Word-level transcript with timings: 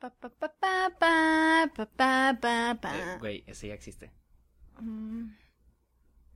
Pa, 0.00 0.08
pa, 0.08 0.30
pa, 0.30 0.48
pa, 0.48 0.88
pa, 0.98 1.66
pa, 1.76 1.86
pa, 1.96 2.32
pa, 2.40 2.74
pa. 2.80 2.90
Eh, 2.96 3.18
Güey, 3.20 3.44
ese 3.46 3.68
ya 3.68 3.74
existe. 3.74 4.10
Mm. 4.80 5.36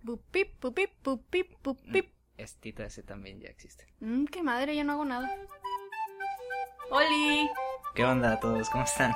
Bupip, 0.02 0.60
bupip, 0.60 0.90
bupip, 1.02 1.48
bupip. 1.62 2.12
Es 2.36 2.56
Tita, 2.60 2.84
ese 2.84 3.02
también 3.02 3.40
ya 3.40 3.48
existe. 3.48 3.86
Mm, 4.00 4.26
qué 4.26 4.42
madre, 4.42 4.76
ya 4.76 4.84
no 4.84 4.92
hago 4.92 5.04
nada. 5.06 5.30
¡Oli! 6.90 7.48
¿Qué 7.94 8.04
onda 8.04 8.32
a 8.34 8.40
todos? 8.40 8.68
¿Cómo 8.68 8.84
están? 8.84 9.14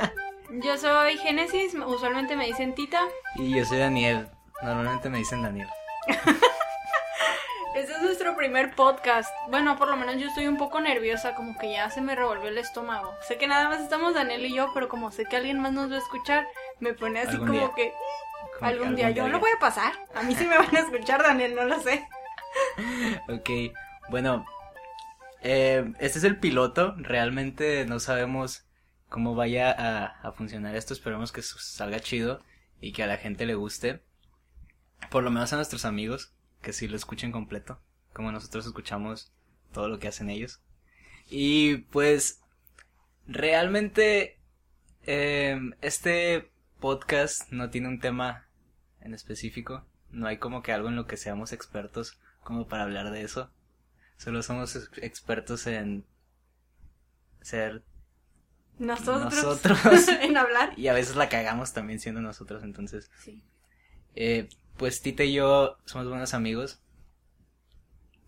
Yo 0.64 0.78
soy 0.78 1.18
Génesis, 1.18 1.74
usualmente 1.74 2.34
me 2.34 2.46
dicen 2.46 2.74
Tita. 2.74 3.02
y 3.36 3.54
yo 3.56 3.64
soy 3.64 3.78
Daniel. 3.78 4.28
Normalmente 4.62 5.08
me 5.10 5.18
dicen 5.18 5.42
Daniel. 5.42 5.68
Este 7.74 7.92
es 7.92 8.02
nuestro 8.22 8.36
primer 8.36 8.76
podcast. 8.76 9.28
Bueno, 9.50 9.76
por 9.76 9.88
lo 9.88 9.96
menos 9.96 10.16
yo 10.16 10.28
estoy 10.28 10.46
un 10.46 10.56
poco 10.56 10.80
nerviosa, 10.80 11.34
como 11.34 11.58
que 11.58 11.72
ya 11.72 11.90
se 11.90 12.00
me 12.00 12.14
revolvió 12.14 12.48
el 12.48 12.58
estómago. 12.58 13.12
Sé 13.26 13.36
que 13.36 13.48
nada 13.48 13.68
más 13.68 13.80
estamos 13.80 14.14
Daniel 14.14 14.46
y 14.46 14.54
yo, 14.54 14.70
pero 14.72 14.88
como 14.88 15.10
sé 15.10 15.24
que 15.24 15.36
alguien 15.36 15.58
más 15.58 15.72
nos 15.72 15.90
va 15.90 15.96
a 15.96 15.98
escuchar, 15.98 16.46
me 16.78 16.94
pone 16.94 17.18
así 17.18 17.36
como 17.36 17.52
día. 17.52 17.72
que 17.74 17.92
Como 18.40 18.58
que 18.60 18.64
algún 18.64 18.94
día 18.94 19.10
yo 19.10 19.26
lo 19.26 19.40
voy 19.40 19.50
a 19.56 19.58
pasar. 19.58 19.92
A 20.14 20.22
mí 20.22 20.36
sí 20.36 20.46
me 20.46 20.56
van 20.56 20.74
a 20.74 20.78
escuchar, 20.80 21.20
Daniel, 21.20 21.56
no 21.56 21.64
lo 21.64 21.80
sé. 21.80 22.06
Ok, 23.28 23.50
bueno. 24.10 24.44
eh, 25.42 25.92
este 25.98 26.18
es 26.18 26.24
el 26.24 26.38
piloto. 26.38 26.94
Realmente 26.98 27.84
no 27.86 27.98
sabemos 27.98 28.66
cómo 29.08 29.34
vaya 29.34 29.72
a, 29.72 30.04
a 30.28 30.32
funcionar 30.32 30.76
esto. 30.76 30.94
Esperemos 30.94 31.32
que 31.32 31.42
salga 31.42 31.98
chido 31.98 32.40
y 32.80 32.92
que 32.92 33.02
a 33.02 33.08
la 33.08 33.16
gente 33.16 33.46
le 33.46 33.56
guste. 33.56 34.04
Por 35.10 35.24
lo 35.24 35.30
menos 35.32 35.52
a 35.52 35.56
nuestros 35.56 35.84
amigos, 35.84 36.34
que 36.60 36.72
sí 36.72 36.86
lo 36.86 36.96
escuchen 36.96 37.32
completo. 37.32 37.80
Como 38.12 38.32
nosotros 38.32 38.66
escuchamos 38.66 39.32
todo 39.72 39.88
lo 39.88 39.98
que 39.98 40.08
hacen 40.08 40.30
ellos. 40.30 40.60
Y 41.30 41.78
pues, 41.90 42.40
realmente, 43.26 44.38
eh, 45.04 45.58
este 45.80 46.50
podcast 46.80 47.50
no 47.52 47.70
tiene 47.70 47.88
un 47.88 48.00
tema 48.00 48.46
en 49.00 49.14
específico. 49.14 49.86
No 50.10 50.26
hay 50.26 50.36
como 50.38 50.62
que 50.62 50.72
algo 50.72 50.88
en 50.88 50.96
lo 50.96 51.06
que 51.06 51.16
seamos 51.16 51.52
expertos 51.52 52.18
como 52.44 52.68
para 52.68 52.82
hablar 52.84 53.10
de 53.10 53.22
eso. 53.22 53.50
Solo 54.18 54.42
somos 54.42 54.76
ex- 54.76 54.90
expertos 54.98 55.66
en 55.66 56.04
ser 57.40 57.82
Nosotros, 58.78 59.34
Nosotros. 59.34 60.08
en 60.20 60.36
hablar. 60.36 60.74
y 60.78 60.88
a 60.88 60.92
veces 60.92 61.16
la 61.16 61.28
cagamos 61.28 61.72
también 61.72 61.98
siendo 62.00 62.20
nosotros. 62.20 62.62
Entonces, 62.62 63.10
Sí. 63.22 63.42
eh, 64.14 64.48
pues 64.76 65.00
Tita 65.02 65.24
y 65.24 65.34
yo 65.34 65.78
somos 65.84 66.08
buenos 66.08 66.34
amigos. 66.34 66.80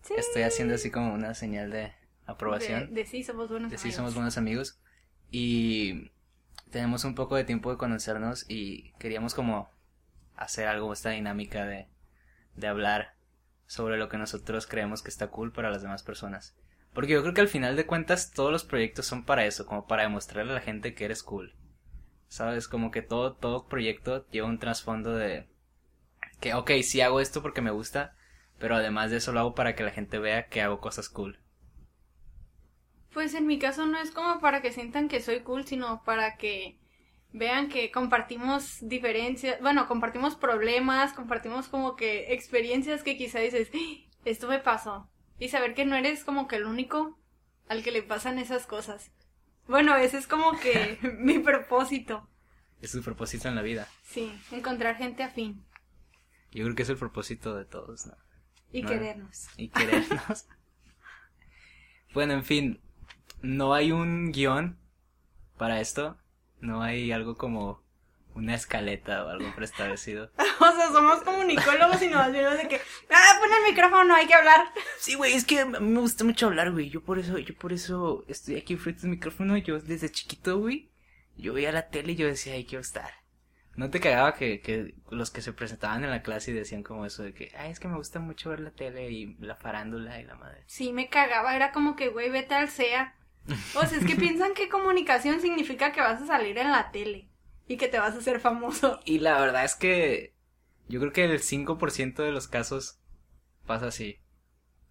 Sí. 0.05 0.13
Estoy 0.17 0.43
haciendo 0.43 0.75
así 0.75 0.91
como 0.91 1.13
una 1.13 1.33
señal 1.33 1.71
de 1.71 1.93
aprobación. 2.27 2.93
De, 2.93 3.01
de 3.01 3.05
sí 3.05 3.23
somos 3.23 3.49
buenos 3.49 3.71
de 3.71 3.77
sí 3.77 3.87
amigos. 3.87 3.95
somos 3.95 4.13
buenos 4.13 4.37
amigos 4.37 4.79
y 5.31 6.11
tenemos 6.69 7.03
un 7.05 7.15
poco 7.15 7.35
de 7.35 7.43
tiempo 7.43 7.71
de 7.71 7.77
conocernos 7.77 8.45
y 8.47 8.91
queríamos 8.99 9.33
como 9.33 9.69
hacer 10.35 10.67
algo 10.67 10.93
esta 10.93 11.09
dinámica 11.11 11.65
de, 11.65 11.87
de 12.55 12.67
hablar 12.67 13.15
sobre 13.65 13.97
lo 13.97 14.09
que 14.09 14.17
nosotros 14.17 14.67
creemos 14.67 15.01
que 15.01 15.09
está 15.09 15.27
cool 15.27 15.51
para 15.51 15.71
las 15.71 15.81
demás 15.81 16.03
personas 16.03 16.55
porque 16.93 17.13
yo 17.13 17.21
creo 17.21 17.33
que 17.33 17.41
al 17.41 17.47
final 17.47 17.75
de 17.75 17.85
cuentas 17.85 18.31
todos 18.31 18.51
los 18.51 18.63
proyectos 18.63 19.05
son 19.05 19.25
para 19.25 19.45
eso 19.45 19.65
como 19.65 19.87
para 19.87 20.03
demostrarle 20.03 20.51
a 20.51 20.55
la 20.55 20.61
gente 20.61 20.93
que 20.93 21.05
eres 21.05 21.23
cool 21.23 21.55
sabes 22.27 22.67
como 22.67 22.91
que 22.91 23.01
todo 23.01 23.33
todo 23.33 23.67
proyecto 23.67 24.27
lleva 24.29 24.47
un 24.47 24.59
trasfondo 24.59 25.15
de 25.15 25.47
que 26.39 26.53
ok 26.53 26.71
sí 26.83 27.01
hago 27.01 27.19
esto 27.21 27.41
porque 27.41 27.61
me 27.61 27.71
gusta 27.71 28.15
pero 28.59 28.75
además 28.75 29.11
de 29.11 29.17
eso 29.17 29.31
lo 29.31 29.39
hago 29.39 29.55
para 29.55 29.75
que 29.75 29.83
la 29.83 29.91
gente 29.91 30.19
vea 30.19 30.47
que 30.47 30.61
hago 30.61 30.79
cosas 30.79 31.09
cool 31.09 31.39
Pues 33.13 33.33
en 33.33 33.47
mi 33.47 33.59
caso 33.59 33.85
no 33.85 33.97
es 33.99 34.11
como 34.11 34.39
para 34.41 34.61
que 34.61 34.71
sientan 34.71 35.07
que 35.07 35.21
soy 35.21 35.39
cool, 35.41 35.65
sino 35.65 36.03
para 36.03 36.35
que 36.37 36.77
vean 37.31 37.69
que 37.69 37.91
compartimos 37.91 38.77
diferencias, 38.81 39.59
bueno, 39.61 39.87
compartimos 39.87 40.35
problemas, 40.35 41.13
compartimos 41.13 41.67
como 41.67 41.95
que 41.95 42.33
experiencias 42.33 43.03
que 43.03 43.17
quizá 43.17 43.39
dices, 43.39 43.69
"Ah, 43.73 44.09
esto 44.25 44.47
me 44.47 44.59
pasó. 44.59 45.09
Y 45.39 45.49
saber 45.49 45.73
que 45.73 45.85
no 45.85 45.95
eres 45.95 46.23
como 46.23 46.47
que 46.47 46.55
el 46.57 46.65
único 46.65 47.17
al 47.67 47.83
que 47.83 47.91
le 47.91 48.03
pasan 48.03 48.39
esas 48.39 48.65
cosas. 48.67 49.11
Bueno, 49.67 49.95
ese 49.95 50.17
es 50.17 50.27
como 50.27 50.57
que 50.59 50.97
mi 51.19 51.39
propósito. 51.39 52.29
es 52.81 52.91
su 52.91 53.01
propósito 53.03 53.47
en 53.47 53.55
la 53.55 53.61
vida 53.63 53.87
Sí, 54.03 54.31
encontrar 54.51 54.95
gente 54.97 55.23
afín 55.23 55.65
Yo 56.51 56.63
creo 56.65 56.75
que 56.75 56.83
es 56.83 56.89
el 56.89 56.97
propósito 56.97 57.55
de 57.55 57.65
todos, 57.65 58.05
¿no? 58.05 58.15
Y 58.77 58.81
No. 58.83 58.89
querernos. 58.89 59.47
Y 59.57 59.69
querernos. 59.69 60.45
bueno, 62.13 62.33
en 62.33 62.43
fin, 62.43 62.81
no 63.41 63.73
hay 63.73 63.91
un 63.91 64.31
guion 64.31 64.77
para 65.57 65.79
esto. 65.81 66.17
No 66.59 66.81
hay 66.81 67.11
algo 67.11 67.35
como 67.37 67.83
una 68.33 68.53
escaleta 68.55 69.23
o 69.23 69.29
algo 69.29 69.53
preestablecido. 69.55 70.31
O 70.57 70.71
sea, 70.71 70.87
somos 70.87 71.21
comunicólogos 71.21 72.01
y 72.01 72.07
nos 72.07 72.31
vieron 72.31 72.57
de 72.57 72.67
que, 72.69 72.79
ah, 73.11 73.39
pon 73.39 73.49
el 73.53 73.69
micrófono, 73.71 74.15
hay 74.15 74.25
que 74.25 74.33
hablar. 74.33 74.65
Sí, 74.97 75.13
güey, 75.15 75.33
es 75.33 75.43
que 75.43 75.59
a 75.59 75.65
mí 75.65 75.77
me 75.79 75.99
gusta 75.99 76.23
mucho 76.23 76.47
hablar, 76.47 76.71
güey. 76.71 76.89
Yo 76.89 77.03
por 77.03 77.19
eso, 77.19 77.37
yo 77.37 77.53
por 77.55 77.73
eso 77.73 78.23
estoy 78.29 78.55
aquí 78.55 78.77
frente 78.77 79.01
al 79.03 79.09
micrófono. 79.09 79.57
Yo 79.57 79.79
desde 79.81 80.09
chiquito, 80.09 80.57
güey, 80.57 80.89
yo 81.35 81.53
veía 81.53 81.73
la 81.73 81.89
tele 81.89 82.13
y 82.13 82.15
yo 82.15 82.25
decía, 82.25 82.53
ahí 82.53 82.65
quiero 82.65 82.81
estar. 82.81 83.11
¿No 83.75 83.89
te 83.89 83.99
cagaba 83.99 84.35
que, 84.35 84.61
que 84.61 84.95
los 85.09 85.31
que 85.31 85.41
se 85.41 85.51
presentaban 85.51 86.03
en 86.03 86.09
la 86.09 86.21
clase 86.21 86.51
y 86.51 86.53
decían 86.53 86.81
como 86.81 87.05
eso 87.05 87.23
de 87.23 87.33
que, 87.33 87.51
ay, 87.57 87.71
es 87.71 87.79
que 87.79 87.89
me 87.89 87.97
gusta 87.97 88.19
mucho 88.19 88.49
ver 88.49 88.61
la 88.61 88.71
tele 88.71 89.11
y 89.11 89.35
la 89.39 89.55
farándula 89.55 90.19
y 90.19 90.23
la 90.23 90.35
madre? 90.35 90.63
Sí, 90.65 90.93
me 90.93 91.09
cagaba, 91.09 91.55
era 91.55 91.71
como 91.73 91.95
que, 91.95 92.07
güey, 92.07 92.29
vete 92.29 92.55
al 92.55 92.69
SEA. 92.69 93.15
O 93.75 93.85
sea, 93.85 93.97
es 93.97 94.05
que 94.05 94.15
piensan 94.15 94.53
que 94.53 94.69
comunicación 94.69 95.41
significa 95.41 95.91
que 95.91 95.99
vas 95.99 96.21
a 96.21 96.25
salir 96.25 96.57
en 96.57 96.71
la 96.71 96.91
tele 96.91 97.27
y 97.67 97.75
que 97.77 97.89
te 97.89 97.99
vas 97.99 98.15
a 98.15 98.19
hacer 98.19 98.39
famoso. 98.39 99.01
Y 99.03 99.19
la 99.19 99.39
verdad 99.39 99.65
es 99.65 99.75
que 99.75 100.33
yo 100.87 100.99
creo 101.01 101.11
que 101.11 101.25
el 101.25 101.41
5% 101.41 102.15
de 102.15 102.31
los 102.31 102.47
casos 102.47 102.99
pasa 103.65 103.87
así. 103.87 104.19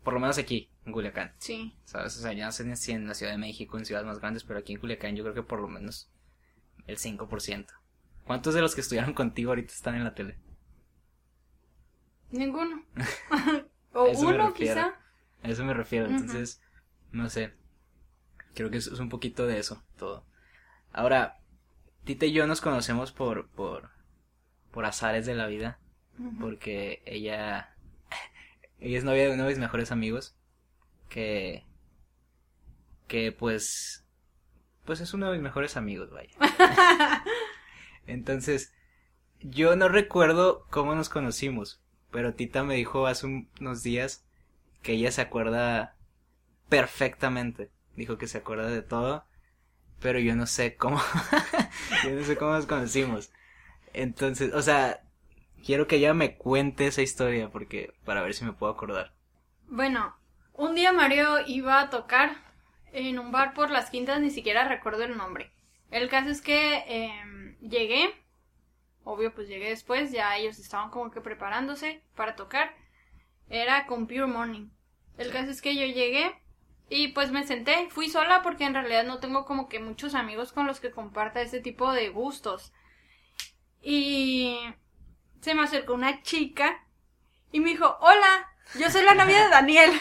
Por 0.02 0.12
lo 0.12 0.20
menos 0.20 0.36
aquí, 0.36 0.70
en 0.84 0.92
Culiacán. 0.92 1.34
Sí. 1.38 1.74
¿Sabes? 1.84 2.18
O 2.18 2.20
sea, 2.20 2.34
ya 2.34 2.44
no 2.44 2.52
sé 2.52 2.76
si 2.76 2.92
en 2.92 3.06
la 3.06 3.14
Ciudad 3.14 3.32
de 3.32 3.38
México, 3.38 3.78
en 3.78 3.86
ciudades 3.86 4.06
más 4.06 4.20
grandes, 4.20 4.44
pero 4.44 4.58
aquí 4.58 4.74
en 4.74 4.80
Culiacán 4.80 5.16
yo 5.16 5.24
creo 5.24 5.34
que 5.34 5.42
por 5.42 5.60
lo 5.60 5.68
menos 5.68 6.10
el 6.86 6.98
5%. 6.98 7.66
¿Cuántos 8.26 8.54
de 8.54 8.60
los 8.60 8.74
que 8.74 8.80
estudiaron 8.80 9.14
contigo 9.14 9.50
ahorita 9.50 9.72
están 9.72 9.94
en 9.94 10.04
la 10.04 10.14
tele? 10.14 10.38
Ninguno. 12.30 12.84
o 13.92 14.04
uno, 14.04 14.54
quizá. 14.54 14.98
A 15.42 15.48
eso 15.48 15.64
me 15.64 15.74
refiero. 15.74 16.06
Entonces, 16.06 16.62
no 17.12 17.28
sé. 17.28 17.52
Creo 18.54 18.70
que 18.70 18.78
es, 18.78 18.86
es 18.86 18.98
un 18.98 19.08
poquito 19.08 19.46
de 19.46 19.58
eso, 19.58 19.82
todo. 19.96 20.24
Ahora, 20.92 21.38
Tita 22.04 22.26
y 22.26 22.32
yo 22.32 22.46
nos 22.46 22.60
conocemos 22.60 23.12
por, 23.12 23.48
por, 23.48 23.90
por 24.70 24.84
azares 24.84 25.26
de 25.26 25.34
la 25.34 25.46
vida. 25.46 25.78
Porque 26.38 27.02
ella 27.06 27.74
ella 28.78 28.98
es 28.98 29.04
novia 29.04 29.24
de 29.24 29.34
uno 29.34 29.44
de 29.44 29.48
mis 29.48 29.58
mejores 29.58 29.90
amigos 29.90 30.36
que 31.08 31.64
que 33.08 33.32
pues 33.32 34.06
pues 34.84 35.00
es 35.00 35.12
uno 35.12 35.26
de 35.26 35.32
mis 35.32 35.42
mejores 35.42 35.76
amigos 35.76 36.10
vaya 36.10 36.30
entonces 38.06 38.72
yo 39.40 39.76
no 39.76 39.88
recuerdo 39.88 40.66
cómo 40.70 40.94
nos 40.94 41.08
conocimos 41.10 41.80
pero 42.10 42.34
Tita 42.34 42.64
me 42.64 42.74
dijo 42.76 43.06
hace 43.06 43.26
un- 43.26 43.50
unos 43.60 43.82
días 43.82 44.24
que 44.82 44.92
ella 44.94 45.12
se 45.12 45.22
acuerda 45.22 45.96
perfectamente 46.68 47.70
dijo 47.96 48.18
que 48.18 48.28
se 48.28 48.38
acuerda 48.38 48.68
de 48.68 48.82
todo 48.82 49.26
pero 50.00 50.18
yo 50.20 50.36
no 50.36 50.46
sé 50.46 50.76
cómo 50.76 51.00
yo 52.04 52.10
no 52.12 52.24
sé 52.24 52.36
cómo 52.36 52.52
nos 52.52 52.66
conocimos 52.66 53.30
entonces 53.94 54.52
o 54.54 54.62
sea 54.62 55.02
quiero 55.64 55.86
que 55.88 55.96
ella 55.96 56.14
me 56.14 56.36
cuente 56.36 56.86
esa 56.86 57.02
historia 57.02 57.50
porque 57.50 57.94
para 58.04 58.22
ver 58.22 58.34
si 58.34 58.44
me 58.44 58.52
puedo 58.52 58.72
acordar. 58.72 59.14
Bueno, 59.68 60.16
un 60.54 60.74
día 60.74 60.92
Mario 60.92 61.40
iba 61.46 61.80
a 61.80 61.90
tocar 61.90 62.36
en 62.92 63.18
un 63.18 63.30
bar 63.32 63.52
por 63.54 63.70
las 63.70 63.90
quintas, 63.90 64.20
ni 64.20 64.30
siquiera 64.30 64.66
recuerdo 64.68 65.04
el 65.04 65.16
nombre. 65.18 65.50
El 65.94 66.08
caso 66.08 66.28
es 66.28 66.42
que 66.42 66.82
em, 66.88 67.56
llegué, 67.60 68.12
obvio 69.04 69.32
pues 69.32 69.46
llegué 69.46 69.68
después, 69.68 70.10
ya 70.10 70.36
ellos 70.36 70.58
estaban 70.58 70.90
como 70.90 71.12
que 71.12 71.20
preparándose 71.20 72.02
para 72.16 72.34
tocar. 72.34 72.74
Era 73.48 73.86
con 73.86 74.08
Pure 74.08 74.26
Morning. 74.26 74.70
El 75.18 75.30
caso 75.30 75.52
es 75.52 75.62
que 75.62 75.76
yo 75.76 75.86
llegué 75.86 76.34
y 76.88 77.12
pues 77.12 77.30
me 77.30 77.46
senté, 77.46 77.88
fui 77.90 78.08
sola 78.08 78.42
porque 78.42 78.64
en 78.64 78.74
realidad 78.74 79.04
no 79.04 79.20
tengo 79.20 79.44
como 79.44 79.68
que 79.68 79.78
muchos 79.78 80.16
amigos 80.16 80.52
con 80.52 80.66
los 80.66 80.80
que 80.80 80.90
comparta 80.90 81.40
ese 81.42 81.60
tipo 81.60 81.92
de 81.92 82.08
gustos. 82.08 82.72
Y 83.80 84.58
se 85.42 85.54
me 85.54 85.62
acercó 85.62 85.94
una 85.94 86.22
chica 86.22 86.84
y 87.52 87.60
me 87.60 87.70
dijo, 87.70 87.98
hola, 88.00 88.50
yo 88.80 88.90
soy 88.90 89.04
la 89.04 89.14
novia 89.14 89.44
de 89.44 89.50
Daniel. 89.50 89.92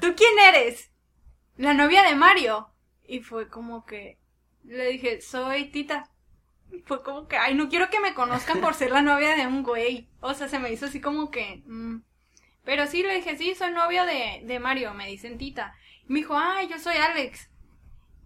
¿Tú 0.00 0.14
quién 0.16 0.38
eres? 0.38 0.92
La 1.56 1.74
novia 1.74 2.04
de 2.04 2.14
Mario. 2.14 2.68
Y 3.04 3.18
fue 3.18 3.48
como 3.48 3.84
que 3.84 4.21
le 4.64 4.88
dije, 4.88 5.20
soy 5.20 5.66
Tita. 5.70 6.08
Fue 6.86 7.02
como 7.02 7.28
que, 7.28 7.36
ay, 7.36 7.54
no 7.54 7.68
quiero 7.68 7.90
que 7.90 8.00
me 8.00 8.14
conozcan 8.14 8.60
por 8.60 8.74
ser 8.74 8.90
la 8.90 9.02
novia 9.02 9.36
de 9.36 9.46
un 9.46 9.62
güey. 9.62 10.08
O 10.20 10.34
sea, 10.34 10.48
se 10.48 10.58
me 10.58 10.72
hizo 10.72 10.86
así 10.86 11.00
como 11.00 11.30
que... 11.30 11.62
mm. 11.66 12.02
Pero 12.64 12.86
sí, 12.86 13.02
le 13.02 13.16
dije, 13.16 13.36
sí, 13.36 13.54
soy 13.54 13.72
novia 13.72 14.04
de, 14.04 14.42
de 14.44 14.60
Mario, 14.60 14.94
me 14.94 15.08
dicen 15.08 15.36
Tita. 15.36 15.74
Y 16.08 16.12
me 16.12 16.20
dijo, 16.20 16.36
ay, 16.38 16.68
yo 16.68 16.78
soy 16.78 16.96
Alex. 16.96 17.50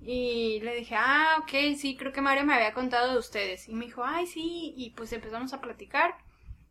Y 0.00 0.60
le 0.60 0.76
dije, 0.76 0.94
ah, 0.96 1.36
ok, 1.40 1.76
sí, 1.76 1.96
creo 1.96 2.12
que 2.12 2.20
Mario 2.20 2.44
me 2.44 2.54
había 2.54 2.74
contado 2.74 3.12
de 3.12 3.18
ustedes. 3.18 3.68
Y 3.68 3.74
me 3.74 3.86
dijo, 3.86 4.04
ay, 4.04 4.26
sí, 4.26 4.74
y 4.76 4.90
pues 4.90 5.12
empezamos 5.12 5.52
a 5.52 5.60
platicar. 5.60 6.16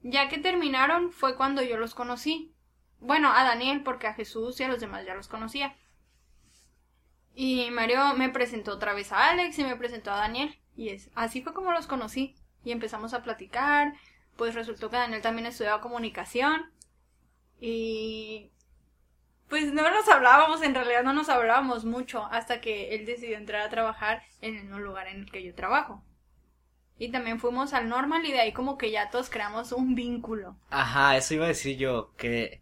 Ya 0.03 0.29
que 0.29 0.37
terminaron 0.37 1.11
fue 1.11 1.35
cuando 1.35 1.63
yo 1.63 1.77
los 1.77 1.95
conocí. 1.95 2.53
Bueno, 2.99 3.31
a 3.33 3.43
Daniel, 3.43 3.81
porque 3.83 4.07
a 4.07 4.13
Jesús 4.13 4.59
y 4.59 4.63
a 4.63 4.67
los 4.67 4.79
demás 4.79 5.05
ya 5.05 5.15
los 5.15 5.27
conocía. 5.27 5.75
Y 7.35 7.69
Mario 7.71 8.13
me 8.15 8.29
presentó 8.29 8.73
otra 8.73 8.93
vez 8.93 9.11
a 9.11 9.29
Alex 9.29 9.59
y 9.59 9.63
me 9.63 9.75
presentó 9.75 10.11
a 10.11 10.17
Daniel. 10.17 10.57
Y 10.75 10.89
es, 10.89 11.09
así 11.15 11.41
fue 11.41 11.53
como 11.53 11.71
los 11.71 11.85
conocí. 11.85 12.35
Y 12.63 12.71
empezamos 12.71 13.13
a 13.13 13.21
platicar. 13.21 13.93
Pues 14.37 14.55
resultó 14.55 14.89
que 14.89 14.97
Daniel 14.97 15.21
también 15.21 15.45
estudiaba 15.45 15.81
comunicación. 15.81 16.71
Y 17.59 18.51
pues 19.49 19.71
no 19.73 19.89
nos 19.89 20.07
hablábamos, 20.09 20.61
en 20.63 20.73
realidad 20.73 21.03
no 21.03 21.13
nos 21.13 21.29
hablábamos 21.29 21.85
mucho 21.85 22.25
hasta 22.31 22.61
que 22.61 22.95
él 22.95 23.05
decidió 23.05 23.37
entrar 23.37 23.61
a 23.61 23.69
trabajar 23.69 24.23
en 24.41 24.73
un 24.73 24.83
lugar 24.83 25.07
en 25.07 25.21
el 25.21 25.31
que 25.31 25.43
yo 25.43 25.53
trabajo. 25.53 26.03
Y 26.97 27.11
también 27.11 27.39
fuimos 27.39 27.73
al 27.73 27.89
normal 27.89 28.25
y 28.25 28.31
de 28.31 28.39
ahí 28.39 28.53
como 28.53 28.77
que 28.77 28.89
ya 28.89 29.09
todos 29.09 29.29
creamos 29.29 29.71
un 29.71 29.95
vínculo. 29.95 30.57
Ajá, 30.69 31.17
eso 31.17 31.33
iba 31.33 31.45
a 31.45 31.49
decir 31.49 31.77
yo, 31.77 32.13
que 32.15 32.61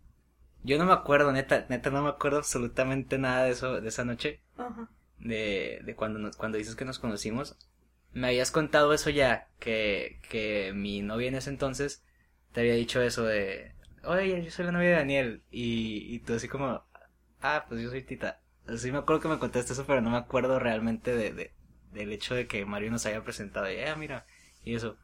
yo 0.64 0.78
no 0.78 0.86
me 0.86 0.94
acuerdo, 0.94 1.32
neta, 1.32 1.66
neta 1.70 1.90
no 1.90 2.02
me 2.02 2.10
acuerdo 2.10 2.40
absolutamente 2.40 3.18
nada 3.18 3.46
de 3.46 3.52
eso, 3.52 3.80
de 3.80 3.88
esa 3.88 4.04
noche. 4.04 4.43
Ajá. 4.58 4.90
De, 5.20 5.82
de 5.84 5.96
cuando, 5.96 6.32
cuando 6.38 6.58
dices 6.58 6.76
que 6.76 6.86
nos 6.86 7.00
conocimos. 7.00 7.58
Me 8.14 8.28
habías 8.28 8.52
contado 8.52 8.94
eso 8.94 9.10
ya, 9.10 9.50
que, 9.60 10.20
que 10.30 10.72
mi 10.76 11.02
novia 11.02 11.30
en 11.30 11.36
ese 11.36 11.50
entonces 11.50 12.04
te 12.52 12.62
había 12.62 12.76
dicho 12.76 13.02
eso 13.02 13.24
de, 13.26 13.74
oye, 14.04 14.44
yo 14.44 14.52
soy 14.52 14.66
la 14.66 14.72
novia 14.72 14.90
de 14.90 14.96
Daniel. 14.96 15.44
Y, 15.52 16.14
y 16.16 16.20
tú 16.20 16.34
así 16.36 16.48
como, 16.48 16.84
ah, 17.42 17.66
pues 17.68 17.82
yo 17.82 17.90
soy 17.90 18.04
Tita. 18.04 18.42
Así 18.68 18.92
me 18.92 19.00
acuerdo 19.00 19.22
que 19.22 19.28
me 19.30 19.40
contaste 19.40 19.74
eso, 19.74 19.86
pero 19.86 20.02
no 20.02 20.10
me 20.12 20.18
acuerdo 20.18 20.60
realmente 20.60 21.16
de, 21.16 21.34
de 21.34 21.54
del 21.92 22.12
hecho 22.12 22.34
de 22.36 22.48
que 22.48 22.66
Mario 22.66 22.92
nos 22.92 23.06
haya 23.06 23.24
presentado. 23.24 23.72
Y, 23.72 23.80
ah, 23.82 23.96
mira, 23.96 24.26
y 24.64 24.76
eso. 24.76 24.98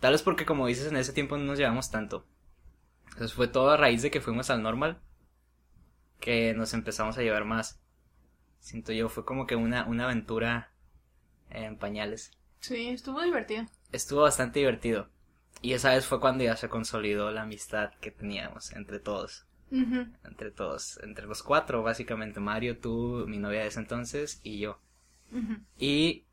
Tal 0.00 0.12
vez 0.12 0.22
porque, 0.22 0.46
como 0.46 0.66
dices, 0.66 0.86
en 0.88 0.96
ese 0.96 1.12
tiempo 1.12 1.36
no 1.38 1.44
nos 1.44 1.58
llevamos 1.58 1.90
tanto. 1.90 2.26
Entonces 3.06 3.34
fue 3.34 3.48
todo 3.48 3.70
a 3.70 3.76
raíz 3.76 4.02
de 4.02 4.10
que 4.10 4.20
fuimos 4.20 4.50
al 4.50 4.62
normal 4.62 5.00
que 6.20 6.54
nos 6.54 6.72
empezamos 6.74 7.18
a 7.18 7.22
llevar 7.22 7.44
más. 7.44 7.81
Siento 8.62 8.92
yo, 8.92 9.08
fue 9.08 9.24
como 9.24 9.44
que 9.48 9.56
una, 9.56 9.84
una 9.86 10.04
aventura 10.04 10.70
en 11.50 11.76
pañales. 11.76 12.30
Sí, 12.60 12.90
estuvo 12.90 13.20
divertido. 13.20 13.66
Estuvo 13.90 14.22
bastante 14.22 14.60
divertido. 14.60 15.08
Y 15.62 15.72
esa 15.72 15.90
vez 15.90 16.06
fue 16.06 16.20
cuando 16.20 16.44
ya 16.44 16.56
se 16.56 16.68
consolidó 16.68 17.32
la 17.32 17.42
amistad 17.42 17.90
que 18.00 18.12
teníamos 18.12 18.72
entre 18.72 19.00
todos. 19.00 19.46
Entre 19.72 20.52
todos, 20.52 21.00
entre 21.02 21.26
los 21.26 21.42
cuatro, 21.42 21.82
básicamente. 21.82 22.38
Mario, 22.38 22.78
tú, 22.78 23.24
mi 23.26 23.38
novia 23.38 23.62
de 23.62 23.66
ese 23.66 23.80
entonces 23.80 24.40
y 24.44 24.60
yo. 24.60 24.78
Y 25.76 26.26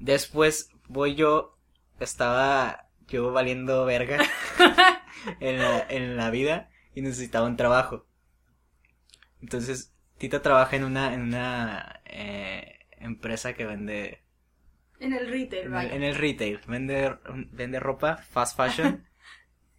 después 0.00 0.70
voy 0.88 1.14
yo, 1.14 1.56
estaba 2.00 2.88
yo 3.06 3.30
valiendo 3.30 3.84
verga 3.84 4.18
en, 5.40 5.58
la, 5.58 5.86
en 5.88 6.16
la 6.16 6.30
vida 6.30 6.68
y 6.96 7.02
necesitaba 7.02 7.46
un 7.46 7.56
trabajo. 7.56 8.06
Entonces, 9.40 9.93
Tita 10.18 10.42
trabaja 10.42 10.76
en 10.76 10.84
una, 10.84 11.14
en 11.14 11.22
una 11.22 12.00
eh, 12.04 12.80
empresa 12.98 13.54
que 13.54 13.66
vende 13.66 14.22
en 15.00 15.12
el 15.12 15.28
retail, 15.28 15.72
en, 15.74 15.90
en 15.92 16.02
el 16.02 16.14
retail. 16.14 16.60
Vende, 16.66 17.16
vende 17.52 17.80
ropa, 17.80 18.16
fast 18.16 18.56
fashion. 18.56 19.04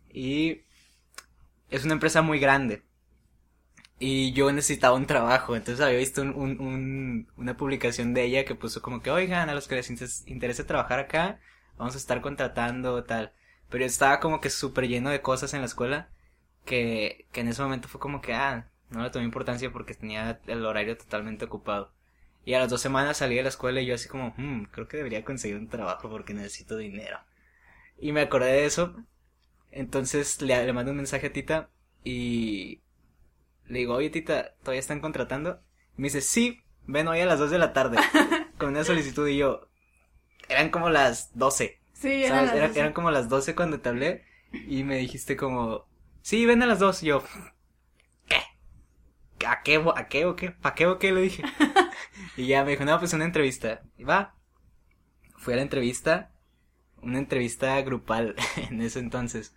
y 0.09 0.61
es 1.69 1.83
una 1.85 1.93
empresa 1.93 2.21
muy 2.21 2.39
grande. 2.39 2.83
Y 3.99 4.33
yo 4.33 4.51
necesitaba 4.51 4.95
un 4.95 5.05
trabajo. 5.05 5.55
Entonces 5.55 5.83
había 5.85 5.99
visto 5.99 6.21
un, 6.21 6.31
un, 6.59 7.27
una 7.37 7.57
publicación 7.57 8.13
de 8.13 8.23
ella 8.23 8.45
que 8.45 8.55
puso 8.55 8.81
como 8.81 9.01
que, 9.01 9.11
oigan, 9.11 9.49
a 9.49 9.53
los 9.55 9.67
que 9.67 9.75
les 9.75 10.27
interese 10.27 10.63
trabajar 10.63 10.99
acá, 10.99 11.39
vamos 11.77 11.95
a 11.95 11.97
estar 11.97 12.21
contratando 12.21 13.03
tal. 13.05 13.33
Pero 13.69 13.81
yo 13.81 13.87
estaba 13.87 14.19
como 14.19 14.41
que 14.41 14.49
súper 14.49 14.87
lleno 14.87 15.09
de 15.09 15.21
cosas 15.21 15.53
en 15.53 15.61
la 15.61 15.67
escuela. 15.67 16.09
Que, 16.65 17.27
que 17.31 17.41
en 17.41 17.47
ese 17.49 17.61
momento 17.61 17.87
fue 17.87 17.99
como 18.01 18.21
que, 18.21 18.33
ah, 18.33 18.71
no 18.89 19.03
le 19.03 19.09
tomé 19.09 19.25
importancia 19.25 19.71
porque 19.71 19.93
tenía 19.93 20.39
el 20.47 20.65
horario 20.65 20.97
totalmente 20.97 21.45
ocupado. 21.45 21.91
Y 22.45 22.53
a 22.53 22.59
las 22.59 22.69
dos 22.69 22.81
semanas 22.81 23.17
salí 23.17 23.35
de 23.35 23.43
la 23.43 23.49
escuela 23.49 23.81
y 23.81 23.87
yo 23.87 23.95
así 23.95 24.07
como, 24.07 24.33
hmm, 24.37 24.65
creo 24.71 24.87
que 24.87 24.97
debería 24.97 25.25
conseguir 25.25 25.57
un 25.57 25.67
trabajo 25.67 26.09
porque 26.09 26.33
necesito 26.33 26.77
dinero. 26.77 27.19
Y 27.99 28.11
me 28.11 28.21
acordé 28.21 28.51
de 28.51 28.65
eso. 28.65 28.95
Entonces 29.71 30.41
le, 30.41 30.65
le 30.65 30.73
mando 30.73 30.91
un 30.91 30.97
mensaje 30.97 31.27
a 31.27 31.33
Tita 31.33 31.69
y 32.03 32.81
le 33.67 33.79
digo, 33.79 33.95
oye 33.95 34.09
Tita, 34.09 34.53
¿todavía 34.61 34.79
están 34.79 35.01
contratando? 35.01 35.61
Y 35.97 36.01
me 36.01 36.07
dice, 36.07 36.21
sí, 36.21 36.61
ven 36.85 37.07
hoy 37.07 37.19
a 37.19 37.25
las 37.25 37.39
dos 37.39 37.49
de 37.51 37.57
la 37.57 37.73
tarde. 37.73 37.97
con 38.57 38.69
una 38.69 38.83
solicitud 38.83 39.27
y 39.27 39.37
yo, 39.37 39.67
eran 40.49 40.69
como 40.69 40.89
las 40.89 41.37
doce. 41.37 41.79
Sí, 41.93 42.23
eran, 42.23 42.49
eran 42.75 42.93
como 42.93 43.11
las 43.11 43.29
doce 43.29 43.55
cuando 43.55 43.79
te 43.79 43.89
hablé 43.89 44.23
y 44.51 44.83
me 44.83 44.97
dijiste 44.97 45.35
como, 45.35 45.87
sí, 46.21 46.45
ven 46.45 46.61
a 46.61 46.65
las 46.65 46.79
dos. 46.79 47.03
Y 47.03 47.07
yo, 47.07 47.23
¿a 49.45 49.61
qué, 49.63 49.83
a 49.95 50.07
qué 50.07 50.25
o 50.25 50.35
qué? 50.35 50.51
¿Pa 50.51 50.75
qué 50.75 50.87
o 50.87 50.99
qué? 50.99 51.11
Le 51.11 51.21
dije. 51.21 51.43
y 52.37 52.47
ya 52.47 52.63
me 52.63 52.71
dijo, 52.71 52.85
no, 52.85 52.99
pues 52.99 53.13
una 53.13 53.25
entrevista. 53.25 53.81
Y 53.97 54.03
va. 54.03 54.35
Fui 55.37 55.53
a 55.53 55.57
la 55.57 55.61
entrevista. 55.61 56.31
Una 57.01 57.19
entrevista 57.19 57.79
grupal 57.81 58.35
en 58.69 58.81
ese 58.81 58.99
entonces. 58.99 59.55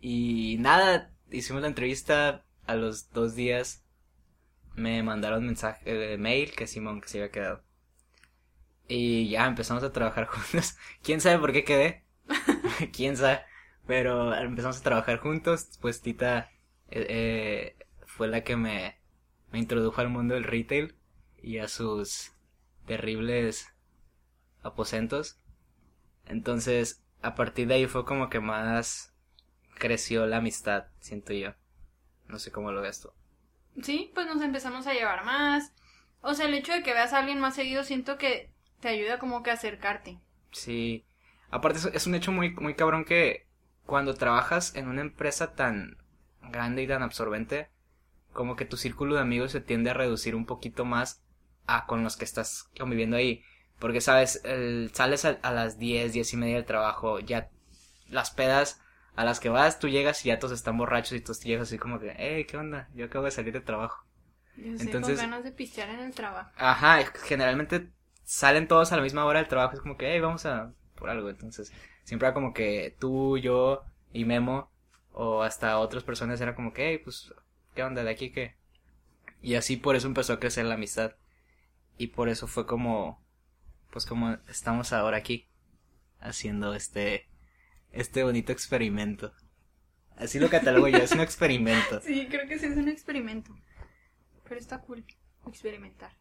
Y 0.00 0.56
nada, 0.60 1.12
hicimos 1.30 1.62
la 1.62 1.68
entrevista 1.68 2.44
a 2.66 2.74
los 2.74 3.10
dos 3.10 3.34
días. 3.34 3.84
Me 4.74 5.02
mandaron 5.02 5.46
mensaje, 5.46 6.14
eh, 6.14 6.18
mail 6.18 6.52
que 6.52 6.66
Simón 6.66 7.00
que 7.00 7.08
se 7.08 7.18
había 7.18 7.30
quedado. 7.30 7.64
Y 8.88 9.30
ya 9.30 9.46
empezamos 9.46 9.82
a 9.82 9.92
trabajar 9.92 10.26
juntos. 10.28 10.76
¿Quién 11.02 11.20
sabe 11.20 11.38
por 11.38 11.52
qué 11.52 11.64
quedé? 11.64 12.04
¿Quién 12.92 13.16
sabe? 13.16 13.40
Pero 13.86 14.34
empezamos 14.34 14.78
a 14.78 14.82
trabajar 14.82 15.18
juntos. 15.18 15.78
Pues 15.80 16.00
Tita 16.00 16.50
eh, 16.90 17.06
eh 17.08 17.83
fue 18.14 18.28
la 18.28 18.44
que 18.44 18.56
me, 18.56 18.96
me 19.50 19.58
introdujo 19.58 20.00
al 20.00 20.08
mundo 20.08 20.34
del 20.34 20.44
retail 20.44 20.94
y 21.42 21.58
a 21.58 21.66
sus 21.66 22.30
terribles 22.86 23.74
aposentos. 24.62 25.40
Entonces, 26.26 27.02
a 27.22 27.34
partir 27.34 27.66
de 27.66 27.74
ahí 27.74 27.86
fue 27.88 28.04
como 28.04 28.30
que 28.30 28.38
más 28.38 29.12
creció 29.74 30.26
la 30.26 30.36
amistad, 30.36 30.86
siento 31.00 31.32
yo. 31.32 31.54
No 32.28 32.38
sé 32.38 32.52
cómo 32.52 32.70
lo 32.70 32.82
ves 32.82 33.00
tú. 33.00 33.10
Sí, 33.82 34.12
pues 34.14 34.28
nos 34.28 34.42
empezamos 34.42 34.86
a 34.86 34.94
llevar 34.94 35.24
más. 35.24 35.72
O 36.20 36.34
sea, 36.34 36.46
el 36.46 36.54
hecho 36.54 36.72
de 36.72 36.84
que 36.84 36.94
veas 36.94 37.12
a 37.12 37.18
alguien 37.18 37.40
más 37.40 37.56
seguido 37.56 37.82
siento 37.82 38.16
que 38.16 38.52
te 38.78 38.88
ayuda 38.88 39.18
como 39.18 39.42
que 39.42 39.50
a 39.50 39.54
acercarte. 39.54 40.20
Sí. 40.52 41.04
Aparte 41.50 41.80
es 41.92 42.06
un 42.06 42.14
hecho 42.14 42.30
muy, 42.30 42.54
muy 42.54 42.74
cabrón 42.74 43.04
que 43.04 43.48
cuando 43.86 44.14
trabajas 44.14 44.76
en 44.76 44.86
una 44.86 45.00
empresa 45.00 45.56
tan 45.56 45.98
grande 46.42 46.84
y 46.84 46.86
tan 46.86 47.02
absorbente, 47.02 47.73
como 48.34 48.56
que 48.56 48.66
tu 48.66 48.76
círculo 48.76 49.14
de 49.14 49.22
amigos 49.22 49.52
se 49.52 49.60
tiende 49.60 49.90
a 49.90 49.94
reducir 49.94 50.34
un 50.34 50.44
poquito 50.44 50.84
más 50.84 51.24
a 51.66 51.86
con 51.86 52.04
los 52.04 52.16
que 52.16 52.24
estás 52.24 52.68
conviviendo 52.78 53.16
ahí. 53.16 53.42
Porque, 53.78 54.00
sabes, 54.00 54.42
sales 54.92 55.24
a, 55.24 55.50
las 55.50 55.78
10, 55.78 56.12
10 56.12 56.32
y 56.34 56.36
media 56.36 56.56
del 56.56 56.64
trabajo, 56.64 57.18
ya 57.20 57.50
las 58.08 58.30
pedas 58.30 58.80
a 59.16 59.24
las 59.24 59.40
que 59.40 59.48
vas, 59.48 59.78
tú 59.78 59.88
llegas 59.88 60.24
y 60.24 60.28
ya 60.28 60.38
todos 60.38 60.52
están 60.52 60.76
borrachos 60.76 61.12
y 61.12 61.44
llegas 61.44 61.68
así 61.68 61.78
como 61.78 61.98
que, 61.98 62.14
hey, 62.16 62.44
¿qué 62.46 62.56
onda? 62.56 62.88
Yo 62.94 63.06
acabo 63.06 63.24
de 63.24 63.30
salir 63.30 63.52
de 63.52 63.60
trabajo. 63.60 64.04
Yo 64.56 64.72
Entonces, 64.78 65.18
con 65.18 65.30
ganas 65.30 65.44
de 65.44 65.52
pistear 65.52 65.88
en 65.88 66.00
el 66.00 66.14
trabajo. 66.14 66.50
Ajá, 66.56 67.04
generalmente 67.24 67.90
salen 68.24 68.68
todos 68.68 68.92
a 68.92 68.96
la 68.96 69.02
misma 69.02 69.24
hora 69.24 69.40
del 69.40 69.48
trabajo, 69.48 69.74
es 69.74 69.80
como 69.80 69.96
que, 69.96 70.12
hey, 70.12 70.20
vamos 70.20 70.46
a 70.46 70.72
por 70.96 71.10
algo. 71.10 71.28
Entonces, 71.28 71.72
siempre 72.04 72.28
era 72.28 72.34
como 72.34 72.52
que 72.52 72.96
tú, 72.98 73.38
yo 73.38 73.84
y 74.12 74.24
Memo, 74.24 74.70
o 75.12 75.42
hasta 75.42 75.78
otras 75.78 76.04
personas 76.04 76.40
era 76.40 76.54
como 76.54 76.72
que, 76.72 76.90
hey, 76.90 77.00
pues 77.02 77.32
¿qué 77.74 77.82
onda 77.82 78.04
de 78.04 78.10
aquí 78.10 78.30
qué? 78.30 78.56
Y 79.42 79.56
así 79.56 79.76
por 79.76 79.96
eso 79.96 80.06
empezó 80.06 80.32
a 80.32 80.40
crecer 80.40 80.64
la 80.64 80.74
amistad. 80.74 81.16
Y 81.98 82.08
por 82.08 82.28
eso 82.28 82.46
fue 82.46 82.66
como, 82.66 83.22
pues 83.90 84.06
como 84.06 84.38
estamos 84.48 84.92
ahora 84.92 85.18
aquí, 85.18 85.48
haciendo 86.18 86.74
este, 86.74 87.28
este 87.92 88.22
bonito 88.22 88.52
experimento. 88.52 89.32
Así 90.16 90.38
lo 90.38 90.48
catalogo 90.48 90.88
yo, 90.88 90.98
es 90.98 91.12
un 91.12 91.20
experimento. 91.20 92.00
Sí, 92.04 92.26
creo 92.28 92.48
que 92.48 92.58
sí 92.58 92.66
es 92.66 92.76
un 92.76 92.88
experimento. 92.88 93.54
Pero 94.48 94.60
está 94.60 94.80
cool 94.80 95.04
experimentar. 95.46 96.12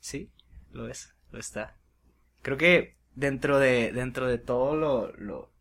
Sí, 0.00 0.30
lo 0.70 0.88
es, 0.88 1.14
lo 1.30 1.38
está. 1.38 1.76
Creo 2.42 2.56
que 2.56 2.96
dentro 3.14 3.58
de, 3.58 3.92
dentro 3.92 4.26
de 4.26 4.38
todo 4.38 4.76
lo, 4.76 5.12
lo, 5.16 5.52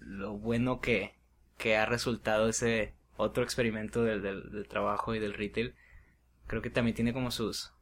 lo 0.00 0.38
bueno 0.38 0.80
que, 0.80 1.14
que 1.58 1.76
ha 1.76 1.84
resultado 1.86 2.48
ese, 2.48 2.94
otro 3.16 3.42
experimento 3.42 4.02
del, 4.02 4.22
del, 4.22 4.68
trabajo 4.68 5.14
y 5.14 5.18
del 5.18 5.34
retail, 5.34 5.74
creo 6.46 6.62
que 6.62 6.70
también 6.70 6.94
tiene 6.94 7.12
como 7.12 7.30
sus... 7.30 7.72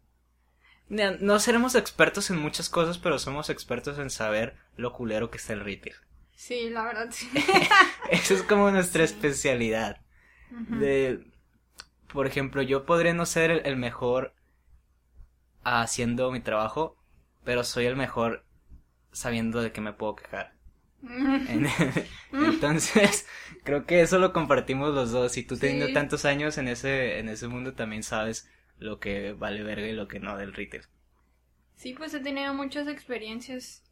No 0.88 1.38
seremos 1.38 1.74
expertos 1.74 2.30
en 2.30 2.36
muchas 2.36 2.68
cosas, 2.68 2.98
pero 2.98 3.18
somos 3.18 3.48
expertos 3.48 3.98
en 3.98 4.10
saber 4.10 4.56
lo 4.76 4.92
culero 4.92 5.30
que 5.30 5.38
está 5.38 5.54
el 5.54 5.60
retail. 5.60 5.94
Sí, 6.34 6.68
la 6.70 6.84
verdad, 6.84 7.08
sí. 7.10 7.30
Eso 8.10 8.34
es 8.34 8.42
como 8.42 8.70
nuestra 8.70 9.04
especialidad. 9.04 10.00
De, 10.50 11.26
por 12.12 12.26
ejemplo, 12.26 12.62
yo 12.62 12.84
podré 12.84 13.12
no 13.12 13.26
ser 13.26 13.50
el, 13.50 13.76
mejor 13.76 14.34
haciendo 15.64 16.30
mi 16.30 16.40
trabajo, 16.40 16.96
pero 17.44 17.64
soy 17.64 17.86
el 17.86 17.96
mejor 17.96 18.44
sabiendo 19.10 19.62
de 19.62 19.72
qué 19.72 19.80
me 19.80 19.92
puedo 19.92 20.16
quejar. 20.16 20.53
En- 21.46 21.66
Entonces, 22.40 23.26
creo 23.64 23.86
que 23.86 24.00
eso 24.02 24.18
lo 24.18 24.32
compartimos 24.32 24.94
los 24.94 25.10
dos. 25.12 25.36
Y 25.36 25.44
tú 25.44 25.58
teniendo 25.58 25.88
Sí. 25.88 25.92
tantos 25.92 26.24
años 26.24 26.58
en 26.58 26.68
ese, 26.68 27.18
en 27.18 27.28
ese 27.28 27.48
mundo 27.48 27.74
también 27.74 28.02
sabes 28.02 28.48
lo 28.78 28.98
que 29.00 29.32
vale 29.32 29.62
verga 29.62 29.86
y 29.88 29.92
lo 29.92 30.08
que 30.08 30.20
no 30.20 30.36
del 30.36 30.52
retail. 30.54 30.84
Sí, 31.76 31.94
pues 31.94 32.12
he 32.14 32.18
tenido 32.18 32.52
muchas 32.52 32.88
experiencias. 32.88 33.84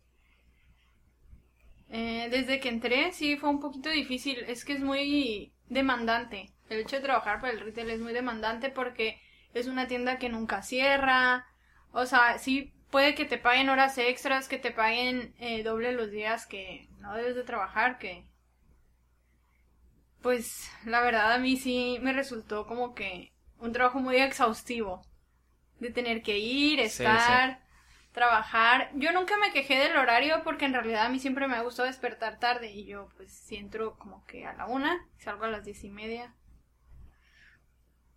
Eh, 1.89 2.29
desde 2.31 2.59
que 2.61 2.69
entré, 2.71 3.13
sí 3.13 3.37
fue 3.37 3.51
un 3.51 3.61
poquito 3.61 3.91
difícil. 3.91 4.39
Es 4.49 4.65
que 4.65 4.73
es 4.75 4.81
muy 4.81 5.53
demandante. 5.69 6.51
El 6.69 6.81
hecho 6.81 6.97
de 6.97 7.03
trabajar 7.03 7.41
para 7.41 7.53
el 7.53 7.61
retail 7.61 7.91
es 7.91 8.01
muy 8.01 8.13
demandante 8.13 8.71
porque 8.71 9.21
es 9.55 9.67
una 9.67 9.87
tienda 9.89 10.19
que 10.19 10.29
nunca 10.29 10.63
cierra. 10.63 11.47
O 11.93 12.07
sea, 12.07 12.39
sí 12.39 12.73
puede 12.93 13.15
que 13.15 13.25
te 13.25 13.39
paguen 13.39 13.71
horas 13.71 13.97
extras, 13.97 14.49
que 14.49 14.59
te 14.59 14.71
paguen 14.71 15.35
eh, 15.39 15.65
doble 15.65 15.93
los 15.93 16.11
días 16.11 16.47
que 16.47 16.89
no 17.01 17.15
debes 17.15 17.35
de 17.35 17.43
trabajar, 17.43 17.99
que... 17.99 18.29
Pues 20.21 20.71
la 20.85 21.01
verdad 21.01 21.33
a 21.33 21.39
mí 21.39 21.57
sí 21.57 21.99
me 22.01 22.13
resultó 22.13 22.67
como 22.67 22.95
que 22.95 23.33
un 23.59 23.73
trabajo 23.73 23.99
muy 23.99 24.17
exhaustivo. 24.19 25.03
De 25.81 25.91
tener 25.91 26.23
que 26.23 26.39
ir, 26.39 26.79
Sí, 26.81 26.89
sí. 26.89 27.03
estar, 27.03 27.61
trabajar. 28.13 28.91
Yo 28.95 29.11
nunca 29.13 29.37
me 29.39 29.53
quejé 29.53 29.79
del 29.79 29.97
horario 29.97 30.43
porque 30.45 30.67
en 30.67 30.75
realidad 30.75 31.07
a 31.07 31.09
mí 31.09 31.19
siempre 31.19 31.49
me 31.49 31.57
ha 31.57 31.63
gustado 31.63 31.89
despertar 31.89 32.39
tarde 32.39 32.71
y 32.71 32.85
yo 32.85 33.09
pues 33.17 33.33
si 33.33 33.57
entro 33.57 33.97
como 33.99 34.25
que 34.27 34.47
a 34.47 34.53
la 34.53 34.67
una, 34.67 35.09
salgo 35.19 35.45
a 35.45 35.51
las 35.51 35.65
diez 35.65 35.83
y 35.83 35.89
media. 35.89 36.35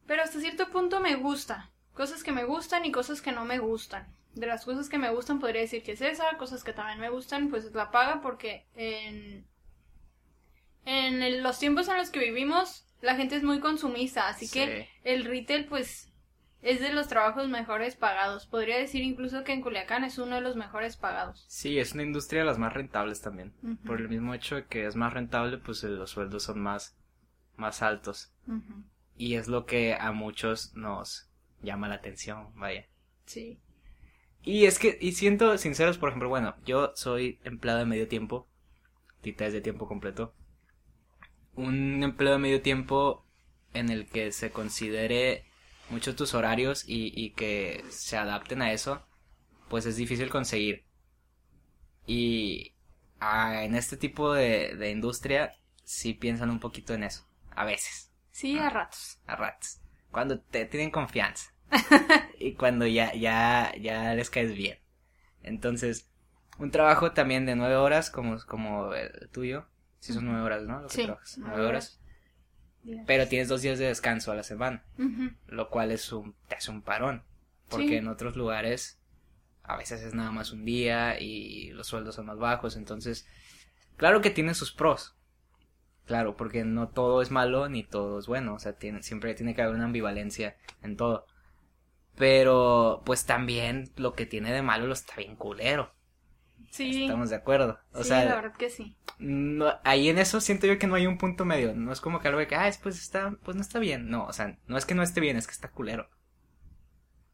Pero 0.05 0.21
hasta 0.21 0.39
cierto 0.41 0.69
punto 0.69 0.99
me 0.99 1.15
gusta. 1.15 1.71
Cosas 1.93 2.23
que 2.23 2.33
me 2.33 2.43
gustan 2.43 2.85
y 2.85 2.91
cosas 2.91 3.21
que 3.21 3.31
no 3.31 3.45
me 3.45 3.57
gustan. 3.57 4.13
De 4.35 4.47
las 4.47 4.65
cosas 4.65 4.89
que 4.89 4.97
me 4.97 5.09
gustan 5.09 5.39
podría 5.39 5.61
decir 5.61 5.81
que 5.81 5.93
es 5.93 6.01
esa, 6.01 6.37
cosas 6.37 6.63
que 6.63 6.73
también 6.73 6.99
me 6.99 7.09
gustan 7.09 7.49
pues 7.49 7.65
es 7.65 7.73
la 7.73 7.89
paga 7.89 8.21
porque 8.21 8.67
en, 8.75 9.47
en 10.85 11.41
los 11.41 11.57
tiempos 11.57 11.87
en 11.87 11.97
los 11.97 12.09
que 12.09 12.19
vivimos 12.19 12.85
la 13.01 13.15
gente 13.15 13.35
es 13.35 13.43
muy 13.43 13.59
consumista, 13.59 14.27
así 14.27 14.49
que 14.49 14.89
el 15.03 15.25
retail 15.25 15.65
pues 15.65 16.11
es 16.61 16.79
de 16.79 16.91
los 16.91 17.07
trabajos 17.07 17.47
mejores 17.47 17.95
pagados. 17.95 18.47
Podría 18.47 18.77
decir 18.77 19.03
incluso 19.03 19.43
que 19.43 19.53
en 19.53 19.61
Culiacán 19.61 20.03
es 20.03 20.17
uno 20.17 20.35
de 20.35 20.41
los 20.41 20.55
mejores 20.55 20.97
pagados. 20.97 21.45
Sí, 21.47 21.77
es 21.77 21.93
una 21.93 22.01
industria 22.01 22.41
de 22.41 22.47
las 22.47 22.57
más 22.57 22.73
rentables 22.73 23.21
también. 23.21 23.53
Por 23.85 24.01
el 24.01 24.09
mismo 24.09 24.33
hecho 24.33 24.55
de 24.55 24.65
que 24.65 24.87
es 24.87 24.95
más 24.95 25.13
rentable, 25.13 25.59
pues 25.59 25.83
eh, 25.83 25.89
los 25.89 26.09
sueldos 26.09 26.43
son 26.43 26.59
más, 26.59 26.97
más 27.55 27.83
altos. 27.83 28.33
Y 29.15 29.35
es 29.35 29.47
lo 29.47 29.67
que 29.67 29.93
a 29.93 30.11
muchos 30.11 30.73
nos 30.75 31.29
llama 31.61 31.87
la 31.87 31.95
atención, 31.95 32.51
vaya. 32.55 32.87
Sí. 33.25 33.59
Y 34.45 34.65
es 34.65 34.79
que, 34.79 34.97
y 35.01 35.11
siento 35.11 35.57
sinceros, 35.57 35.97
por 35.97 36.07
ejemplo, 36.09 36.29
bueno, 36.29 36.55
yo 36.65 36.93
soy 36.95 37.39
empleado 37.43 37.79
de 37.79 37.85
medio 37.85 38.07
tiempo, 38.07 38.47
Tita 39.21 39.45
es 39.47 39.53
de 39.53 39.61
tiempo 39.61 39.87
completo. 39.87 40.33
Un 41.55 42.03
empleo 42.03 42.33
de 42.33 42.37
medio 42.39 42.61
tiempo 42.61 43.25
en 43.73 43.89
el 43.89 44.07
que 44.07 44.31
se 44.31 44.51
considere 44.51 45.45
mucho 45.89 46.15
tus 46.15 46.33
horarios 46.35 46.83
y, 46.87 47.11
y 47.15 47.31
que 47.31 47.83
se 47.89 48.17
adapten 48.17 48.61
a 48.61 48.73
eso, 48.73 49.01
pues 49.69 49.85
es 49.87 49.97
difícil 49.97 50.29
conseguir. 50.29 50.85
Y 52.07 52.73
ah, 53.19 53.63
en 53.63 53.75
este 53.75 53.97
tipo 53.97 54.33
de, 54.33 54.75
de 54.75 54.91
industria 54.91 55.53
sí 55.83 56.13
piensan 56.13 56.49
un 56.49 56.59
poquito 56.59 56.93
en 56.93 57.03
eso, 57.03 57.27
a 57.51 57.65
veces 57.65 58.11
Sí, 58.31 58.59
a 58.59 58.69
ratos. 58.69 59.17
a 59.27 59.35
ratos. 59.35 59.81
Cuando 60.11 60.39
te 60.39 60.65
tienen 60.65 60.91
confianza. 60.91 61.54
y 62.39 62.53
cuando 62.53 62.85
ya, 62.87 63.13
ya, 63.13 63.73
ya 63.79 64.13
les 64.13 64.29
caes 64.29 64.53
bien. 64.55 64.77
Entonces, 65.43 66.09
un 66.57 66.71
trabajo 66.71 67.11
también 67.11 67.45
de 67.45 67.55
nueve 67.55 67.75
horas, 67.75 68.09
como, 68.09 68.37
como 68.45 68.93
el 68.93 69.29
tuyo. 69.31 69.65
Si 69.99 70.13
son 70.13 70.25
nueve 70.25 70.41
horas, 70.41 70.63
¿no? 70.63 70.81
Lo 70.81 70.87
que 70.87 70.93
Sí, 70.93 71.03
trabajas. 71.05 71.37
nueve 71.37 71.65
horas. 71.65 71.99
Pero 73.07 73.27
tienes 73.27 73.47
dos 73.47 73.61
días 73.63 73.79
de 73.79 73.85
descanso 73.85 74.31
a 74.31 74.35
la 74.35 74.43
semana. 74.43 74.83
Lo 75.47 75.69
cual 75.69 75.91
es 75.91 76.11
un, 76.11 76.35
te 76.47 76.55
hace 76.55 76.69
un 76.71 76.81
parón. 76.83 77.23
Porque 77.69 77.87
Sí. 77.89 77.95
en 77.95 78.07
otros 78.07 78.35
lugares 78.35 78.99
a 79.63 79.75
veces 79.77 80.03
es 80.03 80.13
nada 80.13 80.29
más 80.31 80.51
un 80.51 80.63
día 80.65 81.19
y 81.19 81.71
los 81.71 81.87
sueldos 81.87 82.13
son 82.15 82.27
más 82.27 82.37
bajos. 82.37 82.75
Entonces, 82.77 83.27
claro 83.97 84.21
que 84.21 84.29
tiene 84.29 84.53
sus 84.53 84.71
pros. 84.71 85.15
Claro, 86.05 86.37
porque 86.37 86.63
no 86.63 86.89
todo 86.89 87.23
es 87.23 87.31
malo 87.31 87.67
ni 87.67 87.83
todo 87.83 88.19
es 88.19 88.27
bueno. 88.27 88.53
O 88.53 88.59
sea, 88.59 88.73
tiene, 88.73 89.01
siempre 89.01 89.33
tiene 89.33 89.55
que 89.55 89.63
haber 89.63 89.73
una 89.75 89.85
ambivalencia 89.85 90.55
en 90.83 90.95
todo. 90.95 91.25
Pero, 92.17 93.01
pues 93.05 93.25
también 93.25 93.91
lo 93.97 94.13
que 94.13 94.25
tiene 94.25 94.53
de 94.53 94.61
malo 94.61 94.87
lo 94.87 94.93
está 94.93 95.15
bien 95.17 95.35
culero. 95.35 95.93
Sí. 96.71 97.03
Estamos 97.03 97.29
de 97.29 97.37
acuerdo. 97.37 97.79
O 97.93 98.03
sí, 98.03 98.09
sea, 98.09 98.25
la 98.25 98.35
verdad 98.35 98.57
que 98.57 98.69
sí. 98.69 98.97
no, 99.17 99.73
ahí 99.83 100.09
en 100.09 100.17
eso 100.17 100.41
siento 100.41 100.67
yo 100.67 100.77
que 100.77 100.87
no 100.87 100.95
hay 100.95 101.07
un 101.07 101.17
punto 101.17 101.45
medio. 101.45 101.73
No 101.73 101.91
es 101.91 102.01
como 102.01 102.19
que 102.19 102.27
algo 102.27 102.39
de 102.39 102.47
que, 102.47 102.55
ah, 102.55 102.67
es, 102.67 102.77
pues 102.77 102.99
está, 102.99 103.37
pues 103.43 103.55
no 103.55 103.61
está 103.61 103.79
bien. 103.79 104.09
No, 104.09 104.25
o 104.25 104.33
sea, 104.33 104.57
no 104.67 104.77
es 104.77 104.85
que 104.85 104.95
no 104.95 105.03
esté 105.03 105.21
bien, 105.21 105.37
es 105.37 105.47
que 105.47 105.53
está 105.53 105.71
culero. 105.71 106.09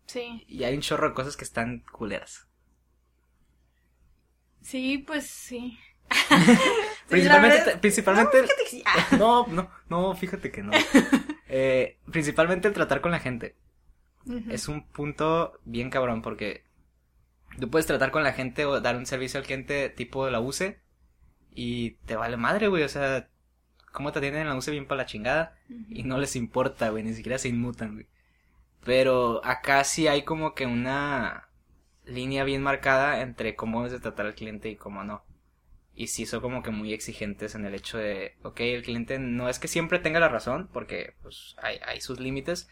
Sí. 0.05 0.43
Y 0.47 0.63
hay 0.63 0.75
un 0.75 0.81
chorro 0.81 1.09
de 1.09 1.15
cosas 1.15 1.37
que 1.37 1.43
están 1.43 1.83
culeras. 1.91 2.47
Sí, 4.61 4.99
pues 4.99 5.27
sí. 5.27 5.77
Principalmente, 7.07 7.77
principalmente, 7.77 8.41
No, 8.41 8.47
fíjate 8.47 8.63
que 8.63 8.69
sí. 8.69 8.83
Ah. 8.85 9.07
no, 9.17 9.47
no, 9.49 9.71
no, 9.89 10.15
fíjate 10.15 10.51
que 10.51 10.63
no. 10.63 10.71
Eh, 11.53 11.99
principalmente 12.09 12.69
el 12.69 12.73
tratar 12.73 13.01
con 13.01 13.11
la 13.11 13.19
gente. 13.19 13.57
Es 14.49 14.67
un 14.67 14.87
punto 14.87 15.59
bien 15.65 15.89
cabrón 15.89 16.21
porque 16.21 16.63
tú 17.59 17.69
puedes 17.69 17.87
tratar 17.87 18.11
con 18.11 18.23
la 18.23 18.33
gente 18.33 18.65
o 18.65 18.79
dar 18.79 18.95
un 18.95 19.05
servicio 19.05 19.39
al 19.39 19.45
cliente 19.45 19.89
tipo 19.89 20.25
de 20.25 20.31
la 20.31 20.39
UCE 20.39 20.79
y 21.53 21.91
te 22.05 22.15
vale 22.15 22.37
madre, 22.37 22.67
güey. 22.67 22.83
O 22.83 22.89
sea, 22.89 23.29
cómo 23.91 24.11
te 24.11 24.19
atienden 24.19 24.43
en 24.43 24.49
la 24.49 24.55
UCE 24.55 24.71
bien 24.71 24.87
para 24.87 25.03
la 25.03 25.07
chingada 25.07 25.55
y 25.89 26.03
no 26.03 26.17
les 26.17 26.35
importa, 26.35 26.89
güey. 26.89 27.03
Ni 27.03 27.13
siquiera 27.13 27.37
se 27.37 27.49
inmutan, 27.49 27.93
güey. 27.93 28.07
Pero 28.83 29.45
acá 29.45 29.83
sí 29.83 30.07
hay 30.07 30.23
como 30.23 30.55
que 30.55 30.65
una 30.65 31.49
línea 32.05 32.43
bien 32.43 32.63
marcada 32.63 33.21
entre 33.21 33.55
cómo 33.55 33.79
debes 33.79 33.93
de 33.93 33.99
tratar 33.99 34.25
al 34.25 34.35
cliente 34.35 34.69
y 34.69 34.75
cómo 34.75 35.03
no. 35.03 35.23
Y 35.93 36.07
sí 36.07 36.25
son 36.25 36.41
como 36.41 36.63
que 36.63 36.71
muy 36.71 36.93
exigentes 36.93 37.53
en 37.53 37.65
el 37.65 37.75
hecho 37.75 37.97
de, 37.97 38.35
ok, 38.43 38.59
el 38.61 38.81
cliente 38.81 39.19
no 39.19 39.49
es 39.49 39.59
que 39.59 39.67
siempre 39.67 39.99
tenga 39.99 40.19
la 40.19 40.29
razón, 40.29 40.69
porque 40.71 41.15
pues 41.21 41.55
hay, 41.61 41.79
hay 41.85 42.01
sus 42.01 42.19
límites, 42.19 42.69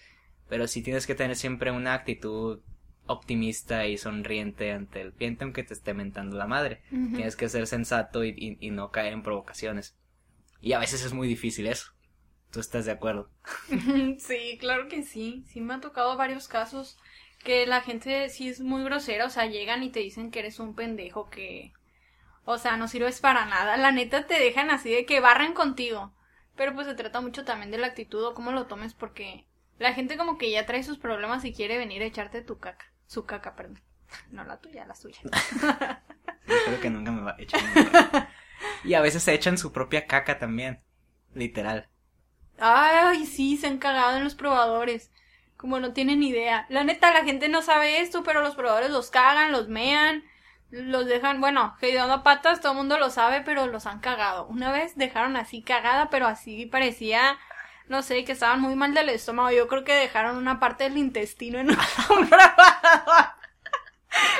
pero 0.50 0.68
sí 0.68 0.82
tienes 0.84 1.08
que 1.08 1.16
tener 1.16 1.36
siempre 1.38 1.72
una 1.72 1.94
actitud 1.96 2.62
optimista 3.08 3.88
y 3.88 3.98
sonriente 3.98 4.72
ante 4.74 5.02
el 5.02 5.14
cliente 5.14 5.44
aunque 5.46 5.64
te 5.64 5.74
esté 5.76 5.94
mentando 5.96 6.38
la 6.38 6.48
madre. 6.48 6.82
Tienes 7.14 7.36
que 7.38 7.50
ser 7.50 7.68
sensato 7.68 8.24
y, 8.26 8.30
y- 8.38 8.58
y 8.68 8.72
no 8.72 8.92
caer 8.92 9.14
en 9.14 9.24
provocaciones. 9.24 9.98
Y 10.62 10.74
a 10.74 10.80
veces 10.80 11.04
es 11.06 11.14
muy 11.14 11.28
difícil 11.28 11.68
eso. 11.68 11.88
¿Tú 12.52 12.60
estás 12.62 12.86
de 12.86 12.92
acuerdo? 12.94 13.32
Sí, 14.20 14.58
claro 14.60 14.88
que 14.88 15.04
sí. 15.04 15.44
Sí 15.48 15.62
me 15.62 15.74
ha 15.76 15.82
tocado 15.82 16.18
varios 16.18 16.48
casos 16.48 16.98
que 17.44 17.66
la 17.68 17.82
gente 17.82 18.30
sí 18.30 18.50
es 18.50 18.60
muy 18.60 18.84
grosera, 18.84 19.26
o 19.26 19.30
sea, 19.30 19.46
llegan 19.46 19.84
y 19.84 19.90
te 19.92 20.00
dicen 20.02 20.30
que 20.32 20.40
eres 20.40 20.60
un 20.60 20.76
pendejo, 20.76 21.30
que... 21.30 21.72
O 22.46 22.58
sea, 22.60 22.78
no 22.78 22.88
sirves 22.90 23.22
para 23.22 23.46
nada. 23.46 23.78
La 23.78 23.92
neta 23.94 24.28
te 24.28 24.40
dejan 24.40 24.72
así 24.72 24.92
de 24.92 25.06
que 25.06 25.22
barren 25.22 25.54
contigo. 25.54 26.14
Pero 26.58 26.76
pues 26.76 26.88
se 26.88 26.96
trata 26.96 27.22
mucho 27.22 27.46
también 27.46 27.72
de 27.72 27.80
la 27.80 27.88
actitud 27.88 28.24
o 28.26 28.36
cómo 28.36 28.52
lo 28.52 28.68
tomes 28.68 28.94
porque 28.96 29.48
la 29.80 29.94
gente 29.94 30.18
como 30.18 30.38
que 30.38 30.52
ya 30.52 30.66
trae 30.66 30.84
sus 30.84 31.00
problemas 31.00 31.44
y 31.46 31.54
quiere 31.54 31.78
venir 31.78 32.02
a 32.02 32.06
echarte 32.06 32.42
tu 32.42 32.60
caca. 32.60 32.86
Su 33.08 33.26
caca, 33.26 33.56
perdón. 33.56 33.82
No 34.32 34.44
la 34.44 34.58
tuya, 34.58 34.86
la 34.86 34.96
suya. 34.96 35.20
Yo 36.48 36.56
creo 36.66 36.82
que 36.82 36.90
nunca 36.90 37.12
me 37.12 37.22
va 37.22 37.36
a 37.38 37.42
echar. 37.42 37.62
Y 38.84 38.94
a 38.94 39.02
veces 39.02 39.24
se 39.24 39.34
echan 39.34 39.58
su 39.58 39.72
propia 39.72 40.06
caca 40.06 40.38
también. 40.38 40.82
Literal. 41.34 41.88
Ay, 42.58 43.26
sí, 43.26 43.56
se 43.56 43.68
han 43.68 43.78
cagado 43.78 44.18
en 44.18 44.24
los 44.24 44.36
probadores. 44.36 45.12
Como 45.56 45.80
no 45.80 45.94
tienen 45.94 46.24
idea. 46.24 46.66
La 46.70 46.84
neta, 46.84 47.14
la 47.14 47.24
gente 47.24 47.48
no 47.50 47.62
sabe 47.62 48.02
esto, 48.02 48.24
pero 48.24 48.42
los 48.42 48.56
probadores 48.56 48.90
los 48.90 49.12
cagan, 49.12 49.52
los 49.52 49.70
mean, 49.70 50.24
los 50.72 51.06
dejan, 51.06 51.42
bueno, 51.42 51.76
hediondo 51.82 52.16
a 52.16 52.24
patas, 52.24 52.62
todo 52.62 52.74
el 52.74 52.78
mundo 52.78 52.98
lo 52.98 53.10
sabe, 53.10 53.42
pero 53.42 53.68
los 53.68 53.86
han 53.86 54.00
cagado. 54.00 54.48
Una 54.48 54.72
vez 54.72 54.96
dejaron 54.96 55.36
así 55.36 55.62
cagada, 55.62 56.10
pero 56.10 56.28
así 56.28 56.66
parecía, 56.66 57.38
no 57.90 58.02
sé, 58.04 58.24
que 58.26 58.32
estaban 58.34 58.62
muy 58.62 58.76
mal 58.76 58.94
del 58.94 59.10
estómago. 59.10 59.52
Yo 59.52 59.68
creo 59.68 59.84
que 59.84 59.94
dejaron 59.94 60.38
una 60.38 60.60
parte 60.60 60.86
del 60.86 60.98
intestino 60.98 61.60
en 61.60 61.72
un 61.72 61.78
probador. 62.30 63.26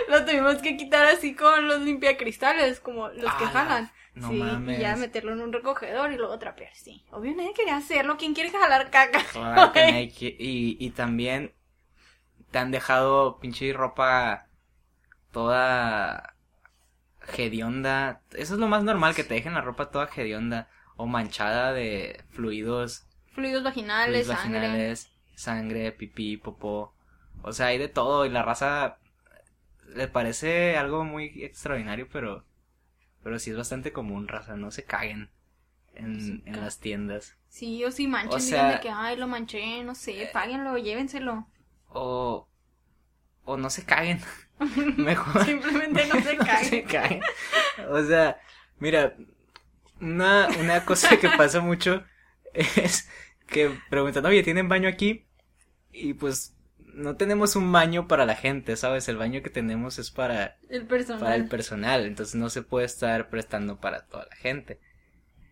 Lo 0.08 0.26
tuvimos 0.26 0.56
que 0.58 0.78
quitar 0.78 1.06
así 1.06 1.36
con 1.36 1.68
los 1.68 1.82
limpiacristales, 1.82 2.80
como 2.80 3.10
los 3.10 3.34
que 3.36 3.46
jalan. 3.46 3.92
No 4.16 4.30
sí, 4.30 4.40
mames. 4.40 4.78
y 4.78 4.82
ya 4.82 4.96
meterlo 4.96 5.34
en 5.34 5.42
un 5.42 5.54
recogedor 5.54 6.12
y 6.12 6.18
luego 6.18 6.38
trapear, 6.40 6.72
sí. 6.76 7.06
Obvio 7.12 7.36
nadie 7.36 7.54
quería 7.54 7.78
hacerlo, 7.78 8.18
¿quién 8.18 8.34
quiere 8.34 8.50
jalar 8.50 8.90
caca? 8.90 9.22
Claro 9.32 9.72
que 9.74 9.86
no 9.86 9.98
hay 9.98 10.12
que- 10.12 10.36
y, 10.38 10.78
y 10.80 10.90
también 10.92 11.54
te 12.52 12.60
han 12.60 12.72
dejado 12.72 13.40
pinche 13.40 13.72
ropa 13.74 14.48
toda 15.32 16.36
hedionda. 17.38 18.22
Eso 18.32 18.56
es 18.56 18.60
lo 18.60 18.68
más 18.68 18.84
normal, 18.84 19.16
que 19.16 19.24
te 19.24 19.36
dejen 19.36 19.54
la 19.54 19.62
ropa 19.62 19.92
toda 19.92 20.10
hedionda 20.16 20.70
o 20.98 21.06
manchada 21.08 21.74
de 21.74 22.24
fluidos, 22.32 23.06
Fluidos 23.40 23.64
vaginales, 23.64 24.26
fluidos 24.26 24.42
sangre. 24.42 24.60
vaginales, 24.60 25.12
sangre, 25.36 25.92
pipí, 25.92 26.38
popó. 26.38 26.94
O 27.42 27.54
sea, 27.54 27.68
hay 27.68 27.78
de 27.78 27.88
todo 27.90 28.26
y 28.26 28.30
la 28.30 28.44
raza 28.44 28.98
le 29.96 30.08
parece 30.08 30.78
algo 30.78 31.04
muy 31.04 31.44
extraordinario, 31.44 32.08
pero, 32.12 32.46
pero 33.24 33.40
sí 33.40 33.50
es 33.52 33.58
bastante 33.58 33.92
común, 33.92 34.28
raza, 34.28 34.56
no 34.56 34.72
se 34.72 34.84
caguen 34.84 35.30
en, 35.96 36.44
en 36.46 36.62
las 36.62 36.80
tiendas. 36.80 37.36
Sí, 37.48 37.84
o 37.86 37.92
si 37.92 38.08
manchan, 38.08 38.34
O 38.40 38.44
digan 38.44 38.50
sea- 38.50 38.72
de 38.74 38.80
que, 38.82 38.90
ay, 38.90 39.18
lo 39.18 39.28
manché, 39.28 39.84
no 39.84 39.96
sé, 39.96 40.30
páguenlo, 40.34 40.78
llévenselo. 40.78 41.48
O, 41.88 42.48
o 43.46 43.58
no 43.58 43.70
se 43.70 43.86
caguen. 43.86 44.22
Mejor. 44.98 45.46
Simplemente 45.46 46.06
no 46.08 46.22
se 46.22 46.36
No 46.38 46.46
caguen. 46.46 46.70
se 46.70 46.84
caguen. 46.84 47.22
O 47.90 48.04
sea, 48.04 48.40
mira, 48.80 49.16
una, 50.02 50.48
una 50.60 50.86
cosa 50.86 51.18
que 51.18 51.30
pasa 51.38 51.62
mucho 51.62 52.04
es 52.54 53.10
que 53.52 53.72
preguntan, 53.90 54.26
oye, 54.26 54.44
¿tienen 54.44 54.70
baño 54.70 54.90
aquí? 54.90 55.26
Y 55.92 56.14
pues 56.16 56.56
no 56.94 57.18
tenemos 57.18 57.56
un 57.56 57.72
baño 57.72 58.08
para 58.08 58.26
la 58.26 58.36
gente, 58.36 58.76
¿sabes? 58.78 59.08
El 59.10 59.18
baño 59.18 59.42
que 59.44 59.50
tenemos 59.50 60.00
es 60.00 60.12
para, 60.12 60.58
El 60.70 60.86
personal. 60.88 61.20
para 61.22 61.36
el 61.36 61.48
personal, 61.48 62.06
entonces 62.06 62.36
no 62.36 62.50
se 62.50 62.62
puede 62.64 62.86
estar 62.86 63.30
prestando 63.30 63.80
para 63.80 64.06
toda 64.08 64.28
la 64.30 64.36
gente. 64.36 64.80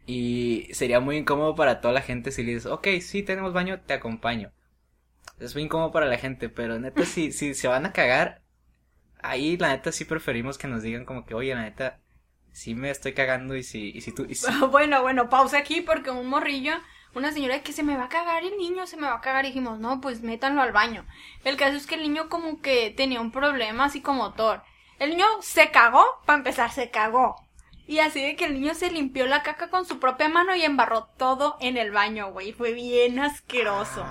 Y 0.07 0.67
sería 0.73 0.99
muy 0.99 1.17
incómodo 1.17 1.55
para 1.55 1.81
toda 1.81 1.93
la 1.93 2.01
gente 2.01 2.31
si 2.31 2.43
le 2.43 2.53
dices, 2.55 2.67
ok, 2.71 2.87
sí 3.01 3.23
tenemos 3.23 3.53
baño, 3.53 3.81
te 3.85 3.93
acompaño. 3.93 4.51
Es 5.39 5.55
muy 5.55 5.63
incómodo 5.65 5.91
para 5.91 6.05
la 6.07 6.17
gente, 6.17 6.49
pero 6.49 6.79
neta, 6.79 7.05
si, 7.05 7.31
si 7.31 7.53
se 7.53 7.67
van 7.67 7.85
a 7.85 7.93
cagar, 7.93 8.41
ahí 9.21 9.57
la 9.57 9.69
neta 9.69 9.91
sí 9.91 10.05
preferimos 10.05 10.57
que 10.57 10.67
nos 10.67 10.83
digan 10.83 11.05
como 11.05 11.25
que, 11.25 11.35
oye, 11.35 11.55
la 11.55 11.63
neta, 11.63 11.99
sí 12.51 12.75
me 12.75 12.89
estoy 12.91 13.13
cagando 13.13 13.55
y 13.55 13.63
si, 13.63 13.91
y 13.95 14.01
si 14.01 14.13
tú, 14.13 14.25
y 14.29 14.35
si- 14.35 14.51
Bueno, 14.71 15.01
bueno, 15.01 15.29
pausa 15.29 15.57
aquí 15.59 15.81
porque 15.81 16.09
un 16.11 16.27
morrillo, 16.27 16.73
una 17.15 17.31
señora 17.31 17.61
que 17.63 17.73
se 17.73 17.83
me 17.83 17.97
va 17.97 18.05
a 18.05 18.09
cagar 18.09 18.43
el 18.43 18.57
niño, 18.57 18.85
se 18.87 18.97
me 18.97 19.07
va 19.07 19.15
a 19.15 19.21
cagar 19.21 19.45
y 19.45 19.49
dijimos, 19.49 19.79
no, 19.79 20.01
pues 20.01 20.21
métanlo 20.21 20.61
al 20.61 20.71
baño. 20.71 21.05
El 21.43 21.57
caso 21.57 21.75
es 21.75 21.87
que 21.87 21.95
el 21.95 22.01
niño 22.01 22.29
como 22.29 22.61
que 22.61 22.91
tenía 22.91 23.21
un 23.21 23.31
problema 23.31 23.89
psicomotor. 23.89 24.63
El 24.99 25.11
niño 25.11 25.25
se 25.41 25.69
cagó, 25.71 26.03
para 26.25 26.37
empezar, 26.37 26.71
se 26.71 26.89
cagó. 26.89 27.35
Y 27.87 27.99
así 27.99 28.21
de 28.21 28.35
que 28.35 28.45
el 28.45 28.53
niño 28.55 28.73
se 28.75 28.91
limpió 28.91 29.25
la 29.27 29.43
caca 29.43 29.69
con 29.69 29.85
su 29.85 29.99
propia 29.99 30.27
mano 30.27 30.55
y 30.55 30.63
embarró 30.63 31.05
todo 31.17 31.55
en 31.61 31.77
el 31.77 31.91
baño, 31.91 32.31
güey. 32.31 32.51
Fue 32.51 32.73
bien 32.73 33.17
asqueroso. 33.19 34.03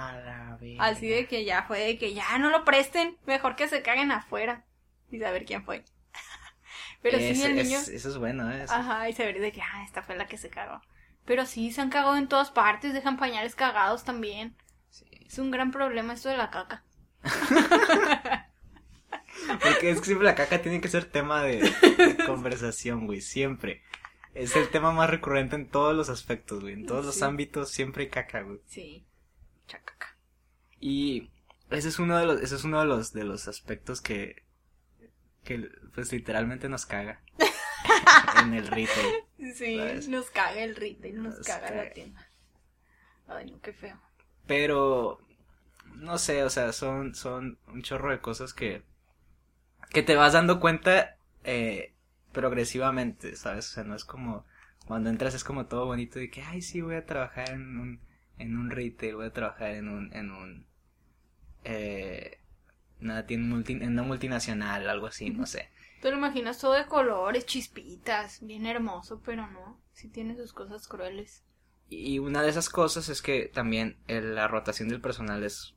Así 0.78 1.08
de 1.08 1.26
que 1.26 1.44
ya 1.44 1.64
fue 1.64 1.80
de 1.80 1.98
que 1.98 2.14
ya 2.14 2.38
no 2.38 2.48
lo 2.50 2.64
presten, 2.64 3.18
mejor 3.26 3.54
que 3.56 3.68
se 3.68 3.82
caguen 3.82 4.10
afuera. 4.12 4.64
Y 5.10 5.18
saber 5.20 5.44
quién 5.44 5.64
fue. 5.64 5.84
Pero 7.02 7.18
sí, 7.18 7.24
Es- 7.28 7.44
el 7.44 7.58
es- 7.58 7.66
niño... 7.66 7.78
eso 7.78 8.08
es 8.08 8.16
bueno, 8.18 8.50
¿eh? 8.50 8.62
Eso- 8.64 8.74
Ajá, 8.74 9.08
y 9.08 9.12
saber 9.12 9.38
de 9.40 9.52
que, 9.52 9.60
ah, 9.62 9.84
esta 9.84 10.02
fue 10.02 10.16
la 10.16 10.26
que 10.26 10.38
se 10.38 10.48
cagó. 10.50 10.80
Pero 11.26 11.44
sí, 11.44 11.72
se 11.72 11.80
han 11.80 11.90
cagado 11.90 12.16
en 12.16 12.28
todas 12.28 12.50
partes, 12.50 12.94
dejan 12.94 13.18
pañales 13.18 13.54
cagados 13.54 14.04
también. 14.04 14.56
sí. 14.90 15.04
Es 15.26 15.38
un 15.38 15.50
gran 15.50 15.72
problema 15.72 16.12
esto 16.12 16.28
de 16.28 16.36
la 16.36 16.50
caca. 16.50 16.84
Porque 19.62 19.90
es 19.90 19.98
que 19.98 20.06
siempre 20.06 20.26
la 20.26 20.34
caca 20.34 20.62
tiene 20.62 20.80
que 20.80 20.88
ser 20.88 21.04
tema 21.04 21.42
de, 21.42 21.60
de 21.98 22.16
conversación, 22.26 23.06
güey, 23.06 23.20
siempre. 23.20 23.82
Es 24.34 24.54
el 24.54 24.68
tema 24.68 24.92
más 24.92 25.10
recurrente 25.10 25.56
en 25.56 25.68
todos 25.68 25.96
los 25.96 26.08
aspectos, 26.08 26.60
güey. 26.60 26.74
En 26.74 26.86
todos 26.86 27.04
los 27.04 27.22
ámbitos 27.22 27.70
siempre 27.70 28.04
hay 28.04 28.10
caca, 28.10 28.42
güey. 28.42 28.60
Sí, 28.66 29.04
mucha 29.62 29.80
caca. 29.80 30.16
Y 30.80 31.30
ese 31.70 31.88
es 31.88 31.98
uno 31.98 32.18
de 32.18 32.26
los, 32.26 32.42
ese 32.42 32.54
es 32.54 32.64
uno 32.64 32.80
de 32.80 32.86
los, 32.86 33.12
de 33.12 33.24
los 33.24 33.48
aspectos 33.48 34.00
que, 34.00 34.44
que 35.42 35.70
pues 35.94 36.12
literalmente 36.12 36.68
nos 36.68 36.86
caga. 36.86 37.20
en 38.42 38.54
el 38.54 38.66
retail. 38.66 39.14
Sí, 39.54 39.76
¿Sabes? 39.78 40.08
nos 40.08 40.30
caga 40.30 40.62
el 40.62 40.76
retail, 40.76 41.22
nos, 41.22 41.36
Nos 41.36 41.46
caga 41.46 41.68
caga. 41.68 41.84
la 41.84 41.90
tienda. 41.92 42.26
Ay, 43.28 43.50
no, 43.50 43.60
qué 43.60 43.72
feo. 43.72 44.00
Pero, 44.46 45.20
no 45.96 46.18
sé, 46.18 46.44
o 46.44 46.50
sea, 46.50 46.72
son, 46.72 47.14
son 47.14 47.58
un 47.68 47.82
chorro 47.82 48.10
de 48.12 48.20
cosas 48.20 48.54
que, 48.54 48.82
que 49.90 50.02
te 50.02 50.16
vas 50.16 50.32
dando 50.32 50.60
cuenta, 50.60 51.16
eh, 51.44 51.94
progresivamente, 52.32 53.36
¿sabes? 53.36 53.70
O 53.70 53.74
sea, 53.74 53.84
no 53.84 53.94
es 53.94 54.04
como, 54.04 54.44
cuando 54.86 55.10
entras 55.10 55.34
es 55.34 55.44
como 55.44 55.66
todo 55.66 55.86
bonito 55.86 56.18
de 56.18 56.30
que, 56.30 56.42
ay, 56.42 56.62
sí, 56.62 56.80
voy 56.80 56.96
a 56.96 57.06
trabajar 57.06 57.50
en 57.50 57.78
un, 57.78 58.00
en 58.38 58.56
un 58.58 58.70
retail, 58.70 59.16
voy 59.16 59.26
a 59.26 59.32
trabajar 59.32 59.72
en 59.72 59.88
un, 59.88 60.12
en 60.14 60.30
un, 60.32 60.66
eh, 61.64 62.38
nada, 63.00 63.26
tiene 63.26 63.44
multi, 63.44 63.74
en 63.74 63.88
una 63.90 64.02
multinacional, 64.04 64.88
algo 64.88 65.06
así, 65.08 65.30
no 65.30 65.46
sé. 65.46 65.70
Te 66.06 66.12
lo 66.12 66.18
imaginas 66.18 66.60
todo 66.60 66.74
de 66.74 66.86
colores, 66.86 67.46
chispitas, 67.46 68.38
bien 68.40 68.64
hermoso, 68.64 69.20
pero 69.24 69.48
no, 69.48 69.80
sí 69.90 70.08
tiene 70.08 70.36
sus 70.36 70.52
cosas 70.52 70.86
crueles. 70.86 71.42
Y 71.88 72.20
una 72.20 72.42
de 72.42 72.48
esas 72.48 72.68
cosas 72.68 73.08
es 73.08 73.20
que 73.20 73.50
también 73.52 73.98
la 74.06 74.46
rotación 74.46 74.88
del 74.88 75.00
personal 75.00 75.42
es 75.42 75.74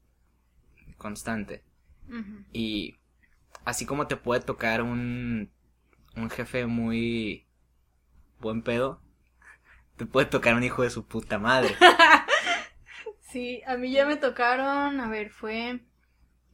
constante. 0.99 1.63
Y 2.53 2.97
así 3.65 3.87
como 3.87 4.05
te 4.05 4.17
puede 4.17 4.41
tocar 4.41 4.83
un, 4.83 5.49
un 6.15 6.29
jefe 6.29 6.67
muy 6.67 7.47
buen 8.39 8.61
pedo, 8.61 9.01
te 9.97 10.05
puede 10.05 10.27
tocar 10.27 10.53
un 10.53 10.63
hijo 10.63 10.83
de 10.83 10.91
su 10.91 11.07
puta 11.07 11.39
madre. 11.39 11.75
Sí, 13.31 13.63
a 13.65 13.77
mí 13.77 13.91
ya 13.91 14.05
me 14.05 14.17
tocaron, 14.17 14.99
a 14.99 15.09
ver, 15.09 15.31
fue 15.31 15.79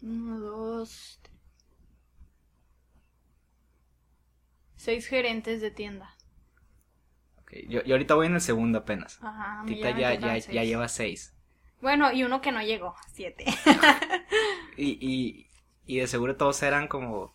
uno, 0.02 0.40
dos, 0.40 1.20
seis 4.86 5.08
gerentes 5.08 5.62
de 5.62 5.72
tienda. 5.72 6.16
Ok, 7.42 7.54
Yo, 7.70 7.84
yo 7.84 7.96
ahorita 7.96 8.16
voy 8.16 8.28
en 8.28 8.36
el 8.36 8.42
segundo 8.42 8.80
apenas. 8.80 9.20
Ajá, 9.22 9.64
Tita 9.68 9.92
ya, 9.92 10.14
ya, 10.16 10.38
ya 10.38 10.64
lleva 10.64 10.88
seis. 10.88 11.34
Bueno, 11.82 12.12
y 12.12 12.24
uno 12.24 12.42
que 12.42 12.52
no 12.52 12.62
llegó, 12.62 12.96
siete. 13.14 13.46
Y, 14.78 14.98
y, 15.00 15.48
y 15.86 16.00
de 16.00 16.08
seguro 16.08 16.36
todos 16.36 16.62
eran 16.64 16.88
como 16.88 17.34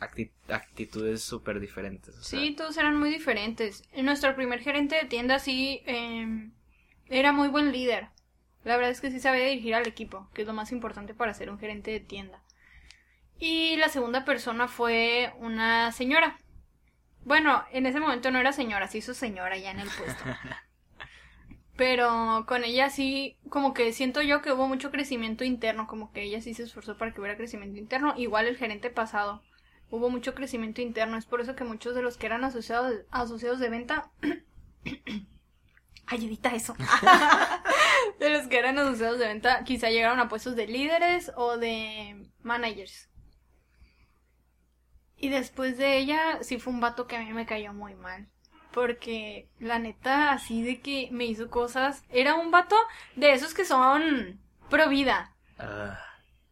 acti- 0.00 0.30
actitudes 0.48 1.22
súper 1.22 1.60
diferentes. 1.60 2.14
o 2.16 2.22
sea, 2.22 2.38
Sí, 2.40 2.54
todos 2.54 2.76
eran 2.76 2.98
muy 2.98 3.10
diferentes. 3.10 3.84
Nuestro 3.96 4.34
primer 4.34 4.60
gerente 4.60 4.96
de 4.96 5.04
tienda 5.06 5.38
sí 5.38 5.82
eh, 5.86 6.50
era 7.08 7.32
muy 7.32 7.48
buen 7.48 7.72
líder. 7.72 8.08
La 8.64 8.76
verdad 8.76 8.90
es 8.90 9.00
que 9.00 9.10
sí 9.10 9.20
sabía 9.20 9.44
dirigir 9.44 9.74
al 9.74 9.86
equipo, 9.86 10.28
que 10.34 10.42
es 10.42 10.48
lo 10.48 10.52
más 10.54 10.72
importante 10.72 11.14
para 11.14 11.34
ser 11.34 11.50
un 11.50 11.58
gerente 11.58 11.92
de 11.92 12.00
tienda. 12.00 12.42
Y 13.38 13.76
la 13.76 13.88
segunda 13.88 14.24
persona 14.24 14.68
fue 14.68 15.32
una 15.38 15.92
señora. 15.92 16.38
Bueno, 17.26 17.64
en 17.72 17.86
ese 17.86 17.98
momento 17.98 18.30
no 18.30 18.38
era 18.38 18.52
señora, 18.52 18.86
se 18.86 18.98
hizo 18.98 19.12
señora 19.12 19.58
ya 19.58 19.72
en 19.72 19.80
el 19.80 19.88
puesto. 19.88 20.22
Pero 21.76 22.44
con 22.46 22.62
ella 22.62 22.88
sí, 22.88 23.36
como 23.48 23.74
que 23.74 23.92
siento 23.92 24.22
yo 24.22 24.42
que 24.42 24.52
hubo 24.52 24.68
mucho 24.68 24.92
crecimiento 24.92 25.42
interno, 25.42 25.88
como 25.88 26.12
que 26.12 26.22
ella 26.22 26.40
sí 26.40 26.54
se 26.54 26.62
esforzó 26.62 26.96
para 26.96 27.12
que 27.12 27.20
hubiera 27.20 27.36
crecimiento 27.36 27.80
interno. 27.80 28.14
Igual 28.16 28.46
el 28.46 28.56
gerente 28.56 28.90
pasado, 28.90 29.42
hubo 29.90 30.08
mucho 30.08 30.36
crecimiento 30.36 30.82
interno. 30.82 31.16
Es 31.16 31.26
por 31.26 31.40
eso 31.40 31.56
que 31.56 31.64
muchos 31.64 31.96
de 31.96 32.02
los 32.02 32.16
que 32.16 32.26
eran 32.26 32.44
asociados, 32.44 32.94
asociados 33.10 33.58
de 33.58 33.70
venta... 33.70 34.12
Ay, 36.06 36.26
evita 36.26 36.54
eso. 36.54 36.76
de 38.20 38.30
los 38.30 38.46
que 38.46 38.56
eran 38.56 38.78
asociados 38.78 39.18
de 39.18 39.26
venta, 39.26 39.64
quizá 39.64 39.90
llegaron 39.90 40.20
a 40.20 40.28
puestos 40.28 40.54
de 40.54 40.68
líderes 40.68 41.32
o 41.34 41.56
de 41.56 42.30
managers. 42.42 43.10
Y 45.16 45.28
después 45.30 45.78
de 45.78 45.98
ella, 45.98 46.38
sí 46.42 46.58
fue 46.58 46.72
un 46.72 46.80
vato 46.80 47.06
que 47.06 47.16
a 47.16 47.20
mí 47.22 47.32
me 47.32 47.46
cayó 47.46 47.72
muy 47.72 47.94
mal. 47.94 48.28
Porque 48.72 49.48
la 49.58 49.78
neta, 49.78 50.32
así 50.32 50.62
de 50.62 50.80
que 50.80 51.08
me 51.10 51.24
hizo 51.24 51.48
cosas. 51.50 52.04
Era 52.10 52.34
un 52.34 52.50
vato 52.50 52.76
de 53.14 53.32
esos 53.32 53.54
que 53.54 53.64
son 53.64 54.38
pro 54.68 54.88
vida. 54.88 55.34
ah, 55.58 55.98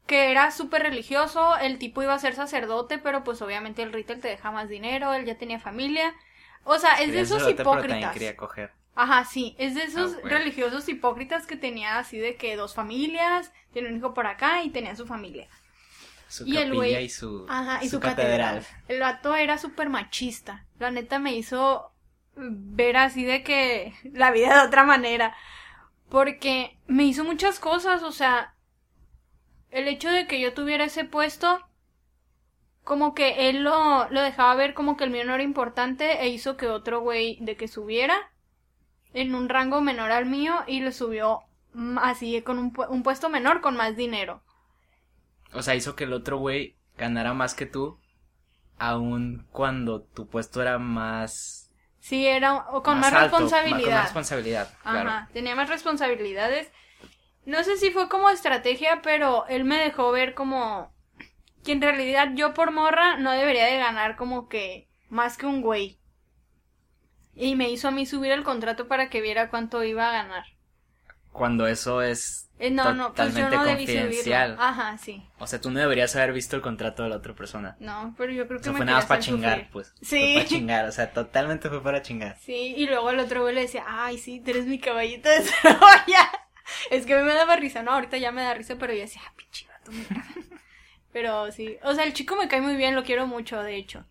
Que 0.06 0.30
era 0.30 0.50
súper 0.50 0.82
religioso. 0.82 1.56
El 1.58 1.78
tipo 1.78 2.02
iba 2.02 2.14
a 2.14 2.18
ser 2.18 2.34
sacerdote, 2.34 2.98
pero 2.98 3.24
pues 3.24 3.40
obviamente 3.42 3.82
el 3.82 3.92
retail 3.92 4.20
te 4.20 4.28
deja 4.28 4.50
más 4.50 4.68
dinero. 4.68 5.12
Él 5.14 5.24
ya 5.24 5.36
tenía 5.38 5.58
familia. 5.60 6.14
O 6.64 6.78
sea, 6.78 6.94
es 7.02 7.12
de 7.12 7.20
esos 7.20 7.42
pero 7.42 7.50
hipócritas. 7.50 8.12
quería 8.12 8.36
coger. 8.36 8.72
Ajá, 8.94 9.24
sí, 9.24 9.56
es 9.58 9.74
de 9.74 9.82
esos 9.84 10.12
Ah, 10.14 10.18
bueno. 10.22 10.38
religiosos 10.38 10.88
hipócritas 10.88 11.46
que 11.46 11.56
tenía 11.56 11.98
así 11.98 12.18
de 12.18 12.36
que 12.36 12.56
dos 12.56 12.74
familias, 12.74 13.52
tiene 13.72 13.88
un 13.88 13.96
hijo 13.96 14.14
por 14.14 14.26
acá 14.26 14.62
y 14.62 14.70
tenía 14.70 14.94
su 14.96 15.06
familia. 15.06 15.48
Su 16.28 16.46
Y 16.46 16.56
el 16.56 16.72
güey- 16.72 17.04
y 17.04 17.08
su, 17.08 17.46
Ajá, 17.48 17.82
y 17.84 17.88
su, 17.88 18.00
catedral. 18.00 18.60
catedral. 18.60 18.82
El 18.88 19.00
vato 19.00 19.34
era 19.36 19.58
súper 19.58 19.88
machista. 19.88 20.66
La 20.78 20.90
neta 20.90 21.18
me 21.18 21.34
hizo 21.36 21.92
ver 22.36 22.96
así 22.96 23.24
de 23.24 23.42
que 23.44 23.94
la 24.12 24.30
vida 24.30 24.60
de 24.60 24.66
otra 24.66 24.84
manera. 24.84 25.34
Porque 26.08 26.78
me 26.86 27.04
hizo 27.04 27.24
muchas 27.24 27.58
cosas, 27.60 28.02
o 28.02 28.12
sea, 28.12 28.54
el 29.70 29.88
hecho 29.88 30.10
de 30.10 30.26
que 30.26 30.40
yo 30.40 30.54
tuviera 30.54 30.84
ese 30.84 31.04
puesto, 31.04 31.60
como 32.84 33.14
que 33.14 33.48
él 33.48 33.62
lo, 33.62 34.08
lo 34.10 34.20
dejaba 34.22 34.54
ver 34.54 34.74
como 34.74 34.96
que 34.96 35.04
el 35.04 35.10
mío 35.10 35.24
no 35.24 35.34
era 35.34 35.42
importante 35.42 36.22
e 36.22 36.28
hizo 36.28 36.56
que 36.56 36.68
otro 36.68 37.00
güey 37.00 37.38
de 37.40 37.56
que 37.56 37.66
subiera 37.68 38.14
en 39.14 39.34
un 39.34 39.48
rango 39.48 39.80
menor 39.80 40.10
al 40.12 40.26
mío 40.26 40.54
y 40.66 40.80
lo 40.80 40.92
subió 40.92 41.40
así 42.02 42.42
con 42.42 42.58
un, 42.58 42.72
un 42.88 43.02
puesto 43.02 43.28
menor 43.30 43.60
con 43.60 43.76
más 43.76 43.96
dinero. 43.96 44.42
O 45.54 45.62
sea, 45.62 45.74
hizo 45.74 45.96
que 45.96 46.04
el 46.04 46.12
otro 46.12 46.38
güey 46.38 46.76
ganara 46.96 47.32
más 47.32 47.54
que 47.54 47.66
tú, 47.66 47.98
aun 48.78 49.46
cuando 49.50 50.02
tu 50.02 50.28
puesto 50.28 50.60
era 50.60 50.78
más... 50.78 51.70
Sí, 52.00 52.26
era 52.26 52.66
o 52.70 52.82
con 52.82 53.00
más, 53.00 53.12
alto, 53.12 53.38
responsabilidad. 53.38 53.80
Con 53.80 53.90
más 53.92 54.04
responsabilidad, 54.04 54.78
claro. 54.82 55.08
Ajá, 55.08 55.28
tenía 55.32 55.54
más 55.54 55.68
responsabilidades. 55.70 56.70
No 57.46 57.62
sé 57.64 57.76
si 57.76 57.90
fue 57.90 58.08
como 58.08 58.28
estrategia, 58.28 59.00
pero 59.02 59.46
él 59.48 59.64
me 59.64 59.78
dejó 59.78 60.10
ver 60.12 60.34
como 60.34 60.92
que 61.62 61.72
en 61.72 61.80
realidad 61.80 62.32
yo 62.34 62.52
por 62.52 62.72
morra 62.72 63.16
no 63.16 63.32
debería 63.32 63.66
de 63.66 63.78
ganar 63.78 64.16
como 64.16 64.48
que 64.48 64.90
más 65.08 65.38
que 65.38 65.46
un 65.46 65.62
güey. 65.62 65.98
Y 67.34 67.56
me 67.56 67.70
hizo 67.70 67.88
a 67.88 67.90
mí 67.90 68.06
subir 68.06 68.32
el 68.32 68.44
contrato 68.44 68.86
para 68.86 69.08
que 69.08 69.20
viera 69.20 69.48
cuánto 69.48 69.82
iba 69.82 70.08
a 70.08 70.12
ganar. 70.12 70.44
Cuando 71.34 71.66
eso 71.66 72.00
es 72.00 72.48
Eh, 72.60 72.70
no, 72.70 72.94
no, 72.94 73.12
pues 73.12 73.34
yo 73.34 73.44
totalmente 73.44 73.56
no 73.56 73.64
confidencial. 73.76 74.56
Ajá, 74.58 74.96
sí. 74.98 75.22
O 75.38 75.46
sea, 75.46 75.60
tú 75.60 75.70
no 75.70 75.80
deberías 75.80 76.14
haber 76.16 76.32
visto 76.32 76.54
el 76.56 76.62
contrato 76.62 77.02
de 77.02 77.08
la 77.10 77.16
otra 77.16 77.34
persona. 77.34 77.76
No, 77.80 78.14
pero 78.16 78.32
yo 78.32 78.46
creo 78.46 78.58
O 78.58 78.60
que 78.60 78.64
sea, 78.64 78.72
me 78.72 78.78
fue 78.78 78.86
nada 78.86 78.98
más 78.98 79.06
para 79.06 79.20
chingar, 79.20 79.54
sufrir. 79.54 79.70
pues. 79.72 79.92
Sí. 80.00 80.20
Fue 80.20 80.34
para 80.34 80.46
chingar, 80.46 80.84
o 80.86 80.92
sea, 80.92 81.12
totalmente 81.12 81.68
fue 81.68 81.82
para 81.82 82.00
chingar. 82.02 82.38
Sí, 82.38 82.74
y 82.76 82.86
luego 82.86 83.10
el 83.10 83.18
otro 83.18 83.42
güey 83.42 83.54
le 83.54 83.62
decía, 83.62 83.84
ay, 83.86 84.16
sí, 84.18 84.40
tú 84.40 84.50
eres 84.52 84.66
mi 84.66 84.78
caballito 84.78 85.28
de 85.28 85.40
Troya. 85.62 86.30
Es 86.90 87.04
que 87.04 87.14
a 87.14 87.18
mí 87.18 87.24
me 87.24 87.34
daba 87.34 87.56
risa, 87.56 87.82
no, 87.82 87.90
ahorita 87.90 88.16
ya 88.16 88.30
me 88.32 88.42
da 88.42 88.54
risa, 88.54 88.76
pero 88.78 88.92
yo 88.94 89.00
decía, 89.00 89.20
ah, 89.26 89.32
pinche 89.36 89.66
vato. 89.68 89.90
Pero 91.12 91.52
sí, 91.52 91.76
o 91.84 91.94
sea, 91.94 92.04
el 92.04 92.12
chico 92.12 92.34
me 92.36 92.48
cae 92.48 92.60
muy 92.60 92.74
bien, 92.76 92.94
lo 92.96 93.04
quiero 93.04 93.26
mucho, 93.26 93.62
de 93.62 93.76
hecho. 93.76 94.04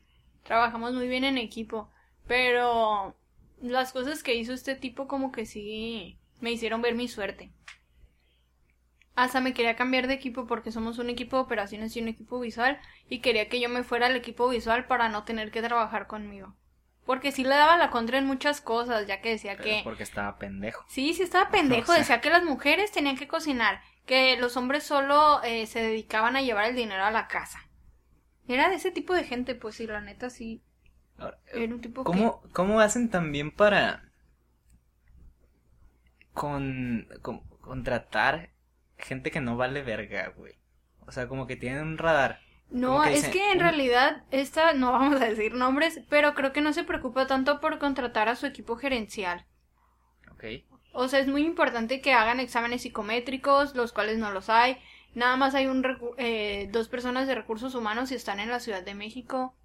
Trabajamos 0.43 0.93
muy 0.93 1.07
bien 1.09 1.23
en 1.25 1.37
equipo, 1.37 1.89
pero 2.27 3.15
las 3.61 3.91
cosas 3.91 4.23
que 4.23 4.35
hizo 4.35 4.53
este 4.53 4.75
tipo 4.75 5.05
como 5.07 5.31
que 5.33 5.45
sí 5.45 6.17
me 6.43 6.51
hicieron 6.51 6.81
ver 6.81 6.93
mi 6.93 7.07
suerte. 7.07 7.51
Hasta 9.15 9.39
me 9.41 9.53
quería 9.53 9.75
cambiar 9.75 10.07
de 10.07 10.13
equipo 10.15 10.45
porque 10.47 10.71
somos 10.71 10.97
un 10.97 11.09
equipo 11.09 11.37
de 11.37 11.43
operaciones 11.43 11.95
y 11.95 12.01
un 12.01 12.07
equipo 12.09 12.39
visual 12.39 12.79
y 13.07 13.19
quería 13.19 13.47
que 13.47 13.59
yo 13.61 13.69
me 13.69 13.83
fuera 13.83 14.07
al 14.07 14.15
equipo 14.15 14.49
visual 14.49 14.85
para 14.87 15.07
no 15.07 15.23
tener 15.23 15.51
que 15.51 15.61
trabajar 15.61 16.07
conmigo. 16.07 16.55
Porque 17.05 17.31
sí 17.31 17.43
le 17.43 17.49
daba 17.55 17.77
la 17.77 17.89
contra 17.91 18.17
en 18.17 18.25
muchas 18.25 18.59
cosas, 18.61 19.07
ya 19.07 19.21
que 19.21 19.29
decía 19.29 19.55
Pero 19.57 19.63
que... 19.69 19.81
porque 19.83 20.03
estaba 20.03 20.37
pendejo. 20.37 20.83
Sí, 20.89 21.13
sí 21.13 21.23
estaba 21.23 21.49
pendejo, 21.51 21.83
O 21.83 21.85
sea- 21.85 21.97
decía 21.99 22.21
que 22.21 22.29
las 22.29 22.43
mujeres 22.43 22.91
tenían 22.91 23.17
que 23.17 23.27
cocinar, 23.27 23.81
que 24.05 24.35
los 24.37 24.57
hombres 24.57 24.83
solo 24.83 25.41
eh, 25.43 25.65
se 25.67 25.81
dedicaban 25.81 26.35
a 26.35 26.41
llevar 26.41 26.65
el 26.65 26.75
dinero 26.75 27.03
a 27.03 27.11
la 27.11 27.27
casa. 27.27 27.59
Era 28.47 28.69
de 28.69 28.75
ese 28.75 28.91
tipo 28.91 29.13
de 29.13 29.23
gente, 29.25 29.55
pues 29.55 29.75
sí, 29.75 29.85
la 29.87 30.01
neta 30.01 30.29
sí. 30.29 30.61
Ahora, 31.17 31.37
Era 31.53 31.73
un 31.73 31.81
tipo 31.81 32.03
¿Cómo, 32.03 32.41
¿Cómo 32.51 32.79
hacen 32.79 33.09
también 33.09 33.51
para 33.51 34.03
con, 36.33 37.07
con- 37.21 37.41
contratar 37.61 38.51
gente 38.97 39.31
que 39.31 39.41
no 39.41 39.57
vale 39.57 39.81
verga, 39.81 40.33
güey? 40.35 40.55
O 41.05 41.11
sea, 41.11 41.27
como 41.27 41.47
que 41.47 41.55
tienen 41.55 41.81
un 41.81 41.97
radar. 41.97 42.39
No, 42.69 43.03
es 43.03 43.27
que 43.27 43.51
en 43.51 43.57
un- 43.57 43.63
realidad 43.63 44.23
esta, 44.31 44.73
no 44.73 44.91
vamos 44.91 45.21
a 45.21 45.25
decir 45.25 45.53
nombres, 45.53 46.01
pero 46.09 46.33
creo 46.33 46.53
que 46.53 46.61
no 46.61 46.73
se 46.73 46.83
preocupa 46.83 47.27
tanto 47.27 47.59
por 47.59 47.77
contratar 47.79 48.29
a 48.29 48.35
su 48.35 48.45
equipo 48.45 48.75
gerencial. 48.77 49.45
Ok. 50.31 50.45
O 50.93 51.07
sea, 51.07 51.19
es 51.19 51.27
muy 51.27 51.43
importante 51.45 52.01
que 52.01 52.13
hagan 52.13 52.39
exámenes 52.39 52.83
psicométricos, 52.83 53.75
los 53.75 53.93
cuales 53.93 54.17
no 54.17 54.31
los 54.31 54.49
hay. 54.49 54.77
Nada 55.15 55.35
más 55.35 55.53
hay 55.55 55.67
un 55.67 55.83
eh, 56.17 56.69
dos 56.71 56.87
personas 56.89 57.27
de 57.27 57.35
recursos 57.35 57.75
humanos 57.75 58.11
y 58.11 58.15
están 58.15 58.39
en 58.39 58.49
la 58.49 58.59
Ciudad 58.59 58.83
de 58.83 58.95
México. 58.95 59.55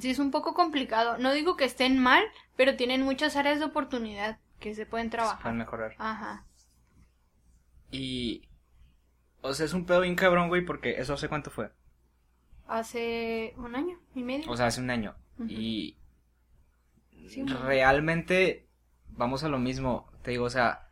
Sí, 0.00 0.10
es 0.10 0.18
un 0.18 0.30
poco 0.30 0.54
complicado. 0.54 1.18
No 1.18 1.32
digo 1.32 1.56
que 1.56 1.64
estén 1.64 1.98
mal, 1.98 2.24
pero 2.56 2.76
tienen 2.76 3.02
muchas 3.02 3.36
áreas 3.36 3.58
de 3.60 3.66
oportunidad 3.66 4.38
que 4.60 4.74
se 4.74 4.86
pueden 4.86 5.08
Se 5.08 5.12
trabajar. 5.12 5.42
pueden 5.42 5.58
mejorar. 5.58 5.94
Ajá. 5.98 6.44
Y. 7.90 8.48
O 9.42 9.54
sea, 9.54 9.66
es 9.66 9.72
un 9.72 9.86
pedo 9.86 10.00
bien 10.00 10.16
cabrón, 10.16 10.48
güey, 10.48 10.64
porque 10.64 11.00
eso 11.00 11.14
hace 11.14 11.28
cuánto 11.28 11.50
fue. 11.50 11.70
Hace 12.66 13.54
un 13.58 13.76
año 13.76 13.98
y 14.14 14.22
medio. 14.22 14.50
O 14.50 14.56
sea, 14.56 14.66
hace 14.66 14.80
un 14.80 14.90
año. 14.90 15.14
Y. 15.48 15.96
Sí, 17.28 17.44
realmente. 17.44 18.66
Vamos 19.08 19.44
a 19.44 19.48
lo 19.48 19.58
mismo. 19.58 20.10
Te 20.22 20.32
digo, 20.32 20.44
o 20.44 20.50
sea. 20.50 20.88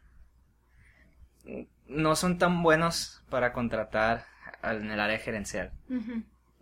No 1.87 2.17
son 2.17 2.39
tan 2.39 2.63
buenos 2.63 3.23
para 3.29 3.53
contratar 3.53 4.27
en 4.63 4.91
el 4.91 5.01
área 5.01 5.19
gerencial. 5.19 5.73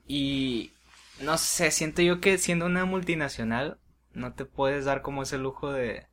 Y. 0.06 0.72
No 1.20 1.36
sé, 1.38 1.70
siento 1.70 2.02
yo 2.02 2.20
que 2.20 2.38
siendo 2.38 2.66
una 2.66 2.84
multinacional. 2.84 3.78
No 4.14 4.32
te 4.34 4.44
puedes 4.44 4.84
dar 4.84 5.02
como 5.02 5.22
ese 5.22 5.38
lujo 5.38 5.72
de. 5.72 6.06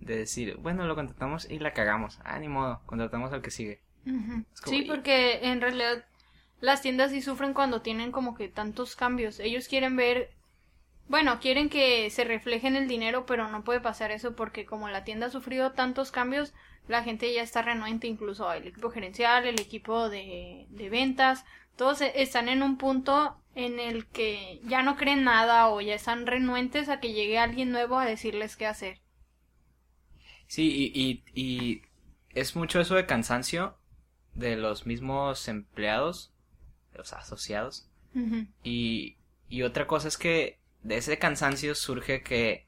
De 0.00 0.16
decir, 0.16 0.56
bueno, 0.56 0.86
lo 0.86 0.94
contratamos 0.96 1.48
y 1.50 1.58
la 1.58 1.72
cagamos. 1.74 2.18
Ah, 2.24 2.38
ni 2.38 2.48
modo, 2.48 2.80
contratamos 2.86 3.32
al 3.32 3.42
que 3.42 3.50
sigue. 3.50 3.80
Como- 4.62 4.76
Sí, 4.76 4.82
porque 4.82 5.40
en 5.42 5.60
realidad 5.60 6.04
las 6.60 6.82
tiendas 6.82 7.10
sí 7.10 7.20
sufren 7.22 7.54
cuando 7.54 7.82
tienen 7.82 8.12
como 8.12 8.34
que 8.34 8.48
tantos 8.48 8.96
cambios. 8.96 9.40
Ellos 9.40 9.68
quieren 9.68 9.96
ver, 9.96 10.30
bueno, 11.08 11.38
quieren 11.40 11.68
que 11.68 12.08
se 12.10 12.24
refleje 12.24 12.66
en 12.68 12.76
el 12.76 12.88
dinero, 12.88 13.26
pero 13.26 13.48
no 13.48 13.62
puede 13.64 13.80
pasar 13.80 14.10
eso 14.10 14.34
porque 14.36 14.64
como 14.66 14.88
la 14.88 15.04
tienda 15.04 15.26
ha 15.26 15.30
sufrido 15.30 15.72
tantos 15.72 16.10
cambios, 16.12 16.54
la 16.88 17.02
gente 17.02 17.32
ya 17.32 17.42
está 17.42 17.62
renuente, 17.62 18.06
incluso 18.06 18.50
el 18.52 18.66
equipo 18.68 18.90
gerencial, 18.90 19.46
el 19.46 19.60
equipo 19.60 20.08
de, 20.08 20.66
de 20.70 20.88
ventas, 20.90 21.44
todos 21.76 22.00
e- 22.00 22.22
están 22.22 22.48
en 22.48 22.62
un 22.62 22.78
punto 22.78 23.36
en 23.54 23.78
el 23.80 24.06
que 24.06 24.60
ya 24.64 24.82
no 24.82 24.96
creen 24.96 25.24
nada 25.24 25.68
o 25.68 25.80
ya 25.80 25.94
están 25.94 26.26
renuentes 26.26 26.88
a 26.88 27.00
que 27.00 27.12
llegue 27.12 27.38
alguien 27.38 27.70
nuevo 27.70 27.98
a 27.98 28.06
decirles 28.06 28.56
qué 28.56 28.66
hacer. 28.66 28.98
Sí, 30.50 30.92
y, 30.92 31.22
y, 31.32 31.40
y 31.40 31.82
es 32.30 32.56
mucho 32.56 32.80
eso 32.80 32.96
de 32.96 33.06
cansancio 33.06 33.76
de 34.34 34.56
los 34.56 34.84
mismos 34.84 35.46
empleados, 35.46 36.32
los 36.92 37.12
asociados. 37.12 37.88
Y, 38.64 39.16
y 39.48 39.62
otra 39.62 39.86
cosa 39.86 40.08
es 40.08 40.18
que 40.18 40.58
de 40.82 40.96
ese 40.96 41.20
cansancio 41.20 41.76
surge 41.76 42.24
que 42.24 42.66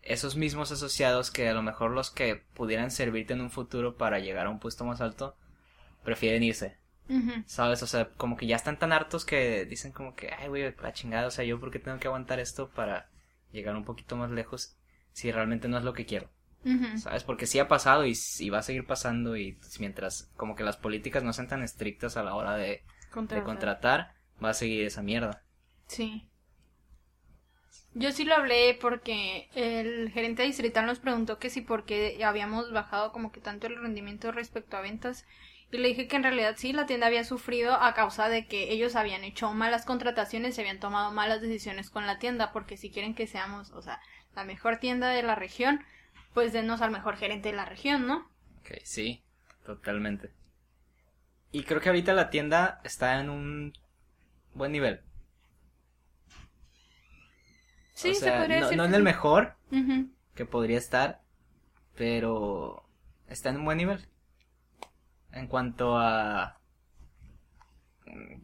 esos 0.00 0.36
mismos 0.36 0.72
asociados 0.72 1.30
que 1.30 1.50
a 1.50 1.52
lo 1.52 1.60
mejor 1.60 1.90
los 1.90 2.10
que 2.10 2.44
pudieran 2.54 2.90
servirte 2.90 3.34
en 3.34 3.42
un 3.42 3.50
futuro 3.50 3.98
para 3.98 4.18
llegar 4.18 4.46
a 4.46 4.50
un 4.50 4.58
puesto 4.58 4.86
más 4.86 5.02
alto, 5.02 5.36
prefieren 6.04 6.42
irse. 6.42 6.78
¿Sabes? 7.44 7.82
O 7.82 7.86
sea, 7.86 8.08
como 8.16 8.38
que 8.38 8.46
ya 8.46 8.56
están 8.56 8.78
tan 8.78 8.90
hartos 8.90 9.26
que 9.26 9.66
dicen 9.66 9.92
como 9.92 10.14
que, 10.14 10.30
ay, 10.32 10.48
güey, 10.48 10.74
la 10.80 10.94
chingada, 10.94 11.26
o 11.26 11.30
sea, 11.30 11.44
yo 11.44 11.60
por 11.60 11.70
qué 11.70 11.78
tengo 11.78 11.98
que 11.98 12.08
aguantar 12.08 12.40
esto 12.40 12.70
para 12.70 13.10
llegar 13.52 13.76
un 13.76 13.84
poquito 13.84 14.16
más 14.16 14.30
lejos 14.30 14.78
si 15.12 15.30
realmente 15.30 15.68
no 15.68 15.76
es 15.76 15.84
lo 15.84 15.92
que 15.92 16.06
quiero. 16.06 16.30
¿Sabes? 16.94 17.24
Porque 17.24 17.46
sí 17.46 17.58
ha 17.58 17.68
pasado 17.68 18.06
y, 18.06 18.14
y 18.38 18.50
va 18.50 18.58
a 18.58 18.62
seguir 18.62 18.86
pasando 18.86 19.36
y 19.36 19.58
mientras 19.78 20.30
como 20.36 20.54
que 20.54 20.64
las 20.64 20.76
políticas 20.76 21.22
no 21.22 21.32
sean 21.32 21.48
tan 21.48 21.62
estrictas 21.62 22.16
a 22.16 22.22
la 22.22 22.34
hora 22.34 22.56
de, 22.56 22.84
de 23.30 23.42
Contratar. 23.42 23.42
contratar, 23.42 24.14
va 24.42 24.50
a 24.50 24.54
seguir 24.54 24.84
esa 24.86 25.02
mierda. 25.02 25.44
Sí. 25.86 26.28
Yo 27.94 28.10
sí 28.12 28.24
lo 28.24 28.34
hablé 28.34 28.76
porque 28.80 29.48
el 29.54 30.10
gerente 30.10 30.42
distrital 30.44 30.86
nos 30.86 30.98
preguntó 30.98 31.38
que 31.38 31.50
si 31.50 31.60
por 31.60 31.84
qué 31.84 32.22
habíamos 32.24 32.72
bajado 32.72 33.12
como 33.12 33.32
que 33.32 33.40
tanto 33.40 33.66
el 33.66 33.76
rendimiento 33.80 34.32
respecto 34.32 34.76
a 34.76 34.80
ventas 34.80 35.26
y 35.70 35.78
le 35.78 35.88
dije 35.88 36.08
que 36.08 36.16
en 36.16 36.22
realidad 36.22 36.54
sí, 36.56 36.72
la 36.72 36.86
tienda 36.86 37.06
había 37.06 37.24
sufrido 37.24 37.74
a 37.74 37.94
causa 37.94 38.28
de 38.28 38.46
que 38.46 38.72
ellos 38.72 38.96
habían 38.96 39.24
hecho 39.24 39.52
malas 39.52 39.84
contrataciones 39.84 40.56
y 40.56 40.60
habían 40.62 40.80
tomado 40.80 41.12
malas 41.12 41.40
decisiones 41.42 41.90
con 41.90 42.06
la 42.06 42.18
tienda 42.18 42.52
porque 42.52 42.76
si 42.76 42.90
quieren 42.90 43.14
que 43.14 43.26
seamos, 43.26 43.70
o 43.72 43.82
sea, 43.82 44.00
la 44.34 44.44
mejor 44.44 44.78
tienda 44.78 45.10
de 45.10 45.22
la 45.22 45.34
región, 45.34 45.84
pues 46.34 46.52
denos 46.52 46.80
al 46.80 46.90
mejor 46.90 47.16
gerente 47.16 47.50
de 47.50 47.56
la 47.56 47.64
región, 47.64 48.06
¿no? 48.06 48.30
Ok, 48.60 48.78
sí, 48.84 49.22
totalmente. 49.64 50.30
Y 51.50 51.64
creo 51.64 51.80
que 51.80 51.90
ahorita 51.90 52.14
la 52.14 52.30
tienda 52.30 52.80
está 52.84 53.20
en 53.20 53.28
un 53.28 53.72
buen 54.54 54.72
nivel. 54.72 55.02
Sí, 57.94 58.10
o 58.10 58.14
sea, 58.14 58.32
se 58.32 58.38
podría 58.38 58.60
no, 58.60 58.66
decir. 58.66 58.78
no 58.78 58.84
en 58.84 58.94
el 58.94 59.02
mejor 59.02 59.56
que 60.34 60.46
podría 60.46 60.78
estar, 60.78 61.20
pero 61.94 62.84
está 63.28 63.50
en 63.50 63.56
un 63.56 63.64
buen 63.66 63.78
nivel. 63.78 64.08
En 65.30 65.46
cuanto 65.46 65.98
a 65.98 66.58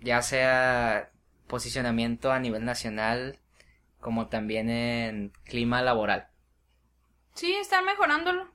ya 0.00 0.22
sea 0.22 1.10
posicionamiento 1.46 2.32
a 2.32 2.40
nivel 2.40 2.64
nacional 2.64 3.38
como 4.00 4.28
también 4.28 4.70
en 4.70 5.32
clima 5.44 5.82
laboral. 5.82 6.28
Sí, 7.38 7.54
están 7.54 7.84
mejorándolo. 7.84 8.48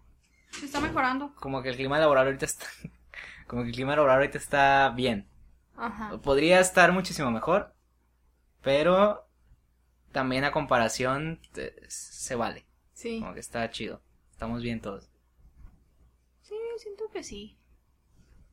Se 0.51 0.65
está 0.65 0.81
mejorando. 0.81 1.33
Como 1.35 1.63
que 1.63 1.69
el 1.69 1.77
clima 1.77 1.99
laboral 1.99 2.25
ahorita 2.25 2.45
está 2.45 2.65
como 3.47 3.61
que 3.61 3.69
el 3.69 3.75
clima 3.75 3.95
laboral 3.95 4.17
ahorita 4.17 4.37
está 4.37 4.89
bien. 4.89 5.25
Ajá. 5.77 6.17
Podría 6.21 6.59
estar 6.59 6.91
muchísimo 6.91 7.31
mejor, 7.31 7.73
pero 8.61 9.25
también 10.11 10.43
a 10.43 10.51
comparación 10.51 11.39
se 11.87 12.35
vale. 12.35 12.65
Sí. 12.91 13.21
Como 13.21 13.33
que 13.33 13.39
está 13.39 13.69
chido. 13.69 14.01
Estamos 14.31 14.61
bien 14.61 14.81
todos. 14.81 15.09
Sí, 16.41 16.55
siento 16.77 17.09
que 17.09 17.23
sí. 17.23 17.57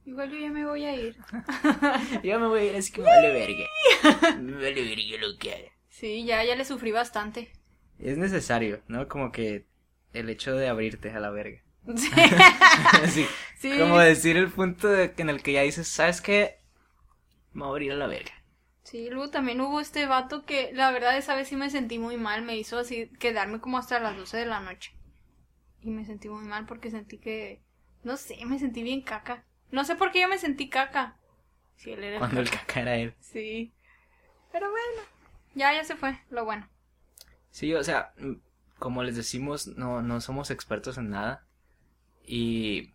Igual 0.05 0.31
yo 0.31 0.39
ya 0.39 0.51
me 0.51 0.65
voy 0.65 0.85
a 0.85 0.95
ir. 0.95 1.17
Yo 2.23 2.39
me 2.39 2.47
voy 2.47 2.61
a 2.61 2.65
ir 2.67 2.77
así 2.77 2.93
que 2.93 3.01
me 3.01 3.09
vale 3.09 3.33
verga. 3.33 4.39
Me 4.39 4.53
vale 4.53 4.83
verga 4.83 5.27
lo 5.27 5.37
que 5.39 5.55
haga. 5.55 5.71
Sí, 5.89 6.25
ya, 6.25 6.45
ya 6.45 6.55
le 6.55 6.65
sufrí 6.65 6.93
bastante. 6.93 7.51
Es 7.99 8.17
necesario, 8.17 8.81
¿no? 8.87 9.09
Como 9.09 9.33
que 9.33 9.70
el 10.13 10.29
hecho 10.31 10.55
de 10.57 10.69
abrirte 10.69 11.11
a 11.11 11.21
la 11.21 11.31
verga. 11.31 11.61
Sí. 13.09 13.27
Sí. 13.59 13.79
como 13.79 13.99
decir 13.99 14.37
el 14.37 14.51
punto 14.51 14.89
de- 14.89 15.13
en 15.19 15.29
el 15.31 15.43
que 15.43 15.53
ya 15.53 15.63
dices, 15.63 15.89
¿sabes 15.89 16.21
qué? 16.21 16.61
Me 17.53 17.63
voy 17.63 17.69
a 17.69 17.71
abrir 17.73 17.93
a 17.93 17.97
la 17.97 18.07
verga. 18.07 18.33
Sí, 18.83 19.09
luego 19.11 19.31
también 19.31 19.61
hubo 19.61 19.81
este 19.81 20.07
vato 20.07 20.45
que 20.45 20.71
la 20.73 20.91
verdad 20.91 21.17
esa 21.17 21.35
vez 21.37 21.49
sí 21.49 21.57
me 21.57 21.71
sentí 21.71 21.99
muy 21.99 22.17
mal. 22.17 22.43
Me 22.43 22.57
hizo 22.57 22.79
así 22.79 23.09
quedarme 23.19 23.61
como 23.61 23.79
hasta 23.79 24.01
las 24.01 24.17
12 24.17 24.37
de 24.39 24.47
la 24.47 24.61
noche. 24.61 24.93
Y 25.83 25.91
me 25.91 26.05
sentí 26.05 26.29
muy 26.29 26.45
mal 26.45 26.67
porque 26.67 26.91
sentí 26.91 27.19
que... 27.19 27.63
No 28.03 28.17
sé, 28.17 28.37
me 28.47 28.59
sentí 28.59 28.83
bien 28.83 29.03
caca. 29.03 29.45
No 29.71 29.85
sé 29.85 29.95
por 29.97 30.11
qué 30.11 30.21
yo 30.23 30.29
me 30.29 30.39
sentí 30.39 30.69
caca. 30.69 31.19
Sí, 31.77 31.93
él 31.93 32.03
era 32.03 32.19
Cuando 32.19 32.41
el 32.41 32.47
el 32.47 32.51
caca. 32.53 32.67
caca 32.67 32.81
era 32.81 32.97
él. 32.97 33.15
Sí. 33.21 33.73
Pero 34.53 34.71
bueno, 34.71 35.03
ya, 35.55 35.73
ya 35.73 35.85
se 35.85 35.97
fue, 35.97 36.19
lo 36.31 36.45
bueno. 36.45 36.69
Sí, 37.51 37.73
o 37.75 37.85
sea, 37.85 38.13
como 38.81 39.05
les 39.05 39.15
decimos, 39.15 39.69
no, 39.69 40.03
no 40.03 40.21
somos 40.21 40.51
expertos 40.51 40.99
en 40.99 41.11
nada. 41.11 41.47
Y 42.27 42.93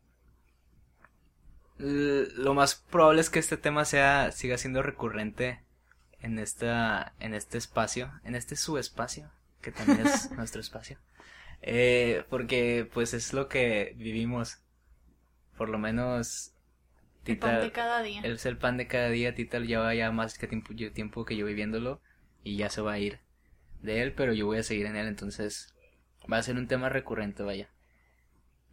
lo 1.77 2.53
más 2.53 2.75
probable 2.75 3.21
es 3.21 3.29
que 3.29 3.39
este 3.39 3.55
tema 3.55 3.85
sea, 3.85 4.33
siga 4.33 4.57
siendo 4.57 4.81
recurrente 4.81 5.61
en 6.19 6.39
esta, 6.39 7.13
en 7.19 7.33
este 7.33 7.57
espacio, 7.57 8.11
en 8.23 8.35
este 8.35 8.55
subespacio, 8.57 9.31
que 9.61 9.71
también 9.71 10.05
es 10.05 10.31
nuestro 10.37 10.59
espacio. 10.59 10.97
Eh, 11.61 12.25
porque 12.29 12.89
pues 12.93 13.13
es 13.13 13.31
lo 13.31 13.47
que 13.47 13.93
vivimos. 13.97 14.59
Por 15.57 15.69
lo 15.69 15.77
menos 15.77 16.53
El 17.25 17.37
pan 17.37 17.55
de 17.55 17.61
Tita, 17.61 17.73
cada 17.73 18.01
día. 18.01 18.21
es 18.23 18.45
el 18.45 18.57
pan 18.57 18.77
de 18.77 18.87
cada 18.87 19.09
día, 19.09 19.35
Tita 19.35 19.59
lleva 19.59 19.95
ya 19.95 20.11
más 20.11 20.37
que 20.37 20.47
tiempo 20.47 21.25
que 21.25 21.37
yo 21.37 21.45
viviéndolo 21.45 22.01
y 22.43 22.57
ya 22.57 22.69
se 22.69 22.81
va 22.81 22.93
a 22.93 22.99
ir 22.99 23.19
de 23.81 24.01
él, 24.01 24.13
pero 24.13 24.33
yo 24.33 24.47
voy 24.47 24.57
a 24.57 24.63
seguir 24.63 24.85
en 24.87 24.97
él, 24.97 25.07
entonces 25.07 25.74
va 26.31 26.37
a 26.37 26.43
ser 26.43 26.57
un 26.57 26.67
tema 26.67 26.89
recurrente, 26.89 27.43
vaya. 27.43 27.69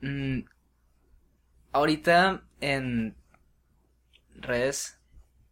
Mm, 0.01 0.41
ahorita 1.73 2.43
en 2.61 3.17
redes 4.35 4.99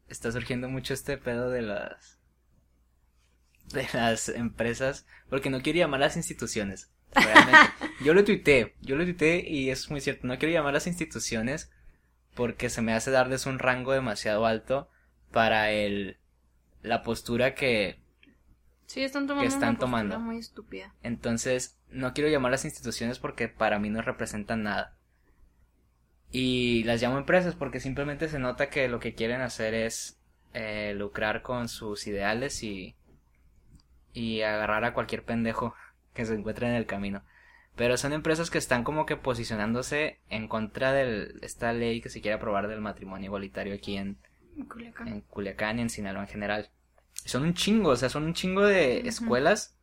está 0.09 0.33
surgiendo 0.33 0.69
mucho 0.69 0.95
este 0.95 1.17
pedo 1.19 1.51
de 1.51 1.63
las 1.63 2.19
de 3.73 3.87
las 3.93 4.29
empresas, 4.29 5.07
porque 5.29 5.51
no 5.51 5.63
quiero 5.63 5.79
llamar 5.79 6.03
a 6.03 6.07
las 6.07 6.17
instituciones. 6.17 6.91
Realmente. 7.15 7.73
yo 8.05 8.15
lo 8.15 8.25
tuiteé, 8.25 8.75
yo 8.81 8.97
lo 8.97 9.05
tuiteé 9.05 9.49
y 9.49 9.71
es 9.71 9.91
muy 9.91 10.01
cierto, 10.01 10.27
no 10.27 10.39
quiero 10.39 10.53
llamar 10.53 10.71
a 10.71 10.75
las 10.75 10.87
instituciones 10.87 11.71
porque 12.35 12.71
se 12.71 12.83
me 12.83 12.93
hace 12.93 13.11
darles 13.11 13.47
un 13.47 13.59
rango 13.59 13.93
demasiado 13.93 14.47
alto 14.47 14.89
para 15.31 15.71
el 15.71 16.19
la 16.83 17.03
postura 17.03 17.55
que 17.55 18.00
Sí, 18.91 19.05
están 19.05 19.29
tomando 19.29 19.47
están 19.49 19.71
una 19.71 19.79
tomando. 19.79 20.19
muy 20.19 20.39
estúpida. 20.39 20.93
entonces 21.05 21.79
no 21.91 22.13
quiero 22.13 22.29
llamar 22.29 22.51
las 22.51 22.65
instituciones 22.65 23.21
porque 23.21 23.47
para 23.47 23.79
mí 23.79 23.89
no 23.89 24.03
representan 24.03 24.65
nada 24.65 24.97
y 26.33 26.83
las 26.83 27.01
llamo 27.01 27.19
empresas 27.19 27.55
porque 27.55 27.79
simplemente 27.79 28.29
se 28.29 28.41
nota 28.41 28.69
que 28.69 28.89
lo 28.89 28.99
que 28.99 29.15
quieren 29.15 29.43
hacer 29.43 29.75
es 29.75 30.19
eh, 30.55 30.93
lucrar 30.97 31.43
con 31.43 31.69
sus 31.69 32.09
ideales 32.09 32.65
y 32.65 32.97
y 34.13 34.43
agarrar 34.43 34.85
a 34.85 34.93
cualquier 34.93 35.23
pendejo 35.25 35.73
que 36.13 36.25
se 36.27 36.35
encuentre 36.35 36.67
en 36.67 36.75
el 36.75 36.87
camino 36.87 37.23
pero 37.77 37.97
son 37.97 38.13
empresas 38.13 38.51
que 38.51 38.59
están 38.59 38.83
como 38.83 39.07
que 39.07 39.17
posicionándose 39.17 40.19
en 40.31 40.49
contra 40.49 40.93
de 40.93 41.33
esta 41.43 41.73
ley 41.73 42.01
que 42.01 42.09
se 42.09 42.21
quiere 42.21 42.35
aprobar 42.35 42.67
del 42.67 42.81
matrimonio 42.81 43.27
igualitario 43.27 43.73
aquí 43.73 43.97
en, 43.97 44.19
En 44.57 44.65
Culiacán. 44.67 45.07
en 45.09 45.21
Culiacán 45.21 45.79
y 45.79 45.83
en 45.83 45.91
Sinaloa 45.91 46.23
en 46.25 46.29
general. 46.29 46.71
Son 47.27 47.43
un 47.43 47.55
chingo, 47.55 47.91
o 47.91 47.97
sea, 47.97 48.09
son 48.09 48.25
un 48.25 48.35
chingo 48.35 48.63
de 48.63 49.07
escuelas 49.09 49.77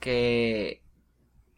que 0.00 0.82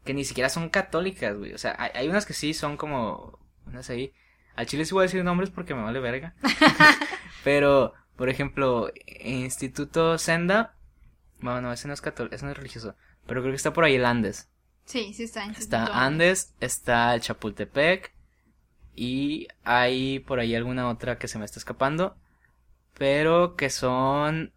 que 0.04 0.14
ni 0.14 0.24
siquiera 0.24 0.48
son 0.48 0.70
católicas, 0.70 1.36
güey. 1.36 1.52
O 1.52 1.58
sea, 1.58 1.76
hay, 1.78 1.90
hay 1.94 2.08
unas 2.08 2.24
que 2.24 2.32
sí 2.32 2.54
son 2.54 2.78
como 2.78 3.38
unas 3.66 3.90
ahí. 3.90 4.12
Al 4.56 4.66
chile 4.66 4.86
sí 4.86 4.94
voy 4.94 5.02
a 5.02 5.06
decir 5.06 5.22
nombres 5.22 5.50
porque 5.50 5.74
me 5.74 5.82
vale 5.82 6.00
verga. 6.00 6.34
Pero, 7.44 7.92
por 8.16 8.28
ejemplo, 8.30 8.90
Instituto 9.20 10.16
Senda, 10.16 10.74
bueno, 11.40 11.60
no, 11.60 11.72
ese 11.72 11.88
no 11.88 11.94
es 11.94 12.00
católico, 12.00 12.34
ese 12.34 12.44
no 12.44 12.50
es 12.50 12.56
religioso, 12.56 12.96
pero 13.26 13.42
creo 13.42 13.52
que 13.52 13.56
está 13.56 13.72
por 13.72 13.84
ahí 13.84 13.94
el 13.94 14.04
Andes. 14.04 14.48
Sí, 14.84 15.12
sí 15.14 15.24
está. 15.24 15.44
en 15.44 15.50
Está 15.50 15.78
Instituto 15.78 15.92
Andes, 15.92 16.54
está 16.60 17.14
el 17.14 17.20
Chapultepec 17.20 18.12
y 18.96 19.46
hay 19.62 20.18
por 20.20 20.40
ahí 20.40 20.54
alguna 20.54 20.88
otra 20.88 21.18
que 21.18 21.28
se 21.28 21.38
me 21.38 21.44
está 21.44 21.60
escapando, 21.60 22.16
pero 22.94 23.54
que 23.54 23.70
son 23.70 24.52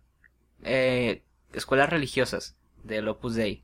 eh, 0.63 1.23
escuelas 1.53 1.89
religiosas 1.89 2.55
del 2.83 3.07
Opus 3.07 3.35
Dei, 3.35 3.63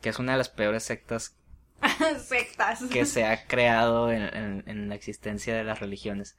que 0.00 0.08
es 0.10 0.18
una 0.18 0.32
de 0.32 0.38
las 0.38 0.48
peores 0.48 0.82
sectas 0.84 1.36
Sectas. 2.26 2.82
que 2.90 3.04
se 3.04 3.24
ha 3.26 3.46
creado 3.46 4.10
en, 4.10 4.22
en- 4.22 4.64
en 4.66 4.88
la 4.88 4.94
existencia 4.94 5.54
de 5.54 5.64
las 5.64 5.80
religiones. 5.80 6.36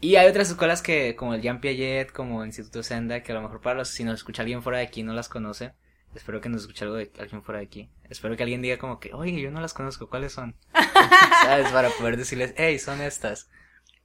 Y 0.00 0.16
hay 0.16 0.28
otras 0.28 0.50
escuelas 0.50 0.82
que, 0.82 1.14
como 1.16 1.34
el 1.34 1.42
Jean 1.42 1.60
Piaget, 1.60 2.10
como 2.12 2.42
el 2.42 2.48
Instituto 2.48 2.82
Senda, 2.82 3.22
que 3.22 3.32
a 3.32 3.34
lo 3.36 3.42
mejor 3.42 3.60
para 3.60 3.76
los, 3.78 3.88
si 3.88 4.02
nos 4.04 4.14
escucha 4.14 4.42
alguien 4.42 4.62
fuera 4.62 4.78
de 4.78 4.84
aquí 4.84 5.02
no 5.02 5.12
las 5.12 5.28
conoce. 5.28 5.74
Espero 6.14 6.40
que 6.40 6.48
nos 6.48 6.62
escuche 6.62 6.84
algo 6.84 6.96
de 6.96 7.10
alguien 7.18 7.42
fuera 7.42 7.60
de 7.60 7.66
aquí. 7.66 7.88
Espero 8.10 8.36
que 8.36 8.42
alguien 8.42 8.60
diga 8.62 8.78
como 8.78 9.00
que, 9.00 9.14
oye, 9.14 9.40
yo 9.40 9.50
no 9.50 9.60
las 9.60 9.72
conozco, 9.74 10.08
¿cuáles 10.10 10.32
son? 10.32 10.56
¿Sabes? 11.44 11.70
Para 11.70 11.88
poder 11.90 12.16
decirles, 12.16 12.52
hey, 12.56 12.78
son 12.78 13.00
estas. 13.00 13.48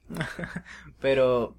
Pero 1.00 1.56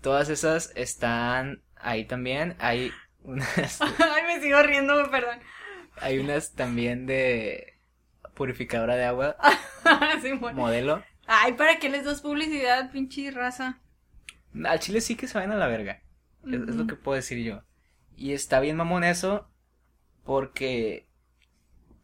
todas 0.00 0.28
esas 0.28 0.72
están 0.74 1.62
ahí 1.76 2.04
también. 2.04 2.56
Hay 2.58 2.92
unas, 3.22 3.80
Ay, 3.80 4.22
me 4.26 4.40
sigo 4.40 4.62
riendo, 4.62 5.10
perdón. 5.10 5.38
hay 5.96 6.18
unas 6.18 6.52
también 6.54 7.06
de 7.06 7.74
purificadora 8.34 8.96
de 8.96 9.04
agua, 9.04 9.36
Sí, 10.22 10.32
bueno. 10.32 10.62
modelo. 10.62 11.04
Ay, 11.26 11.54
¿para 11.54 11.78
qué 11.78 11.88
les 11.88 12.04
das 12.04 12.20
publicidad, 12.20 12.90
pinche 12.92 13.30
raza? 13.30 13.80
Al 14.64 14.80
chile 14.80 15.00
sí 15.00 15.16
que 15.16 15.28
se 15.28 15.34
vayan 15.38 15.52
a 15.52 15.56
la 15.56 15.66
verga. 15.68 16.02
Es, 16.44 16.54
es 16.68 16.76
lo 16.76 16.86
que 16.86 16.96
puedo 16.96 17.16
decir 17.16 17.38
yo. 17.44 17.62
Y 18.16 18.32
está 18.32 18.60
bien 18.60 18.76
mamón 18.76 19.04
eso 19.04 19.50
porque 20.24 21.08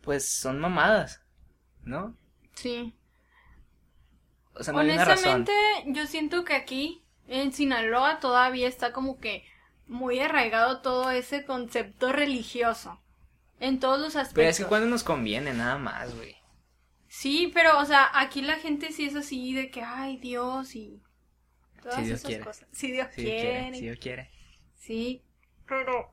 pues 0.03 0.29
son 0.29 0.61
mamadas, 0.61 1.23
¿no? 1.85 2.17
Sí. 2.55 2.95
O 4.55 4.63
sea, 4.63 4.75
no 4.75 4.81
hay 4.81 4.91
una 4.91 5.05
razón. 5.05 5.33
Honestamente, 5.35 5.53
yo 5.87 6.07
siento 6.07 6.45
que 6.45 6.55
aquí, 6.55 7.05
en 7.27 7.53
Sinaloa, 7.53 8.21
todavía 8.21 8.69
está 8.69 8.93
como 8.93 9.19
que 9.19 9.45
muy 9.87 10.18
arraigado 10.21 10.81
todo 10.81 11.11
ese 11.11 11.45
concepto 11.45 12.12
religioso. 12.12 13.01
En 13.61 13.79
todos 13.79 14.01
los 14.01 14.16
aspectos. 14.16 14.35
Pero 14.35 14.49
es 14.51 14.59
que 14.59 14.64
cuando 14.64 14.88
nos 14.88 15.05
conviene, 15.05 15.53
nada 15.55 15.79
más, 15.79 16.14
güey. 16.16 16.37
Sí, 17.09 17.51
pero, 17.55 17.79
o 17.79 17.85
sea, 17.85 18.11
aquí 18.14 18.42
la 18.42 18.57
gente 18.57 18.90
sí 18.90 19.05
es 19.07 19.14
así 19.14 19.53
de 19.55 19.71
que, 19.71 19.83
ay, 19.83 20.16
Dios 20.16 20.75
y 20.75 21.01
todas 21.83 21.97
Si 21.97 22.03
Dios 22.03 22.18
esas 22.21 22.27
quiere. 22.27 22.45
cosas. 22.45 22.68
Si 22.73 22.90
Dios 22.90 23.09
Si 23.14 23.23
Dios 23.23 23.35
quiere. 23.37 23.40
quiere, 23.40 23.75
si 23.75 23.81
Dios 23.83 23.99
quiere. 24.01 24.31
Sí, 24.75 25.23
pero 25.66 26.12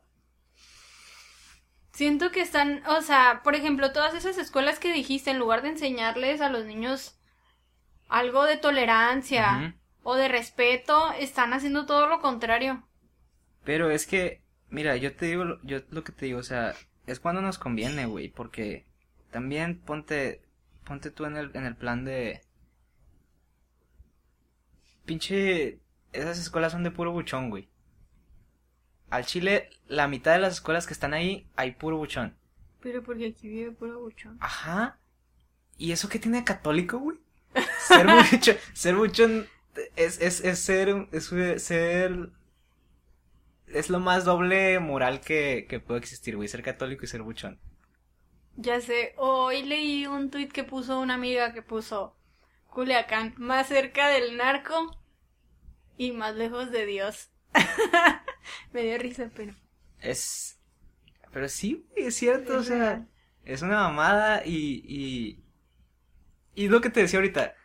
siento 1.93 2.31
que 2.31 2.41
están, 2.41 2.83
o 2.87 3.01
sea, 3.01 3.41
por 3.43 3.55
ejemplo, 3.55 3.91
todas 3.93 4.13
esas 4.13 4.37
escuelas 4.37 4.79
que 4.79 4.93
dijiste, 4.93 5.31
en 5.31 5.39
lugar 5.39 5.61
de 5.61 5.69
enseñarles 5.69 6.41
a 6.41 6.49
los 6.49 6.65
niños 6.65 7.19
algo 8.07 8.43
de 8.45 8.57
tolerancia 8.57 9.77
o 10.03 10.15
de 10.15 10.27
respeto, 10.27 11.11
están 11.13 11.53
haciendo 11.53 11.85
todo 11.85 12.07
lo 12.07 12.19
contrario. 12.21 12.87
Pero 13.63 13.89
es 13.91 14.07
que, 14.07 14.41
mira, 14.69 14.95
yo 14.97 15.15
te 15.15 15.25
digo, 15.27 15.43
lo- 15.45 15.61
yo 15.63 15.79
lo 15.91 16.03
que 16.03 16.11
te 16.11 16.25
digo, 16.25 16.39
o 16.39 16.43
sea, 16.43 16.75
es 17.07 17.19
cuando 17.19 17.41
nos 17.41 17.57
conviene, 17.57 18.05
güey, 18.05 18.29
porque 18.29 18.85
también 19.31 19.79
ponte, 19.79 20.41
ponte 20.85 21.11
tú 21.11 21.25
en 21.25 21.37
el, 21.37 21.51
en 21.55 21.65
el 21.65 21.75
plan 21.75 22.05
de... 22.05 22.41
Pinche, 25.05 25.79
esas 26.13 26.37
escuelas 26.39 26.71
son 26.71 26.83
de 26.83 26.91
puro 26.91 27.11
buchón, 27.11 27.49
güey. 27.49 27.67
Al 29.09 29.25
Chile, 29.25 29.69
la 29.87 30.07
mitad 30.07 30.33
de 30.33 30.39
las 30.39 30.53
escuelas 30.53 30.85
que 30.85 30.93
están 30.93 31.13
ahí, 31.13 31.47
hay 31.55 31.71
puro 31.71 31.97
buchón. 31.97 32.35
Pero 32.79 33.01
porque 33.03 33.27
aquí 33.27 33.47
vive 33.49 33.71
puro 33.71 33.99
buchón. 33.99 34.37
Ajá. 34.39 34.99
¿Y 35.77 35.91
eso 35.91 36.09
qué 36.09 36.19
tiene 36.19 36.39
de 36.39 36.43
católico, 36.43 36.99
güey? 36.99 37.17
Ser 37.87 38.05
buchón, 38.31 38.55
ser 38.73 38.95
buchón 38.95 39.47
es, 39.95 40.21
es, 40.21 40.41
es 40.41 40.59
ser, 40.59 41.07
es 41.11 41.25
ser, 41.63 42.29
es 43.73 43.89
lo 43.89 43.99
más 43.99 44.25
doble 44.25 44.79
moral 44.79 45.21
que, 45.21 45.65
que 45.69 45.79
puede 45.79 45.99
existir, 45.99 46.35
güey, 46.35 46.47
ser 46.47 46.63
católico 46.63 47.05
y 47.05 47.07
ser 47.07 47.21
buchón. 47.23 47.59
Ya 48.55 48.79
sé, 48.81 49.13
hoy 49.17 49.63
leí 49.63 50.05
un 50.05 50.29
tuit 50.29 50.51
que 50.51 50.63
puso 50.63 50.99
una 50.99 51.15
amiga 51.15 51.51
que 51.53 51.61
puso 51.63 52.15
Culiacán, 52.67 53.33
más 53.37 53.67
cerca 53.67 54.07
del 54.09 54.37
narco 54.37 54.97
y 55.97 56.11
más 56.13 56.35
lejos 56.35 56.71
de 56.71 56.85
Dios. 56.85 57.31
Me 58.73 58.83
dio 58.83 58.97
risa, 58.97 59.31
pero... 59.35 59.55
Es, 59.99 60.59
pero 61.31 61.49
sí, 61.49 61.85
güey, 61.91 62.07
es 62.07 62.15
cierto, 62.15 62.59
o 62.59 62.61
Es 62.61 62.63
sea, 62.63 62.77
real. 62.77 63.09
es 63.43 63.61
una 63.61 63.83
mamada 63.83 64.43
y, 64.45 64.83
y, 64.85 65.43
y 66.55 66.67
lo 66.69 66.81
que 66.81 66.89
te 66.89 67.01
decía 67.01 67.19
ahorita, 67.19 67.55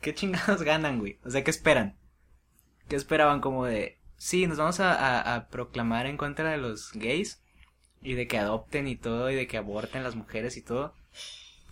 ¿qué 0.00 0.14
chingados 0.14 0.62
ganan, 0.62 0.98
güey? 1.00 1.18
O 1.24 1.30
sea, 1.30 1.44
¿qué 1.44 1.50
esperan? 1.50 1.98
¿Qué 2.88 2.96
esperaban 2.96 3.40
como 3.40 3.66
de, 3.66 4.01
sí, 4.22 4.46
nos 4.46 4.58
vamos 4.58 4.78
a, 4.80 4.94
a, 4.94 5.34
a 5.34 5.48
proclamar 5.48 6.06
en 6.06 6.16
contra 6.16 6.50
de 6.50 6.56
los 6.58 6.92
gays 6.92 7.42
y 8.02 8.14
de 8.14 8.26
que 8.28 8.38
adopten 8.38 8.86
y 8.86 8.96
todo 8.96 9.30
y 9.30 9.34
de 9.34 9.46
que 9.46 9.58
aborten 9.58 10.04
las 10.04 10.16
mujeres 10.16 10.56
y 10.56 10.62
todo? 10.62 10.94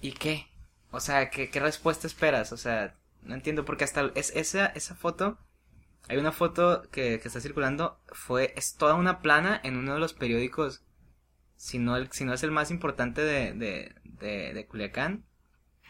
¿Y 0.01 0.13
qué? 0.13 0.47
O 0.91 1.01
sea, 1.01 1.31
¿qué, 1.31 1.51
qué 1.51 1.61
respuesta 1.61 2.07
esperas? 2.07 2.53
O 2.53 2.57
sea, 2.57 2.97
no 3.23 3.35
entiendo 3.35 3.65
porque 3.65 3.85
hasta 3.85 4.11
es, 4.15 4.35
esa, 4.35 4.67
esa 4.67 4.95
foto, 4.97 5.39
hay 6.09 6.19
una 6.19 6.33
foto 6.33 6.83
que, 6.91 7.21
que 7.21 7.29
está 7.29 7.41
circulando, 7.41 8.01
fue, 8.13 8.53
es 8.57 8.75
toda 8.75 8.95
una 8.95 9.21
plana 9.21 9.61
en 9.63 9.77
uno 9.77 9.95
de 9.95 10.01
los 10.01 10.15
periódicos, 10.15 10.83
si 11.57 11.79
no, 11.79 11.97
el, 11.97 12.11
si 12.11 12.25
no 12.25 12.35
es 12.35 12.43
el 12.43 12.51
más 12.51 12.71
importante 12.71 13.23
de, 13.23 13.53
de, 13.53 13.95
de, 14.05 14.55
de 14.55 14.67
Culiacán, 14.67 15.25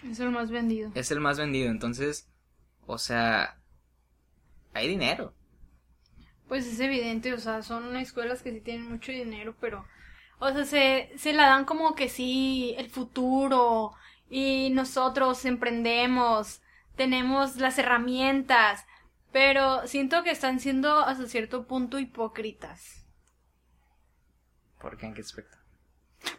Es 0.03 0.21
el 0.21 0.31
más 0.31 0.51
vendido. 0.51 0.91
es 0.95 1.11
el 1.11 1.21
más 1.21 1.39
vendido. 1.39 1.71
Entonces, 1.71 2.29
o 2.87 2.99
sea, 2.99 3.61
hay 4.75 4.89
dinero. 4.89 5.35
Pues 6.51 6.67
es 6.67 6.81
evidente, 6.81 7.33
o 7.33 7.39
sea, 7.39 7.63
son 7.63 7.97
escuelas 7.97 8.43
que 8.43 8.51
sí 8.51 8.61
tienen 8.61 8.91
mucho 8.91 9.13
dinero, 9.13 9.55
pero, 9.61 9.87
o 10.41 10.51
sea, 10.51 10.65
se, 10.65 11.13
se 11.17 11.33
la 11.33 11.47
dan 11.47 11.65
como 11.65 11.95
que 11.95 12.09
sí, 12.09 12.75
el 12.77 12.91
futuro, 12.91 13.93
y 14.29 14.71
nosotros 14.71 15.45
emprendemos, 15.45 16.61
tenemos 16.97 17.55
las 17.55 17.79
herramientas, 17.79 18.85
pero 19.31 19.87
siento 19.87 20.25
que 20.25 20.33
están 20.33 20.59
siendo 20.59 20.99
hasta 20.99 21.29
cierto 21.29 21.69
punto 21.69 22.01
hipócritas. 22.01 23.07
¿Por 24.81 24.97
qué? 24.97 25.07
¿En 25.07 25.15
qué 25.15 25.21
aspecto? 25.21 25.57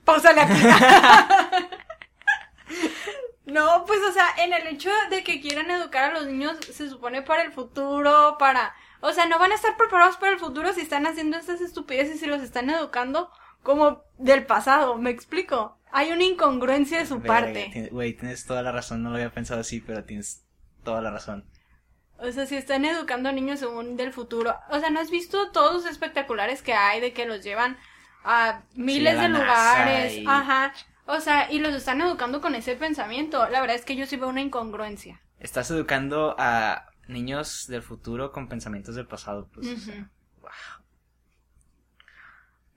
Pausale 0.04 0.42
aquí. 0.42 0.54
no, 3.46 3.86
pues, 3.86 4.02
o 4.10 4.12
sea, 4.12 4.28
en 4.40 4.52
el 4.52 4.68
hecho 4.68 4.90
de 5.10 5.24
que 5.24 5.40
quieran 5.40 5.72
educar 5.72 6.12
a 6.12 6.20
los 6.20 6.28
niños, 6.28 6.58
se 6.70 6.90
supone 6.90 7.22
para 7.22 7.44
el 7.44 7.54
futuro, 7.54 8.36
para... 8.38 8.76
O 9.02 9.12
sea, 9.14 9.26
no 9.26 9.38
van 9.40 9.52
a 9.52 9.56
estar 9.56 9.76
preparados 9.78 10.18
para 10.18 10.32
el 10.32 10.40
futuro 10.40 10.72
si 10.74 10.82
están 10.82 11.06
haciendo 11.08 11.38
estas 11.38 11.60
estupideces 11.62 12.16
y 12.16 12.20
si 12.20 12.26
los 12.28 12.42
están 12.42 12.70
educando 12.70 13.30
como 13.64 14.04
del 14.18 14.46
pasado, 14.46 14.98
¿me 14.98 15.10
explico? 15.10 15.78
Hay 15.92 16.12
una 16.12 16.24
incongruencia 16.24 17.00
de 17.00 17.06
su 17.06 17.22
parte. 17.22 17.90
Güey, 17.92 18.14
tienes 18.14 18.46
toda 18.46 18.62
la 18.62 18.72
razón, 18.72 19.04
no 19.04 19.10
lo 19.10 19.16
había 19.16 19.32
pensado 19.34 19.60
así, 19.62 19.82
pero 19.82 20.04
tienes 20.06 20.46
toda 20.84 21.02
la 21.02 21.12
razón. 21.12 21.46
O 22.18 22.32
sea, 22.32 22.46
si 22.46 22.56
están 22.56 22.86
educando 22.86 23.30
a 23.30 23.32
niños 23.32 23.60
según 23.60 23.98
del 23.98 24.14
futuro. 24.14 24.56
O 24.70 24.80
sea, 24.80 24.90
¿no 24.92 25.00
has 25.00 25.10
visto 25.10 25.52
todos 25.52 25.74
los 25.74 25.86
espectaculares 25.86 26.62
que 26.62 26.74
hay 26.74 27.02
de 27.02 27.14
que 27.14 27.26
los 27.26 27.44
llevan 27.44 27.78
a 28.24 28.62
miles 28.76 29.20
de 29.20 29.30
lugares? 29.30 30.14
y- 30.14 30.26
Ajá. 30.28 30.74
O 31.08 31.20
sea, 31.20 31.52
y 31.52 31.58
los 31.60 31.74
están 31.74 32.00
educando 32.00 32.40
con 32.40 32.54
ese 32.56 32.76
pensamiento. 32.76 33.50
La 33.50 33.60
verdad 33.60 33.76
es 33.76 33.84
que 33.86 33.96
yo 33.96 34.06
sí 34.06 34.16
veo 34.18 34.30
una 34.30 34.42
incongruencia. 34.42 35.20
Estás 35.40 35.72
educando 35.72 36.36
a 36.38 36.86
niños 37.12 37.68
del 37.68 37.82
futuro 37.82 38.32
con 38.32 38.48
pensamientos 38.48 38.96
del 38.96 39.08
pasado, 39.08 39.48
pues. 39.54 39.68
o 39.68 39.78
sea, 39.78 40.10
wow. 40.42 40.52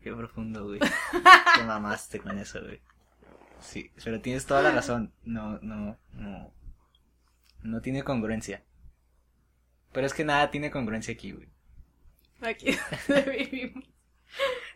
Qué 0.03 0.13
profundo, 0.13 0.65
güey. 0.65 0.81
Te 1.57 1.65
mamaste 1.65 2.21
con 2.21 2.39
eso, 2.39 2.61
güey. 2.61 2.81
Sí, 3.61 3.91
pero 4.05 4.21
tienes 4.21 4.45
toda 4.45 4.63
la 4.63 4.71
razón. 4.71 5.13
No, 5.25 5.59
no, 5.63 5.97
no. 6.13 6.53
No 7.63 7.81
tiene 7.81 8.03
congruencia. 8.03 8.63
Pero 9.93 10.07
es 10.07 10.13
que 10.13 10.25
nada 10.25 10.51
tiene 10.51 10.71
congruencia 10.71 11.15
aquí, 11.15 11.33
güey. 11.33 11.49
Aquí 12.43 12.77
donde 13.09 13.49
vivimos. 13.51 13.85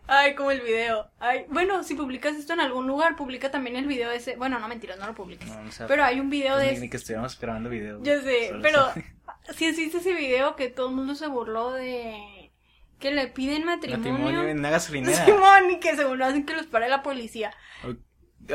Ay, 0.09 0.35
como 0.35 0.51
el 0.51 0.63
video. 0.63 1.11
Ay, 1.21 1.45
bueno, 1.51 1.85
si 1.85 1.95
publicas 1.95 2.35
esto 2.35 2.55
en 2.55 2.61
algún 2.61 2.87
lugar, 2.87 3.15
publica 3.15 3.51
también 3.51 3.77
el 3.77 3.87
video 3.87 4.11
ese. 4.11 4.37
Bueno, 4.37 4.59
no 4.59 4.67
mentiras, 4.67 4.99
no 4.99 5.07
lo 5.07 5.15
publiques. 5.15 5.47
No, 5.49 5.69
o 5.69 5.71
sea, 5.71 5.87
Pero 5.87 6.03
hay 6.03 6.19
un 6.19 6.31
video 6.31 6.55
pues 6.55 6.67
de 6.67 6.73
ni, 6.75 6.81
ni 6.81 6.89
que 6.91 6.97
estuviéramos 6.97 7.39
grabando 7.39 7.69
video. 7.69 8.03
Yo 8.03 8.21
sé, 8.23 8.53
pero 8.63 8.87
si 9.55 9.67
existe 9.67 9.99
ese 9.99 10.15
video 10.15 10.57
que 10.57 10.69
todo 10.71 10.89
el 10.89 10.95
mundo 10.97 11.15
se 11.15 11.27
burló 11.27 11.73
de 11.73 12.51
que 12.99 13.11
le 13.13 13.29
piden 13.29 13.65
matrimonio. 13.65 14.13
Matrimonio 14.13 14.49
en 14.49 14.59
una 14.61 14.71
gasolinera. 14.71 15.25
Simón, 15.27 15.71
y 15.73 15.79
que 15.79 15.95
según 15.95 16.19
lo 16.19 16.25
hacen 16.25 16.47
que 16.47 16.55
los 16.55 16.67
pare 16.67 16.89
la 16.89 17.03
policía. 17.03 17.53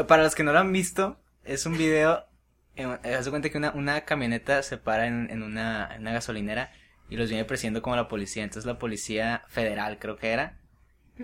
Para 0.07 0.23
los 0.23 0.33
que 0.33 0.43
no 0.43 0.53
lo 0.53 0.59
han 0.59 0.71
visto, 0.73 1.21
es 1.43 1.65
un 1.67 1.77
video. 1.77 2.25
eh, 2.75 2.85
Haz 3.15 3.25
de 3.25 3.29
cuenta 3.31 3.49
que 3.49 3.57
una, 3.59 3.71
una 3.71 4.01
camioneta 4.05 4.63
se 4.63 4.77
para 4.77 5.05
en, 5.05 5.29
en 5.29 5.43
una, 5.43 5.93
en 5.93 6.01
una 6.01 6.13
gasolinera 6.13 6.71
y 7.09 7.15
los 7.15 7.29
viene 7.29 7.45
persiguiendo 7.45 7.83
como 7.83 7.95
la 7.95 8.07
policía. 8.07 8.43
Entonces 8.43 8.65
la 8.65 8.79
policía 8.79 9.43
federal, 9.49 9.99
creo 9.99 10.17
que 10.17 10.31
era, 10.31 10.57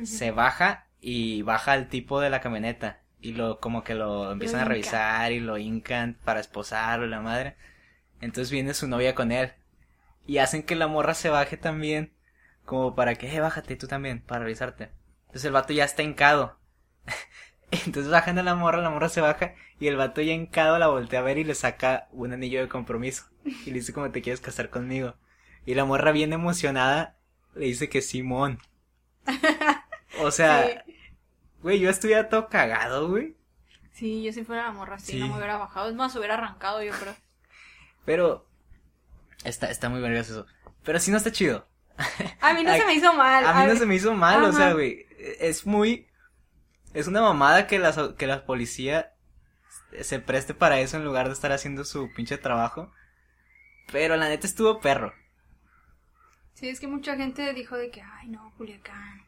se 0.04 0.32
baja 0.32 0.88
y 1.02 1.42
baja 1.42 1.74
al 1.74 1.88
tipo 1.88 2.20
de 2.20 2.30
la 2.30 2.42
camioneta. 2.42 3.02
Y 3.22 3.34
lo, 3.34 3.60
como 3.60 3.84
que 3.84 3.96
lo 3.96 4.32
empiezan 4.32 4.62
a 4.62 4.66
revisar 4.66 5.32
y 5.32 5.40
lo 5.40 5.58
hincan 5.58 6.18
para 6.24 6.40
esposarlo 6.40 7.06
la 7.08 7.20
madre. 7.20 7.56
Entonces 8.22 8.52
viene 8.52 8.74
su 8.74 8.88
novia 8.88 9.16
con 9.16 9.32
él. 9.32 9.54
Y 10.26 10.38
hacen 10.38 10.64
que 10.64 10.76
la 10.76 10.88
morra 10.88 11.14
se 11.14 11.30
baje 11.30 11.58
también. 11.58 12.14
Como 12.66 12.96
para 12.96 13.16
que, 13.16 13.34
eh, 13.34 13.40
bájate 13.40 13.76
tú 13.76 13.88
también, 13.88 14.22
para 14.22 14.44
revisarte. 14.44 14.92
Entonces 15.28 15.46
el 15.46 15.52
vato 15.52 15.74
ya 15.74 15.86
está 15.86 16.04
hincado. 16.04 16.60
Entonces 17.72 18.12
bajan 18.12 18.38
a 18.38 18.44
la 18.44 18.56
morra, 18.56 18.82
la 18.82 18.90
morra 18.90 19.10
se 19.10 19.22
baja 19.22 19.54
y 19.80 19.88
el 19.88 19.96
vato 19.96 20.22
ya 20.22 20.34
hincado 20.34 20.78
la 20.80 20.88
voltea 20.88 21.20
a 21.20 21.24
ver 21.24 21.38
y 21.38 21.44
le 21.44 21.56
saca 21.56 22.08
un 22.12 22.34
anillo 22.34 22.62
de 22.62 22.68
compromiso. 22.68 23.26
Y 23.44 23.72
le 23.72 23.80
dice 23.80 23.94
como 23.94 24.12
te 24.12 24.22
quieres 24.22 24.42
casar 24.42 24.70
conmigo. 24.70 25.16
Y 25.66 25.76
la 25.76 25.86
morra 25.86 26.12
bien 26.12 26.34
emocionada 26.34 27.18
le 27.56 27.66
dice 27.66 27.90
que 27.90 28.02
Simón. 28.02 28.60
O 30.22 30.32
sea, 30.32 30.84
Sí. 30.86 30.96
güey, 31.62 31.80
yo 31.80 31.90
estuviera 31.90 32.30
todo 32.30 32.50
cagado, 32.50 33.10
güey. 33.10 33.36
Sí, 33.92 34.24
yo 34.24 34.32
si 34.32 34.44
fuera 34.44 34.64
la 34.64 34.72
morra 34.72 34.98
Sí. 35.00 35.20
no 35.20 35.28
me 35.28 35.36
hubiera 35.38 35.58
bajado. 35.58 35.90
Es 35.90 35.96
más, 35.96 36.16
hubiera 36.16 36.36
arrancado 36.36 36.82
yo 36.84 36.94
creo. 36.94 37.16
Pero 38.06 38.48
está, 39.44 39.70
está 39.70 39.90
muy 39.90 40.00
vergas 40.02 40.30
eso. 40.30 40.46
Pero 40.84 41.00
sí 41.00 41.12
no 41.12 41.18
está 41.18 41.32
chido. 41.32 41.68
A 42.42 42.54
mí 42.54 42.64
no 42.64 42.74
se 42.76 42.86
me 42.86 42.94
hizo 42.94 43.14
mal. 43.14 43.46
A 43.46 43.54
mí 43.62 43.68
no 43.72 43.76
se 43.78 43.86
me 43.86 43.96
hizo 43.96 44.14
mal, 44.14 44.44
o 44.44 44.54
sea, 44.54 44.74
güey. 44.74 45.06
Es 45.40 45.66
muy. 45.66 46.08
Es 46.94 47.08
una 47.08 47.22
mamada 47.22 47.68
que 47.68 47.78
la, 47.78 48.16
que 48.18 48.26
la 48.26 48.46
policía 48.46 49.14
se 50.02 50.20
preste 50.20 50.54
para 50.54 50.80
eso 50.80 50.98
en 50.98 51.04
lugar 51.04 51.28
de 51.28 51.34
estar 51.34 51.52
haciendo 51.52 51.84
su 51.84 52.10
pinche 52.14 52.38
trabajo. 52.38 52.92
Pero 53.92 54.16
la 54.16 54.30
neta 54.30 54.48
estuvo 54.48 54.80
perro. 54.80 55.14
Sí, 56.54 56.70
es 56.70 56.80
que 56.80 56.88
mucha 56.88 57.16
gente 57.16 57.54
dijo 57.54 57.76
de 57.76 57.90
que, 57.92 58.02
ay, 58.02 58.30
no, 58.30 58.54
Culiacán. 58.58 59.24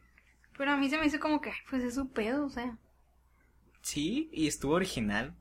Pero 0.62 0.70
a 0.74 0.76
mí 0.76 0.88
se 0.88 0.96
me 0.96 1.06
hizo 1.06 1.18
como 1.18 1.40
que, 1.40 1.52
pues 1.68 1.82
es 1.82 1.96
su 1.96 2.08
pedo, 2.12 2.46
o 2.46 2.48
sea. 2.48 2.78
Sí, 3.80 4.30
y 4.32 4.46
estuvo 4.46 4.74
original. 4.74 5.34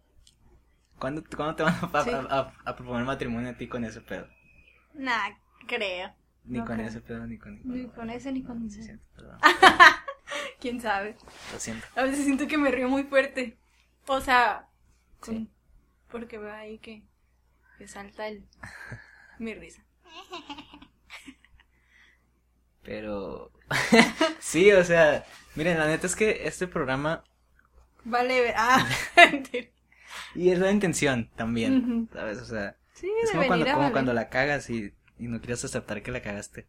¿Cuándo, 0.97 1.23
¿cuándo 1.37 1.53
te 1.55 1.61
van 1.61 1.75
a, 1.75 1.91
a- 1.99 2.03
Sí. 2.03 2.09
a- 2.11 2.53
a 2.65 2.75
proponer 2.75 3.05
matrimonio 3.05 3.51
a 3.51 3.53
ti 3.53 3.67
con 3.67 3.85
ese 3.85 4.01
pedo? 4.01 4.27
Nah, 4.95 5.29
creo. 5.67 6.11
Ni 6.45 6.57
No 6.57 6.65
con 6.65 6.77
creo. 6.77 6.87
ese 6.87 7.01
pedo, 7.01 7.27
ni 7.27 7.37
con... 7.37 7.61
Ni 7.63 7.85
con 7.89 8.09
ese 8.09 8.31
ni 8.31 8.41
con 8.41 8.65
ese. 8.65 8.81
siento, 8.81 9.05
perdón. 9.15 9.37
¿Quién 10.59 10.81
sabe? 10.81 11.15
Lo 11.53 11.59
siento. 11.59 11.85
A 11.95 12.01
veces 12.01 12.25
siento 12.25 12.47
que 12.47 12.57
me 12.57 12.71
río 12.71 12.89
muy 12.89 13.03
fuerte. 13.03 13.59
O 14.07 14.21
sea, 14.21 14.69
con- 15.19 15.35
Sí. 15.35 15.49
porque 16.09 16.39
veo 16.39 16.51
ahí 16.51 16.79
que, 16.79 17.03
que 17.77 17.87
salta 17.87 18.27
el 18.27 18.43
mi 19.37 19.53
risa. 19.53 19.83
Pero... 22.83 23.51
sí, 24.39 24.71
o 24.71 24.83
sea... 24.83 25.25
Miren, 25.55 25.77
la 25.77 25.87
neta 25.87 26.07
es 26.07 26.15
que 26.15 26.47
este 26.47 26.67
programa... 26.67 27.23
Vale, 28.03 28.53
ah. 28.55 28.87
Y 30.35 30.49
es 30.49 30.59
la 30.59 30.71
intención 30.71 31.29
también. 31.35 32.09
¿sabes? 32.13 32.39
O 32.39 32.45
sea... 32.45 32.77
sí, 32.93 33.11
Es 33.23 33.31
como, 33.31 33.47
cuando, 33.47 33.65
como 33.65 33.77
valer. 33.77 33.91
cuando 33.91 34.13
la 34.13 34.29
cagas 34.29 34.69
y, 34.69 34.93
y 35.19 35.27
no 35.27 35.39
quieres 35.39 35.63
aceptar 35.65 36.01
que 36.01 36.11
la 36.11 36.21
cagaste. 36.21 36.67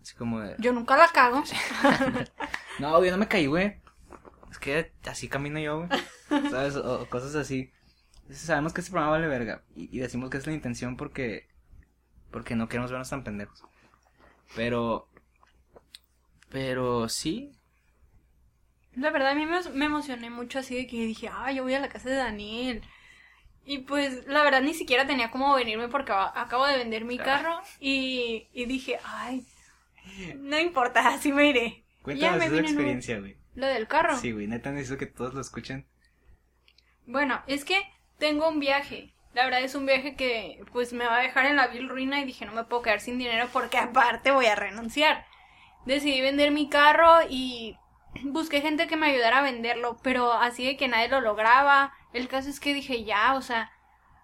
Así 0.00 0.14
como 0.16 0.40
de... 0.40 0.56
Yo 0.58 0.72
nunca 0.72 0.96
la 0.96 1.08
cago. 1.08 1.42
No, 2.78 3.04
yo 3.04 3.10
no 3.10 3.18
me 3.18 3.28
caí, 3.28 3.46
güey. 3.46 3.76
Es 4.50 4.58
que 4.58 4.92
así 5.04 5.28
camino 5.28 5.58
yo, 5.60 5.86
güey. 5.86 6.50
¿Sabes? 6.50 6.74
O, 6.76 7.02
o 7.02 7.06
cosas 7.08 7.34
así. 7.34 7.70
Entonces, 8.22 8.46
sabemos 8.46 8.72
que 8.72 8.80
este 8.80 8.90
programa 8.90 9.12
vale 9.12 9.28
verga. 9.28 9.62
Y, 9.76 9.94
y 9.96 10.00
decimos 10.00 10.30
que 10.30 10.38
es 10.38 10.46
la 10.46 10.54
intención 10.54 10.96
porque... 10.96 11.48
Porque 12.30 12.56
no 12.56 12.68
queremos 12.68 12.90
vernos 12.90 13.10
tan 13.10 13.24
pendejos. 13.24 13.62
Pero... 14.56 15.08
Pero 16.52 17.08
sí. 17.08 17.50
La 18.94 19.10
verdad, 19.10 19.30
a 19.30 19.34
mí 19.34 19.46
me, 19.46 19.58
me 19.70 19.86
emocioné 19.86 20.28
mucho 20.28 20.58
así 20.58 20.76
de 20.76 20.86
que 20.86 21.06
dije, 21.06 21.30
ah, 21.32 21.50
yo 21.50 21.62
voy 21.62 21.72
a 21.74 21.80
la 21.80 21.88
casa 21.88 22.10
de 22.10 22.16
Daniel. 22.16 22.82
Y 23.64 23.78
pues, 23.78 24.26
la 24.26 24.42
verdad, 24.42 24.60
ni 24.60 24.74
siquiera 24.74 25.06
tenía 25.06 25.30
cómo 25.30 25.54
venirme 25.54 25.88
porque 25.88 26.12
acabo 26.12 26.66
de 26.66 26.76
vender 26.76 27.06
mi 27.06 27.16
carro. 27.16 27.60
Y, 27.80 28.48
y 28.52 28.66
dije, 28.66 28.98
ay, 29.04 29.46
no 30.36 30.58
importa, 30.58 31.08
así 31.14 31.32
me 31.32 31.48
iré. 31.48 31.64
Y 32.06 32.18
ya 32.18 32.32
Cuéntanos 32.32 32.38
me 32.38 32.44
esa 32.46 32.60
experiencia, 32.60 33.18
güey. 33.18 33.36
Lo 33.54 33.66
del 33.66 33.88
carro. 33.88 34.16
Sí, 34.18 34.32
güey. 34.32 34.46
Neta 34.46 34.72
necesito 34.72 34.98
que 34.98 35.06
todos 35.06 35.32
lo 35.32 35.40
escuchen. 35.40 35.86
Bueno, 37.06 37.42
es 37.46 37.64
que 37.64 37.80
tengo 38.18 38.48
un 38.48 38.60
viaje. 38.60 39.14
La 39.32 39.44
verdad 39.44 39.62
es 39.62 39.74
un 39.74 39.86
viaje 39.86 40.16
que 40.16 40.62
pues 40.72 40.92
me 40.92 41.06
va 41.06 41.18
a 41.18 41.22
dejar 41.22 41.46
en 41.46 41.56
la 41.56 41.68
vil 41.68 41.88
ruina 41.88 42.20
y 42.20 42.24
dije 42.24 42.44
no 42.44 42.52
me 42.52 42.64
puedo 42.64 42.82
quedar 42.82 43.00
sin 43.00 43.18
dinero 43.18 43.48
porque 43.50 43.78
aparte 43.78 44.30
voy 44.30 44.46
a 44.46 44.54
renunciar. 44.54 45.24
Decidí 45.86 46.20
vender 46.20 46.50
mi 46.52 46.68
carro 46.68 47.20
y 47.28 47.76
busqué 48.24 48.60
gente 48.60 48.86
que 48.86 48.96
me 48.96 49.06
ayudara 49.10 49.38
a 49.38 49.42
venderlo, 49.42 49.96
pero 50.02 50.32
así 50.32 50.64
de 50.64 50.76
que 50.76 50.88
nadie 50.88 51.08
lo 51.08 51.20
lograba. 51.20 51.92
El 52.12 52.28
caso 52.28 52.50
es 52.50 52.60
que 52.60 52.74
dije 52.74 53.04
ya, 53.04 53.34
o 53.34 53.42
sea, 53.42 53.70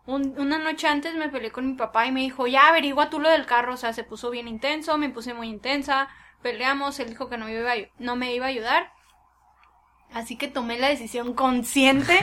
un- 0.07 0.35
una 0.39 0.59
noche 0.59 0.87
antes 0.89 1.15
me 1.15 1.29
peleé 1.29 1.51
con 1.53 1.67
mi 1.67 1.75
papá 1.75 2.07
y 2.07 2.13
me 2.13 2.21
dijo 2.21 2.47
ya 2.47 2.69
averigua 2.69 3.11
tú 3.11 3.21
lo 3.21 3.29
del 3.31 3.47
carro, 3.47 3.75
o 3.75 3.77
sea, 3.77 3.93
se 3.93 4.05
puso 4.05 4.31
bien 4.31 4.49
intenso, 4.49 4.99
me 4.99 5.11
puse 5.11 5.35
muy 5.35 5.49
intensa, 5.49 6.09
peleamos, 6.43 6.99
él 7.01 7.11
dijo 7.11 7.29
que 7.29 7.39
no 7.39 7.47
me 7.47 7.53
iba 7.55 7.73
a, 7.73 7.77
no 7.99 8.17
me 8.17 8.35
iba 8.35 8.47
a 8.47 8.49
ayudar. 8.51 8.93
Así 10.13 10.37
que 10.37 10.49
tomé 10.49 10.79
la 10.79 10.89
decisión 10.89 11.35
consciente 11.35 12.19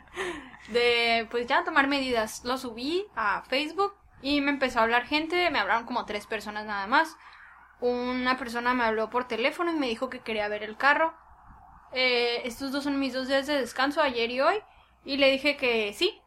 de 0.68 1.26
pues 1.30 1.46
ya 1.46 1.64
tomar 1.64 1.88
medidas. 1.88 2.44
Lo 2.44 2.58
subí 2.58 3.06
a 3.16 3.42
Facebook 3.42 3.94
y 4.22 4.40
me 4.40 4.50
empezó 4.50 4.80
a 4.80 4.82
hablar 4.82 5.06
gente, 5.06 5.50
me 5.50 5.58
hablaron 5.58 5.84
como 5.84 6.06
tres 6.06 6.26
personas 6.26 6.64
nada 6.64 6.86
más. 6.86 7.16
Una 7.80 8.36
persona 8.38 8.72
me 8.74 8.84
habló 8.84 9.10
por 9.10 9.26
teléfono 9.28 9.70
y 9.72 9.76
me 9.76 9.88
dijo 9.88 10.08
que 10.10 10.20
quería 10.20 10.48
ver 10.48 10.62
el 10.62 10.76
carro. 10.76 11.14
Eh, 11.92 12.42
estos 12.44 12.72
dos 12.72 12.84
son 12.84 12.98
mis 12.98 13.12
dos 13.12 13.28
días 13.28 13.46
de 13.46 13.58
descanso, 13.60 14.00
ayer 14.02 14.30
y 14.30 14.40
hoy. 14.40 14.56
Y 15.04 15.16
le 15.18 15.30
dije 15.30 15.56
que 15.56 15.92
sí, 15.92 16.20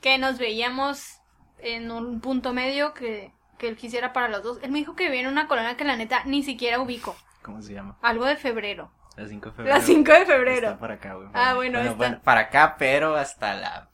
que 0.00 0.16
nos 0.18 0.38
veíamos 0.38 1.20
en 1.58 1.90
un 1.90 2.20
punto 2.20 2.52
medio, 2.52 2.94
que, 2.94 3.32
que 3.58 3.68
él 3.68 3.76
quisiera 3.76 4.12
para 4.12 4.28
los 4.28 4.42
dos. 4.42 4.58
Él 4.62 4.70
me 4.70 4.78
dijo 4.78 4.94
que 4.94 5.04
vivía 5.06 5.20
en 5.22 5.26
una 5.28 5.48
colonia 5.48 5.76
que 5.76 5.84
la 5.84 5.96
neta 5.96 6.22
ni 6.24 6.42
siquiera 6.42 6.80
ubico. 6.80 7.16
¿Cómo 7.42 7.60
se 7.62 7.74
llama? 7.74 7.98
Algo 8.02 8.24
de 8.24 8.36
febrero. 8.36 8.92
La 9.16 9.26
5 9.28 9.50
de 9.50 9.54
febrero. 9.54 9.76
La 9.76 9.82
5 9.84 10.12
de 10.12 10.26
febrero. 10.26 10.66
Está 10.68 10.78
para 10.80 10.94
acá, 10.94 11.14
güey. 11.14 11.28
Ah, 11.34 11.54
bueno, 11.54 11.80
está- 11.80 12.20
para 12.20 12.40
acá, 12.42 12.76
pero 12.78 13.16
hasta 13.16 13.54
la 13.54 13.90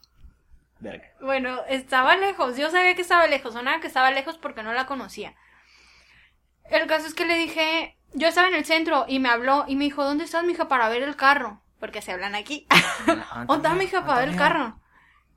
verga. 0.79 1.09
Bueno, 1.21 1.59
estaba 1.69 2.17
lejos. 2.17 2.57
Yo 2.57 2.71
sabía 2.71 2.95
que 2.95 3.03
estaba 3.03 3.27
lejos. 3.27 3.55
Sonaba 3.55 3.81
que 3.81 3.89
estaba 3.89 4.11
lejos 4.11 4.39
porque 4.39 4.63
no 4.63 4.73
la 4.75 4.87
conocía. 4.87 5.35
El 6.71 6.87
caso 6.87 7.07
es 7.07 7.15
que 7.15 7.25
le 7.25 7.37
dije, 7.37 7.97
yo 8.13 8.29
estaba 8.29 8.49
en 8.49 8.55
el 8.55 8.65
centro 8.65 9.05
y 9.09 9.19
me 9.19 9.29
habló 9.29 9.65
y 9.69 9.77
me 9.77 9.85
dijo, 9.85 10.05
¿dónde 10.05 10.25
estás, 10.25 10.45
mija, 10.45 10.69
para 10.69 10.89
ver 10.89 11.03
el 11.03 11.17
carro? 11.17 11.63
Porque 11.81 12.03
se 12.03 12.13
hablan 12.13 12.35
aquí. 12.35 12.67
¿Dónde 13.07 13.55
está, 13.55 13.75
mija, 13.75 14.05
para 14.05 14.21
ver 14.21 14.31
el 14.31 14.37
carro? 14.37 14.81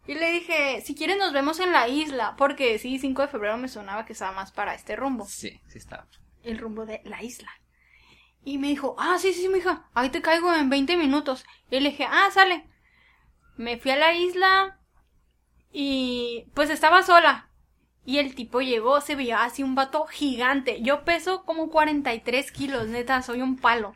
Y 0.08 0.16
le 0.16 0.32
dije, 0.32 0.82
si 0.82 0.96
quieres 0.96 1.18
nos 1.18 1.32
vemos 1.32 1.60
en 1.60 1.72
la 1.72 1.88
isla. 1.88 2.36
Porque 2.38 2.80
sí, 2.80 2.98
5 2.98 3.22
de 3.22 3.28
febrero 3.28 3.58
me 3.58 3.68
sonaba 3.68 4.06
que 4.06 4.14
estaba 4.14 4.32
más 4.32 4.52
para 4.52 4.74
este 4.74 4.96
rumbo. 4.96 5.26
Sí, 5.26 5.62
sí 5.68 5.78
está. 5.78 6.08
El 6.44 6.58
rumbo 6.58 6.86
de 6.86 7.02
la 7.06 7.22
isla. 7.22 7.52
Y 8.44 8.58
me 8.58 8.70
dijo, 8.70 8.96
ah, 8.98 9.18
sí, 9.20 9.34
sí, 9.34 9.48
mija, 9.48 9.88
ahí 9.94 10.10
te 10.10 10.22
caigo 10.22 10.54
en 10.54 10.70
20 10.70 10.98
minutos. 10.98 11.46
Y 11.70 11.80
le 11.80 11.92
dije, 11.92 12.08
ah, 12.10 12.30
sale. 12.32 12.68
Me 13.56 13.78
fui 13.78 13.92
a 13.92 13.96
la 13.96 14.16
isla 14.16 14.80
y 15.72 16.48
pues 16.56 16.72
estaba 16.72 17.04
sola. 17.04 17.51
Y 18.06 18.18
el 18.18 18.34
tipo 18.34 18.62
llegó, 18.62 18.99
se 19.02 19.16
veía 19.16 19.43
así 19.43 19.64
un 19.64 19.76
vato 19.76 20.06
gigante. 20.08 20.82
Yo 20.82 21.04
peso 21.04 21.43
como 21.43 21.70
43 21.70 22.52
kilos, 22.52 22.88
neta, 22.88 23.22
soy 23.22 23.41
un 23.41 23.58
palo. 23.58 23.95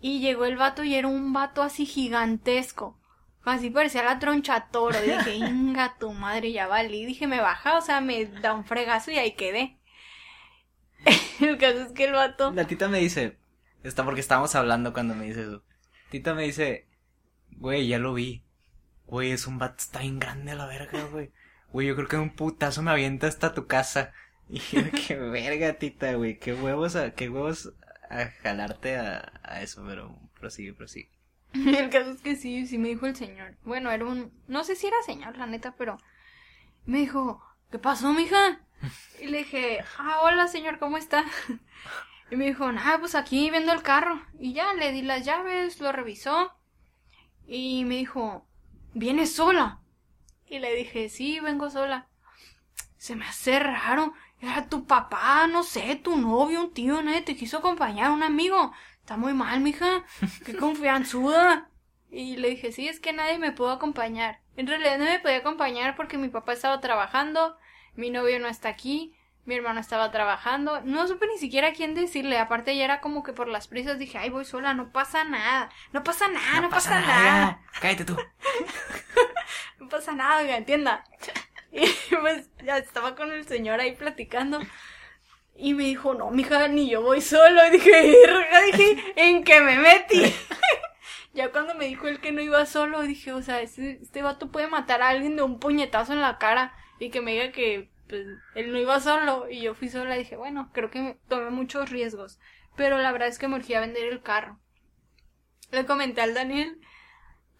Y 0.00 0.20
llegó 0.20 0.44
el 0.44 0.56
vato 0.56 0.84
y 0.84 0.94
era 0.94 1.08
un 1.08 1.32
vato 1.32 1.62
así 1.62 1.86
gigantesco. 1.86 2.98
Así 3.44 3.70
parecía 3.70 4.02
la 4.02 4.18
troncha 4.18 4.68
toro. 4.70 4.98
Y 5.04 5.10
dije, 5.10 5.34
inga 5.36 5.96
tu 5.98 6.12
madre, 6.12 6.52
ya 6.52 6.66
valí. 6.66 7.06
Dije, 7.06 7.26
me 7.26 7.40
baja, 7.40 7.78
o 7.78 7.80
sea, 7.80 8.00
me 8.00 8.26
da 8.26 8.54
un 8.54 8.64
fregazo 8.64 9.10
y 9.10 9.18
ahí 9.18 9.32
quedé. 9.32 9.78
el 11.40 11.58
caso 11.58 11.82
es 11.82 11.92
que 11.92 12.04
el 12.04 12.12
vato. 12.12 12.52
La 12.52 12.66
tita 12.66 12.88
me 12.88 12.98
dice, 12.98 13.38
está 13.82 14.04
porque 14.04 14.20
estábamos 14.20 14.54
hablando 14.54 14.92
cuando 14.92 15.14
me 15.14 15.24
dice 15.24 15.42
eso. 15.42 15.64
Tita 16.10 16.34
me 16.34 16.44
dice, 16.44 16.86
güey, 17.52 17.88
ya 17.88 17.98
lo 17.98 18.12
vi. 18.12 18.44
Güey, 19.06 19.32
es 19.32 19.46
un 19.46 19.58
vato, 19.58 19.76
está 19.78 20.00
bien 20.00 20.18
grande 20.18 20.52
a 20.52 20.54
la 20.54 20.66
verga, 20.66 21.04
güey. 21.10 21.32
Güey, 21.72 21.88
yo 21.88 21.96
creo 21.96 22.08
que 22.08 22.16
un 22.16 22.30
putazo 22.30 22.82
me 22.82 22.90
avienta 22.90 23.26
hasta 23.26 23.54
tu 23.54 23.66
casa. 23.66 24.12
Y 24.48 24.58
yo, 24.58 24.82
qué 25.06 25.16
verga, 25.16 25.74
tita, 25.74 26.12
güey. 26.14 26.38
Qué 26.38 26.52
huevos, 26.52 26.94
a, 26.94 27.14
qué 27.14 27.30
huevos 27.30 27.72
a 28.10 28.26
jalarte 28.42 28.96
a, 28.96 29.32
a 29.42 29.62
eso, 29.62 29.82
pero 29.86 30.14
prosigue, 30.38 30.74
prosigue. 30.74 31.08
El 31.54 31.88
caso 31.88 32.10
es 32.10 32.20
que 32.20 32.36
sí, 32.36 32.66
sí 32.66 32.76
me 32.76 32.88
dijo 32.88 33.06
el 33.06 33.16
señor. 33.16 33.54
Bueno, 33.64 33.90
era 33.90 34.04
un. 34.04 34.32
No 34.48 34.64
sé 34.64 34.76
si 34.76 34.86
era 34.88 34.96
señor, 35.06 35.38
la 35.38 35.46
neta, 35.46 35.74
pero. 35.78 35.96
Me 36.84 36.98
dijo, 36.98 37.42
¿qué 37.70 37.78
pasó, 37.78 38.12
mija? 38.12 38.60
Y 39.20 39.26
le 39.26 39.38
dije, 39.38 39.84
ah, 39.98 40.20
hola, 40.22 40.48
señor, 40.48 40.78
¿cómo 40.78 40.96
está? 40.96 41.24
Y 42.30 42.36
me 42.36 42.46
dijo, 42.46 42.64
ah, 42.64 42.96
pues 42.98 43.14
aquí 43.14 43.50
viendo 43.50 43.74
el 43.74 43.82
carro. 43.82 44.22
Y 44.38 44.54
ya 44.54 44.72
le 44.72 44.90
di 44.90 45.02
las 45.02 45.22
llaves, 45.22 45.80
lo 45.80 45.92
revisó. 45.92 46.50
Y 47.46 47.84
me 47.84 47.96
dijo, 47.96 48.46
¿vienes 48.94 49.34
sola? 49.34 49.81
Y 50.52 50.58
le 50.58 50.74
dije, 50.74 51.08
sí, 51.08 51.40
vengo 51.40 51.70
sola. 51.70 52.08
Se 52.98 53.16
me 53.16 53.24
hace 53.24 53.58
raro. 53.58 54.12
Era 54.38 54.68
tu 54.68 54.84
papá, 54.84 55.46
no 55.46 55.62
sé, 55.62 55.96
tu 55.96 56.18
novio, 56.18 56.60
un 56.60 56.74
tío, 56.74 57.02
nadie 57.02 57.22
te 57.22 57.36
quiso 57.36 57.56
acompañar, 57.56 58.10
un 58.10 58.22
amigo. 58.22 58.70
Está 59.00 59.16
muy 59.16 59.32
mal, 59.32 59.60
mija. 59.60 60.04
Qué 60.44 60.54
confianzuda. 60.58 61.70
Y 62.10 62.36
le 62.36 62.50
dije, 62.50 62.70
sí, 62.70 62.86
es 62.86 63.00
que 63.00 63.14
nadie 63.14 63.38
me 63.38 63.52
pudo 63.52 63.70
acompañar. 63.70 64.42
En 64.58 64.66
realidad 64.66 64.98
no 64.98 65.06
me 65.06 65.20
podía 65.20 65.38
acompañar 65.38 65.96
porque 65.96 66.18
mi 66.18 66.28
papá 66.28 66.52
estaba 66.52 66.82
trabajando, 66.82 67.56
mi 67.94 68.10
novio 68.10 68.38
no 68.38 68.48
está 68.48 68.68
aquí, 68.68 69.14
mi 69.44 69.56
hermano 69.56 69.80
estaba 69.80 70.10
trabajando. 70.10 70.80
No 70.82 71.06
supe 71.08 71.26
ni 71.26 71.38
siquiera 71.38 71.68
a 71.68 71.72
quién 71.72 71.94
decirle. 71.94 72.38
Aparte 72.38 72.76
ya 72.76 72.84
era 72.84 73.00
como 73.00 73.22
que 73.22 73.32
por 73.32 73.48
las 73.48 73.66
prisas 73.66 73.98
dije, 73.98 74.18
ay, 74.18 74.30
voy 74.30 74.44
sola, 74.44 74.74
no 74.74 74.92
pasa 74.92 75.24
nada. 75.24 75.68
No 75.92 76.04
pasa 76.04 76.28
nada, 76.28 76.60
no, 76.60 76.70
pasa, 76.70 77.00
nada. 77.00 77.60
Cállate 77.80 78.04
tú. 78.04 78.16
No 79.78 79.88
pasa 79.88 80.12
nada, 80.12 80.38
oiga, 80.38 80.56
entienda. 80.56 81.04
Y 81.72 81.86
pues 82.14 82.50
ya 82.62 82.76
estaba 82.76 83.16
con 83.16 83.32
el 83.32 83.46
señor 83.46 83.80
ahí 83.80 83.96
platicando. 83.96 84.60
Y 85.56 85.74
me 85.74 85.84
dijo, 85.84 86.14
no, 86.14 86.30
mija, 86.30 86.68
ni 86.68 86.88
yo 86.90 87.02
voy 87.02 87.20
solo. 87.20 87.66
Y 87.66 87.70
dije, 87.78 88.14
dije, 88.72 89.12
¿en 89.16 89.42
qué 89.42 89.60
me 89.60 89.78
metí? 89.78 90.34
ya 91.32 91.50
cuando 91.50 91.74
me 91.74 91.86
dijo 91.86 92.08
él 92.08 92.20
que 92.20 92.30
no 92.30 92.42
iba 92.42 92.64
solo, 92.66 93.02
dije, 93.02 93.32
o 93.32 93.42
sea, 93.42 93.62
este, 93.62 93.98
este 94.02 94.22
vato 94.22 94.52
puede 94.52 94.66
matar 94.66 95.02
a 95.02 95.08
alguien 95.08 95.34
de 95.34 95.42
un 95.42 95.58
puñetazo 95.58 96.12
en 96.12 96.20
la 96.20 96.38
cara. 96.38 96.74
Y 96.98 97.10
que 97.10 97.20
me 97.20 97.32
diga 97.32 97.52
que 97.52 97.91
pues, 98.12 98.26
él 98.54 98.72
no 98.72 98.78
iba 98.78 99.00
solo. 99.00 99.48
Y 99.50 99.62
yo 99.62 99.74
fui 99.74 99.88
sola. 99.88 100.14
Dije, 100.16 100.36
bueno, 100.36 100.70
creo 100.72 100.90
que 100.90 101.00
me- 101.00 101.14
tomé 101.28 101.50
muchos 101.50 101.90
riesgos. 101.90 102.38
Pero 102.76 102.98
la 102.98 103.10
verdad 103.12 103.28
es 103.28 103.38
que 103.38 103.48
me 103.48 103.56
urgía 103.56 103.80
vender 103.80 104.04
el 104.12 104.22
carro. 104.22 104.58
Le 105.70 105.86
comenté 105.86 106.20
al 106.20 106.34
Daniel 106.34 106.78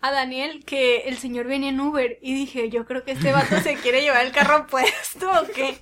a 0.00 0.10
Daniel 0.10 0.64
que 0.64 1.02
el 1.08 1.16
señor 1.16 1.46
venía 1.46 1.68
en 1.70 1.80
Uber 1.80 2.18
y 2.20 2.34
dije, 2.34 2.68
yo 2.70 2.84
creo 2.86 3.04
que 3.04 3.12
este 3.12 3.30
vato 3.32 3.56
se 3.60 3.76
quiere 3.76 4.02
llevar 4.02 4.26
el 4.26 4.32
carro 4.32 4.66
puesto 4.70 5.30
o 5.30 5.46
qué. 5.54 5.80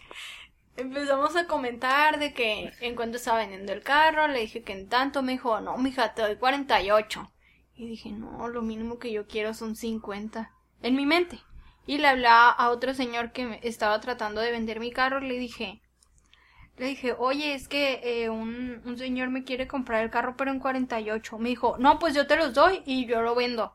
Empezamos 0.77 1.37
a 1.37 1.47
comentar 1.47 2.18
de 2.18 2.33
que 2.35 2.71
en 2.81 2.95
cuanto 2.97 3.16
estaba 3.16 3.39
vendiendo 3.39 3.73
el 3.73 3.83
carro, 3.83 4.29
le 4.29 4.41
dije 4.41 4.62
que 4.62 4.73
en 4.73 4.89
tanto, 4.89 5.23
me 5.23 5.33
dijo, 5.33 5.61
no, 5.61 5.77
mija, 5.79 6.14
te 6.14 6.23
doy 6.23 6.37
48. 6.37 7.33
Y 7.75 7.89
dije, 7.89 8.11
no, 8.12 8.49
lo 8.49 8.62
mínimo 8.62 8.99
que 8.99 9.11
yo 9.11 9.27
quiero 9.27 9.55
son 9.55 9.75
50. 9.75 10.53
En 10.83 10.95
mi 10.97 11.07
mente. 11.07 11.41
Y 11.91 11.99
le 11.99 12.07
hablaba 12.07 12.51
a 12.51 12.70
otro 12.70 12.95
señor 12.95 13.32
que 13.32 13.45
me 13.47 13.59
estaba 13.64 13.99
tratando 13.99 14.41
de 14.41 14.53
vender 14.53 14.78
mi 14.78 14.93
carro, 14.93 15.18
le 15.18 15.36
dije, 15.41 15.82
le 16.76 16.86
dije, 16.86 17.16
oye, 17.18 17.53
es 17.53 17.66
que 17.66 18.01
eh, 18.05 18.30
un, 18.30 18.80
un 18.84 18.97
señor 18.97 19.30
me 19.30 19.43
quiere 19.43 19.66
comprar 19.66 20.05
el 20.05 20.11
carro 20.12 20.36
pero 20.36 20.53
en 20.53 20.61
48. 20.61 21.38
Me 21.38 21.49
dijo, 21.49 21.74
no, 21.80 21.99
pues 21.99 22.14
yo 22.14 22.28
te 22.28 22.36
los 22.36 22.55
doy 22.55 22.84
y 22.86 23.07
yo 23.07 23.22
lo 23.22 23.34
vendo. 23.34 23.74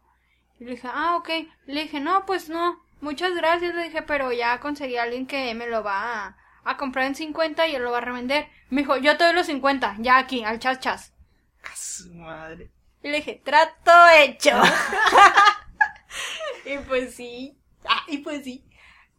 Y 0.62 0.64
le 0.64 0.72
dije, 0.72 0.88
ah, 0.90 1.18
ok. 1.18 1.30
Le 1.66 1.82
dije, 1.82 2.00
no, 2.00 2.26
pues 2.26 2.48
no. 2.48 2.82
Muchas 3.02 3.36
gracias, 3.36 3.76
le 3.76 3.84
dije, 3.84 4.02
pero 4.02 4.32
ya 4.32 4.62
conseguí 4.62 4.96
a 4.96 5.04
alguien 5.04 5.28
que 5.28 5.54
me 5.54 5.68
lo 5.68 5.84
va 5.84 6.28
a, 6.28 6.38
a 6.64 6.78
comprar 6.78 7.08
en 7.08 7.16
50 7.16 7.68
y 7.68 7.76
él 7.76 7.84
lo 7.84 7.92
va 7.92 7.98
a 7.98 8.02
revender. 8.02 8.48
Me 8.70 8.84
dijo, 8.84 8.96
yo 8.96 9.18
te 9.18 9.26
doy 9.26 9.34
los 9.34 9.48
50, 9.48 9.98
ya 10.00 10.20
aquí, 10.20 10.42
al 10.46 10.60
chas 10.60 10.80
chas. 10.80 11.14
A 11.66 11.76
su 11.76 12.14
madre. 12.14 12.72
Y 13.04 13.10
le 13.10 13.18
dije, 13.18 13.42
trato 13.44 13.92
hecho. 14.18 14.52
y 16.66 16.78
pues 16.78 17.14
sí. 17.14 17.60
Ah, 17.88 18.04
y 18.08 18.20
pues 18.20 18.44
sí. 18.44 18.64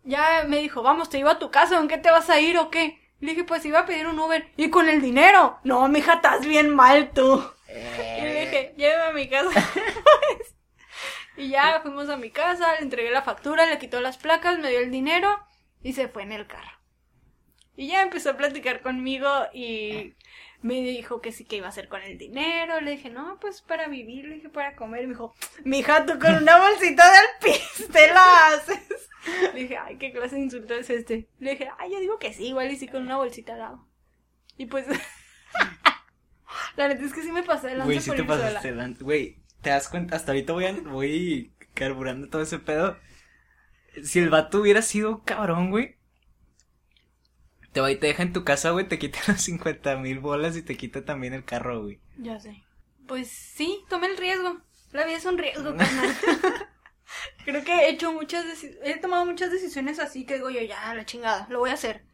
Ya 0.04 0.44
me 0.46 0.58
dijo, 0.58 0.82
vamos, 0.82 1.10
te 1.10 1.18
iba 1.18 1.32
a 1.32 1.38
tu 1.38 1.50
casa, 1.50 1.78
¿en 1.78 1.88
qué 1.88 1.98
te 1.98 2.10
vas 2.10 2.30
a 2.30 2.40
ir 2.40 2.58
o 2.58 2.70
qué? 2.70 3.00
Le 3.18 3.30
dije, 3.30 3.44
pues 3.44 3.64
iba 3.64 3.80
a 3.80 3.86
pedir 3.86 4.06
un 4.06 4.18
Uber. 4.18 4.52
¿Y 4.56 4.70
con 4.70 4.88
el 4.88 5.00
dinero? 5.00 5.58
No, 5.64 5.88
mija, 5.88 6.14
estás 6.14 6.46
bien 6.46 6.74
mal 6.74 7.10
tú. 7.12 7.42
Y 7.68 8.20
le 8.20 8.40
dije, 8.42 8.74
llévame 8.76 9.10
a 9.10 9.12
mi 9.12 9.28
casa. 9.28 9.50
Y 11.36 11.50
ya 11.50 11.80
fuimos 11.82 12.08
a 12.08 12.16
mi 12.16 12.30
casa, 12.30 12.72
le 12.76 12.82
entregué 12.82 13.10
la 13.10 13.22
factura, 13.22 13.66
le 13.66 13.78
quitó 13.78 14.00
las 14.00 14.16
placas, 14.16 14.58
me 14.58 14.70
dio 14.70 14.80
el 14.80 14.90
dinero 14.90 15.38
y 15.82 15.92
se 15.92 16.08
fue 16.08 16.22
en 16.22 16.32
el 16.32 16.46
carro. 16.46 16.70
Y 17.76 17.88
ya 17.88 18.02
empezó 18.02 18.30
a 18.30 18.36
platicar 18.38 18.80
conmigo 18.80 19.28
y 19.52 20.14
me 20.62 20.74
dijo 20.82 21.20
que 21.20 21.32
sí 21.32 21.44
que 21.44 21.56
iba 21.56 21.66
a 21.66 21.70
hacer 21.70 21.88
con 21.88 22.02
el 22.02 22.18
dinero. 22.18 22.80
Le 22.80 22.92
dije, 22.92 23.10
no, 23.10 23.38
pues 23.40 23.62
para 23.62 23.88
vivir, 23.88 24.24
le 24.26 24.36
dije 24.36 24.48
para 24.48 24.74
comer. 24.76 25.02
Y 25.02 25.06
me 25.06 25.12
dijo, 25.14 25.34
mija, 25.64 26.04
tú 26.06 26.18
con 26.18 26.34
una 26.34 26.58
bolsita 26.58 27.04
de 27.10 27.18
alpiste 27.18 28.08
la 28.12 28.46
haces. 28.48 29.08
Le 29.54 29.60
dije, 29.62 29.76
ay, 29.76 29.98
qué 29.98 30.12
clase 30.12 30.36
de 30.36 30.42
insulto 30.42 30.74
es 30.74 30.88
este. 30.90 31.28
Le 31.38 31.52
dije, 31.52 31.68
ay, 31.78 31.92
yo 31.92 32.00
digo 32.00 32.18
que 32.18 32.32
sí, 32.32 32.46
igual 32.48 32.70
y 32.70 32.76
sí 32.76 32.86
con 32.88 33.02
una 33.02 33.16
bolsita 33.16 33.52
al 33.54 33.58
lado. 33.58 33.88
Y 34.56 34.66
pues, 34.66 34.86
la 36.76 36.88
neta 36.88 37.04
es 37.04 37.12
que 37.12 37.22
sí 37.22 37.32
me 37.32 37.42
pasé 37.42 37.68
de 37.68 37.72
lanza 37.74 37.84
Güey, 37.86 38.00
sí 38.00 38.10
por 38.10 38.16
te 38.16 38.22
ir 38.22 38.28
sola. 38.28 38.60
pasaste. 38.60 39.04
Güey, 39.04 39.36
te 39.62 39.70
das 39.70 39.88
cuenta, 39.88 40.16
hasta 40.16 40.32
ahorita 40.32 40.52
voy, 40.52 40.64
a- 40.66 40.72
voy 40.72 41.52
carburando 41.74 42.28
todo 42.28 42.42
ese 42.42 42.58
pedo. 42.58 42.98
Si 44.02 44.18
el 44.18 44.30
vato 44.30 44.60
hubiera 44.60 44.82
sido 44.82 45.22
cabrón, 45.24 45.70
güey. 45.70 45.95
Te 47.76 47.82
va 47.82 47.90
y 47.90 47.96
te 47.96 48.06
deja 48.06 48.22
en 48.22 48.32
tu 48.32 48.42
casa, 48.42 48.70
güey, 48.70 48.88
te 48.88 48.98
quita 48.98 49.18
las 49.26 49.42
50 49.42 49.96
mil 49.96 50.18
bolas 50.18 50.56
y 50.56 50.62
te 50.62 50.78
quita 50.78 51.04
también 51.04 51.34
el 51.34 51.44
carro, 51.44 51.82
güey. 51.82 52.00
Ya 52.16 52.40
sé. 52.40 52.64
Pues 53.06 53.28
sí, 53.28 53.84
tomé 53.90 54.06
el 54.06 54.16
riesgo. 54.16 54.62
La 54.92 55.04
vida 55.04 55.18
es 55.18 55.26
un 55.26 55.36
riesgo, 55.36 55.76
carnal. 55.76 56.16
Creo 57.44 57.62
que 57.64 57.72
he 57.74 57.90
hecho 57.90 58.14
muchas 58.14 58.46
he 58.82 58.96
tomado 58.96 59.26
muchas 59.26 59.50
decisiones 59.50 59.98
así 59.98 60.24
que 60.24 60.36
digo 60.36 60.48
yo, 60.48 60.62
ya, 60.62 60.94
la 60.94 61.04
chingada, 61.04 61.46
lo 61.50 61.58
voy 61.58 61.68
a 61.68 61.74
hacer. 61.74 62.06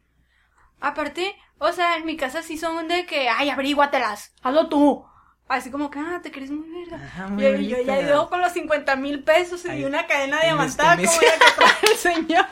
Aparte, 0.81 1.33
o 1.59 1.71
sea, 1.71 1.95
en 1.95 2.05
mi 2.07 2.17
casa 2.17 2.43
sí 2.43 2.57
son 2.57 2.89
de 2.89 3.05
que, 3.05 3.29
ay, 3.29 3.49
averíguatelas, 3.49 4.33
hazlo 4.41 4.67
tú. 4.67 5.05
Así 5.47 5.71
como 5.71 5.89
que, 5.89 5.99
ah, 5.99 6.19
te 6.21 6.33
crees 6.33 6.51
muy 6.51 6.69
verga. 6.69 6.97
Ajá, 7.05 7.27
Y 7.27 7.31
muy 7.31 7.67
yo, 7.69 7.77
yo 7.77 7.83
ya 7.83 8.01
llego 8.01 8.29
con 8.29 8.41
los 8.41 8.51
50 8.51 8.97
mil 8.97 9.23
pesos 9.23 9.63
y 9.63 9.85
una 9.85 10.07
cadena 10.07 10.41
en 10.41 10.47
diamantada 10.47 11.01
este 11.01 11.07
como 11.07 11.21
la 11.21 11.45
que 11.45 11.51
trae 11.55 11.93
el 11.93 11.97
señor. 11.97 12.47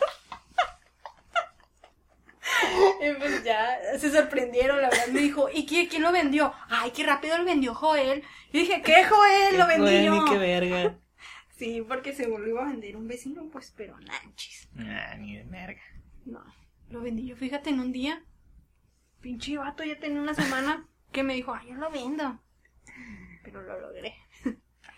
Y 3.02 3.14
pues 3.14 3.44
ya 3.44 3.78
se 3.98 4.12
sorprendieron, 4.12 4.82
la 4.82 4.90
verdad. 4.90 5.08
Me 5.08 5.22
dijo, 5.22 5.50
¿y 5.52 5.66
quién, 5.66 5.88
quién 5.88 6.04
lo 6.04 6.12
vendió? 6.12 6.54
Ay, 6.70 6.92
qué 6.92 7.04
rápido 7.04 7.38
lo 7.38 7.46
vendió 7.46 7.74
Joel. 7.74 8.24
Y 8.52 8.60
dije, 8.60 8.82
¿qué 8.84 9.04
Joel? 9.06 9.58
Lo 9.58 9.68
vendí 9.68 10.06
yo. 10.06 10.24
ni 10.24 10.30
qué 10.30 10.38
verga. 10.38 10.98
Sí, 11.58 11.86
porque 11.88 12.12
según 12.12 12.42
lo 12.42 12.50
iba 12.50 12.64
a 12.64 12.72
vender 12.72 12.98
un 12.98 13.08
vecino, 13.08 13.48
pues, 13.52 13.72
pero 13.78 13.96
nanchis. 14.00 14.68
Nah, 14.74 15.14
ni 15.18 15.38
de 15.38 15.44
verga. 15.44 15.82
No, 16.26 16.44
lo 16.90 17.02
vendí 17.02 17.28
yo, 17.28 17.36
fíjate, 17.36 17.70
en 17.70 17.80
un 17.80 17.92
día. 17.92 18.26
Pinche 19.22 19.60
vato 19.60 19.84
ya 19.84 20.00
tenía 20.00 20.20
una 20.20 20.34
semana 20.34 20.88
que 21.12 21.22
me 21.22 21.36
dijo, 21.36 21.54
ay, 21.54 21.68
yo 21.70 21.76
lo 21.76 21.92
vendo. 21.92 22.42
Pero 23.44 23.62
lo 23.62 23.80
logré. 23.80 24.16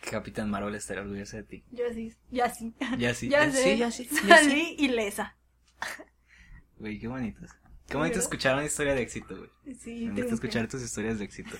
Capitán 0.09 0.49
Marvel 0.49 0.75
estaría 0.75 1.03
orgulloso 1.03 1.35
de 1.35 1.43
ti. 1.43 1.65
Yo 1.71 1.83
sí, 1.93 2.13
ya 2.31 2.49
sí. 2.49 2.73
Ya 2.97 3.13
sí, 3.13 3.27
ya 3.27 3.51
sí, 3.51 3.77
ya 3.77 3.91
sí. 3.91 4.05
Salí 4.05 4.75
ilesa. 4.79 5.35
Güey, 6.83 6.99
qué 6.99 7.07
bonitos. 7.07 7.49
Qué 7.87 7.95
bonito 7.95 8.19
escuchar 8.19 8.55
una 8.55 8.65
historia 8.65 8.93
de 8.93 9.03
éxito, 9.03 9.37
güey. 9.37 9.49
Sí, 9.79 10.05
Me 10.07 10.19
gusta 10.19 10.35
escuchar 10.35 10.67
tus 10.67 10.81
historias 10.81 11.17
de 11.17 11.23
éxito. 11.23 11.55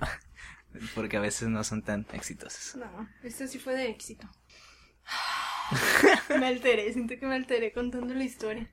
Porque 0.94 1.16
a 1.16 1.20
veces 1.20 1.48
no 1.48 1.64
son 1.64 1.82
tan 1.82 2.06
exitosas. 2.12 2.76
No, 2.76 3.08
esto 3.24 3.48
sí 3.48 3.58
fue 3.58 3.74
de 3.74 3.88
éxito. 3.90 4.28
me 6.38 6.46
alteré, 6.46 6.92
siento 6.92 7.18
que 7.18 7.26
me 7.26 7.34
alteré 7.34 7.72
contando 7.72 8.14
la 8.14 8.22
historia. 8.22 8.70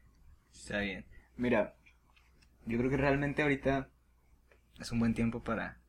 Está 0.54 0.82
bien. 0.82 1.04
Mira, 1.36 1.74
yo 2.68 2.78
creo 2.78 2.92
que 2.92 2.98
realmente 2.98 3.42
ahorita 3.42 3.90
es 4.80 4.92
un 4.92 5.00
buen 5.00 5.16
tiempo 5.16 5.44
para 5.44 5.80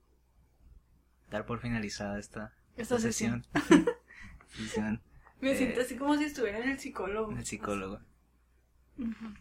dar 1.31 1.45
por 1.45 1.61
finalizada 1.61 2.19
esta, 2.19 2.55
Esta 2.79 2.97
esta 2.97 2.99
sesión. 3.01 3.45
sesión 4.57 5.03
Me 5.43 5.53
Eh, 5.53 5.57
siento 5.59 5.83
así 5.83 5.97
como 5.99 6.17
si 6.17 6.25
estuviera 6.25 6.61
en 6.61 6.71
el 6.71 6.79
psicólogo. 6.79 7.35
del 7.35 7.45
psicólogo. 7.45 8.01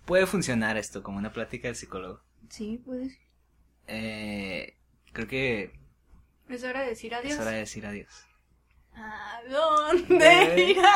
Puede 0.05 0.25
funcionar 0.27 0.77
esto 0.77 1.01
como 1.03 1.17
una 1.17 1.33
plática 1.33 1.67
del 1.67 1.75
psicólogo. 1.75 2.21
Sí, 2.49 2.81
puedes. 2.85 3.17
Eh, 3.87 4.75
creo 5.13 5.27
que 5.27 5.73
Es 6.49 6.63
hora 6.63 6.81
de 6.81 6.89
decir 6.89 7.13
adiós. 7.15 7.33
es 7.33 7.39
hora 7.39 7.51
de 7.51 7.57
decir 7.59 7.85
adiós. 7.85 8.25
¿A 8.93 9.39
dónde 9.49 10.17
De- 10.55 10.63
irá? 10.71 10.95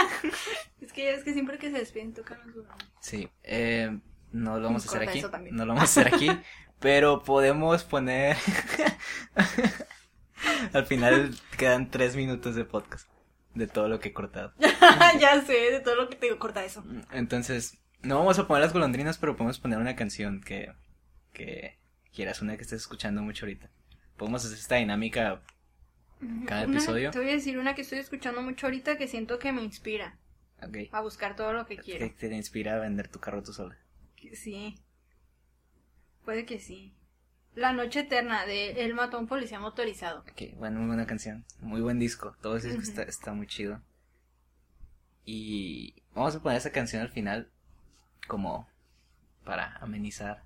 Es 0.81 0.91
que 0.93 1.13
es 1.13 1.23
que 1.23 1.33
siempre 1.33 1.57
que 1.57 1.71
se 1.71 1.77
despiden 1.79 2.13
tocan 2.13 2.39
los. 2.55 2.65
Sí, 2.99 3.29
eh, 3.43 3.99
no 4.31 4.57
lo 4.57 4.65
vamos 4.67 4.85
a 4.85 4.89
hacer 4.89 5.07
aquí. 5.07 5.21
No 5.51 5.65
lo 5.65 5.73
vamos 5.73 5.97
a 5.97 6.01
hacer 6.01 6.13
aquí, 6.13 6.29
pero 6.79 7.23
podemos 7.23 7.83
poner. 7.83 8.37
Al 10.73 10.85
final 10.85 11.35
quedan 11.57 11.89
tres 11.91 12.15
minutos 12.15 12.55
de 12.55 12.65
podcast 12.65 13.07
de 13.53 13.67
todo 13.67 13.87
lo 13.89 13.99
que 13.99 14.09
he 14.09 14.13
cortado. 14.13 14.53
ya 15.19 15.41
sé, 15.45 15.53
de 15.71 15.79
todo 15.81 15.95
lo 15.95 16.09
que 16.09 16.15
te 16.15 16.27
digo, 16.27 16.39
corta 16.39 16.63
eso. 16.63 16.83
Entonces, 17.11 17.77
no 18.03 18.17
vamos 18.19 18.39
a 18.39 18.47
poner 18.47 18.63
las 18.63 18.73
golondrinas, 18.73 19.17
pero 19.17 19.35
podemos 19.35 19.59
poner 19.59 19.77
una 19.79 19.95
canción 19.95 20.41
que, 20.41 20.71
que 21.33 21.77
quieras, 22.13 22.41
una 22.41 22.55
que 22.57 22.63
estés 22.63 22.81
escuchando 22.81 23.21
mucho 23.21 23.45
ahorita. 23.45 23.69
Podemos 24.17 24.45
hacer 24.45 24.57
esta 24.57 24.75
dinámica. 24.75 25.41
Cada 26.45 26.65
Una- 26.67 26.77
episodio. 26.77 27.11
Te 27.11 27.19
voy 27.19 27.29
a 27.29 27.33
decir 27.33 27.57
una 27.57 27.73
que 27.73 27.81
estoy 27.81 27.97
escuchando 27.99 28.41
mucho 28.43 28.67
ahorita 28.67 28.97
que 28.97 29.07
siento 29.07 29.39
que 29.39 29.51
me 29.51 29.63
inspira 29.63 30.17
Ok. 30.61 30.77
a 30.91 31.01
buscar 31.01 31.35
todo 31.35 31.51
lo 31.53 31.65
que 31.65 31.77
Que 31.77 31.81
quiero. 31.81 32.11
te 32.15 32.35
inspira 32.35 32.75
a 32.75 32.79
vender 32.79 33.07
tu 33.07 33.19
carro 33.19 33.41
tú 33.41 33.53
sola. 33.53 33.75
Sí. 34.33 34.77
Puede 36.23 36.45
que 36.45 36.59
sí. 36.59 36.93
La 37.55 37.73
noche 37.73 38.01
eterna 38.01 38.45
de 38.45 38.85
Él 38.85 38.93
mató 38.93 39.17
a 39.17 39.19
un 39.19 39.27
policía 39.27 39.59
motorizado. 39.59 40.19
Ok, 40.21 40.55
bueno, 40.57 40.77
muy 40.79 40.87
buena 40.87 41.07
canción. 41.07 41.43
Muy 41.59 41.81
buen 41.81 41.97
disco. 41.99 42.35
Todo 42.41 42.55
ese 42.57 42.77
disco 42.77 43.01
está 43.01 43.33
muy 43.33 43.47
chido. 43.47 43.81
Y 45.25 45.95
vamos 46.13 46.35
a 46.35 46.41
poner 46.41 46.57
esa 46.59 46.71
canción 46.71 47.01
al 47.01 47.09
final 47.09 47.49
como 48.27 48.67
para 49.43 49.77
amenizar 49.77 50.43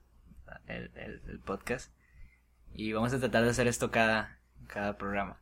el, 0.67 0.91
el- 0.95 1.21
el 1.27 1.39
podcast. 1.39 1.91
Y 2.73 2.91
vamos 2.93 3.13
a 3.13 3.19
tratar 3.19 3.43
de 3.43 3.49
hacer 3.51 3.67
esto 3.67 3.89
cada, 3.91 4.37
cada 4.67 4.97
programa. 4.97 5.39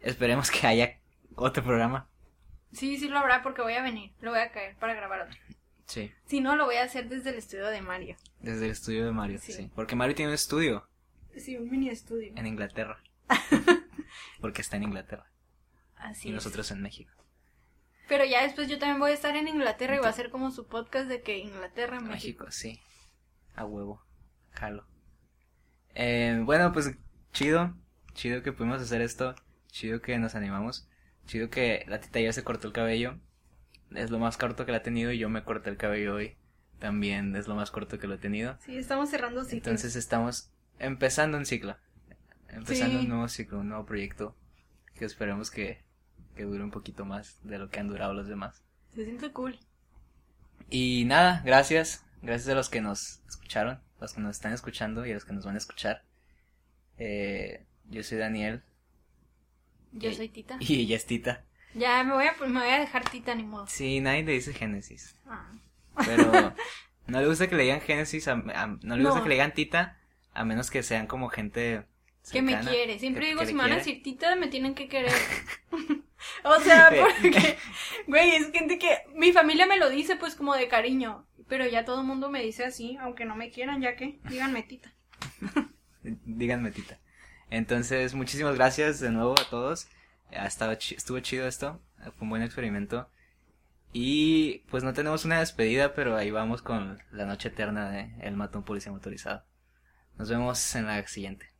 Esperemos 0.00 0.50
que 0.50 0.66
haya 0.66 0.98
otro 1.36 1.62
programa. 1.62 2.08
Sí, 2.72 2.96
sí 2.98 3.08
lo 3.08 3.18
habrá 3.18 3.42
porque 3.42 3.62
voy 3.62 3.74
a 3.74 3.82
venir. 3.82 4.12
Lo 4.20 4.30
voy 4.30 4.40
a 4.40 4.50
caer 4.50 4.76
para 4.76 4.94
grabar 4.94 5.22
otro. 5.22 5.38
Sí. 5.86 6.10
Si 6.26 6.40
no, 6.40 6.56
lo 6.56 6.64
voy 6.64 6.76
a 6.76 6.84
hacer 6.84 7.08
desde 7.08 7.30
el 7.30 7.36
estudio 7.36 7.66
de 7.66 7.82
Mario. 7.82 8.16
Desde 8.40 8.64
el 8.64 8.70
estudio 8.70 9.04
de 9.04 9.12
Mario. 9.12 9.38
Sí. 9.38 9.52
Sí. 9.52 9.70
Porque 9.74 9.94
Mario 9.94 10.14
tiene 10.14 10.30
un 10.30 10.34
estudio 10.34 10.88
Sí, 11.36 11.56
un 11.56 11.70
mini 11.70 11.88
estudio. 11.90 12.32
en 12.36 12.46
Inglaterra. 12.46 12.98
Porque 14.40 14.60
está 14.62 14.76
en 14.76 14.84
Inglaterra. 14.84 15.26
Así 15.96 16.28
y 16.28 16.30
es. 16.30 16.34
nosotros 16.36 16.70
en 16.70 16.82
México. 16.82 17.12
Pero 18.08 18.24
ya 18.24 18.42
después 18.42 18.68
yo 18.68 18.78
también 18.78 18.98
voy 19.00 19.12
a 19.12 19.14
estar 19.14 19.34
en 19.36 19.48
Inglaterra 19.48 19.96
y 19.96 19.98
va 19.98 20.08
a 20.08 20.12
ser 20.12 20.30
como 20.30 20.50
su 20.50 20.66
podcast 20.66 21.08
de 21.08 21.22
que 21.22 21.38
Inglaterra, 21.38 22.00
México. 22.00 22.44
México, 22.44 22.46
sí. 22.50 22.80
A 23.54 23.64
huevo. 23.64 24.02
Jalo. 24.52 24.84
Eh, 25.94 26.40
bueno, 26.44 26.72
pues 26.72 26.92
chido. 27.32 27.74
Chido 28.14 28.42
que 28.42 28.52
pudimos 28.52 28.80
hacer 28.82 29.00
esto. 29.00 29.34
Chido 29.70 30.00
que 30.02 30.18
nos 30.18 30.34
animamos. 30.34 30.88
Chido 31.26 31.48
que 31.50 31.84
la 31.88 32.00
tita 32.00 32.20
ya 32.20 32.32
se 32.32 32.44
cortó 32.44 32.66
el 32.66 32.72
cabello. 32.72 33.18
Es 33.94 34.10
lo 34.10 34.18
más 34.18 34.36
corto 34.36 34.64
que 34.66 34.72
la 34.72 34.78
ha 34.78 34.82
tenido 34.82 35.12
y 35.12 35.18
yo 35.18 35.28
me 35.28 35.44
corté 35.44 35.70
el 35.70 35.76
cabello 35.76 36.14
hoy. 36.14 36.36
También 36.78 37.36
es 37.36 37.46
lo 37.46 37.54
más 37.54 37.70
corto 37.70 37.98
que 37.98 38.06
lo 38.06 38.14
he 38.14 38.18
tenido. 38.18 38.58
Sí, 38.64 38.76
estamos 38.76 39.08
cerrando 39.10 39.44
ciclos. 39.44 39.58
Entonces 39.58 39.96
estamos 39.96 40.50
empezando 40.78 41.38
un 41.38 41.46
ciclo. 41.46 41.76
Empezando 42.48 42.98
Sí. 42.98 43.04
un 43.04 43.08
nuevo 43.08 43.28
ciclo, 43.28 43.60
un 43.60 43.68
nuevo 43.68 43.86
proyecto. 43.86 44.36
Que 44.94 45.04
esperemos 45.04 45.50
que, 45.50 45.82
que 46.34 46.44
dure 46.44 46.62
un 46.64 46.70
poquito 46.70 47.04
más 47.04 47.38
de 47.42 47.58
lo 47.58 47.68
que 47.70 47.80
han 47.80 47.88
durado 47.88 48.14
los 48.14 48.26
demás. 48.28 48.62
Se 48.94 49.04
siente 49.04 49.30
cool. 49.32 49.58
Y 50.70 51.04
nada, 51.06 51.42
gracias. 51.44 52.04
Gracias 52.22 52.48
a 52.50 52.54
los 52.54 52.68
que 52.68 52.80
nos 52.80 53.20
escucharon, 53.28 53.80
los 54.00 54.12
que 54.14 54.20
nos 54.20 54.36
están 54.36 54.52
escuchando 54.52 55.04
y 55.04 55.10
a 55.10 55.14
los 55.14 55.24
que 55.24 55.32
nos 55.32 55.44
van 55.44 55.56
a 55.56 55.58
escuchar. 55.58 56.04
Eh, 56.98 57.64
yo 57.90 58.02
soy 58.02 58.18
Daniel 58.18 58.62
Yo 59.92 60.10
Y- 60.10 60.14
soy 60.14 60.28
Tita. 60.28 60.56
y 60.60 60.80
ella 60.82 60.96
es 60.96 61.06
Tita. 61.06 61.44
Ya, 61.74 62.04
me 62.04 62.12
voy 62.14 62.26
a, 62.26 62.34
me 62.46 62.60
voy 62.60 62.68
a 62.70 62.80
dejar 62.80 63.08
Tita, 63.08 63.34
ni 63.34 63.42
modo. 63.44 63.66
Sí, 63.66 64.00
nadie 64.00 64.22
le 64.22 64.32
dice 64.32 64.52
Génesis. 64.52 65.16
Ah. 65.26 65.50
Pero 66.06 66.54
no 67.06 67.20
le 67.20 67.26
gusta 67.26 67.48
que 67.48 67.56
le 67.56 67.64
digan 67.64 67.80
Génesis, 67.80 68.28
a- 68.28 68.32
a- 68.32 68.66
no 68.82 68.96
le 68.96 69.02
gusta 69.02 69.18
No. 69.18 69.22
que 69.22 69.28
le 69.30 69.34
digan 69.36 69.52
Tita, 69.54 69.98
a 70.34 70.44
menos 70.44 70.70
que 70.70 70.82
sean 70.82 71.06
como 71.06 71.28
gente 71.28 71.84
Que 72.30 72.42
me 72.42 72.58
quiere. 72.60 72.98
Siempre 72.98 73.22
que- 73.22 73.28
digo, 73.28 73.40
que 73.40 73.46
si 73.46 73.54
me 73.54 73.62
van 73.62 73.72
a 73.72 73.76
decir 73.76 74.02
Tita, 74.02 74.36
me 74.36 74.48
tienen 74.48 74.74
que 74.74 74.88
querer. 74.88 75.12
o 76.44 76.60
sea, 76.60 76.90
porque, 76.90 77.56
güey, 78.06 78.36
es 78.36 78.52
gente 78.52 78.78
que 78.78 78.98
mi 79.14 79.32
familia 79.32 79.66
me 79.66 79.78
lo 79.78 79.90
dice 79.90 80.16
pues 80.16 80.34
como 80.34 80.54
de 80.54 80.68
cariño, 80.68 81.26
pero 81.48 81.66
ya 81.66 81.84
todo 81.84 82.00
el 82.00 82.06
mundo 82.06 82.30
me 82.30 82.42
dice 82.42 82.64
así, 82.64 82.96
aunque 83.00 83.24
no 83.24 83.34
me 83.34 83.50
quieran, 83.50 83.80
ya 83.80 83.96
que, 83.96 84.20
díganme 84.28 84.62
Tita. 84.62 84.92
Díganme 86.02 86.72
Tita. 86.72 86.98
Entonces, 87.50 88.14
muchísimas 88.14 88.56
gracias 88.56 88.98
de 89.00 89.10
nuevo 89.10 89.34
a 89.38 89.48
todos. 89.48 89.86
Ha 90.30 90.46
estado 90.46 90.72
estuvo 90.72 91.20
chido 91.20 91.46
esto. 91.46 91.80
Fue 91.98 92.14
un 92.22 92.30
buen 92.30 92.42
experimento. 92.42 93.08
Y 93.92 94.60
pues 94.70 94.82
no 94.82 94.94
tenemos 94.94 95.24
una 95.24 95.40
despedida, 95.40 95.94
pero 95.94 96.16
ahí 96.16 96.30
vamos 96.30 96.62
con 96.62 96.98
la 97.12 97.26
noche 97.26 97.48
eterna 97.48 97.90
de 97.90 98.10
El 98.20 98.36
mató 98.36 98.56
a 98.58 98.60
un 98.60 98.64
policía 98.64 98.90
motorizado. 98.90 99.44
Nos 100.16 100.30
vemos 100.30 100.74
en 100.74 100.86
la 100.86 101.06
siguiente. 101.06 101.51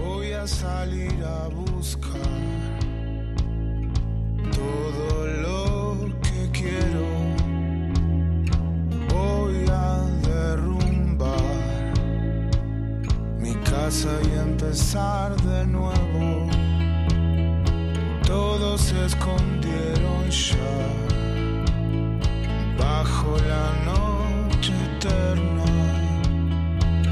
Voy 0.00 0.32
a 0.32 0.46
salir 0.46 1.22
a 1.24 1.48
buscar 1.48 2.20
todo 4.52 5.26
lo 5.44 6.08
que 6.22 6.50
quiero. 6.52 7.06
Voy 9.14 9.64
a 9.70 10.04
derrumbar 10.28 11.32
mi 13.38 13.54
casa 13.70 14.10
y 14.28 14.38
empezar 14.38 15.36
de 15.42 15.66
nuevo. 15.66 16.48
Todos 18.26 18.80
se 18.80 19.06
escondieron 19.06 20.30
ya 20.30 20.76
bajo 22.78 23.36
la 23.48 23.66
noche 23.84 24.72
eterna. 24.96 25.67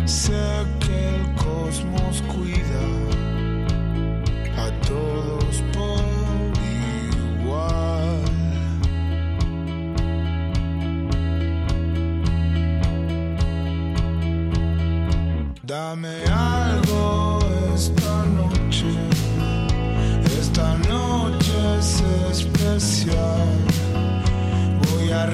Sé 0.06 0.64
que 0.78 1.08
el 1.08 1.34
cosmos 1.34 2.22
cuida 2.32 2.86
a 4.56 4.70
todos 4.86 5.64
por 5.72 6.00
igual. 7.42 8.22
Dame 15.64 16.24
algo 16.32 17.40
esta 17.74 18.24
noche, 18.26 18.86
esta 20.38 20.78
noche 20.88 21.78
es 21.80 22.00
especial. 22.30 23.48
Voy 24.88 25.10
a 25.10 25.26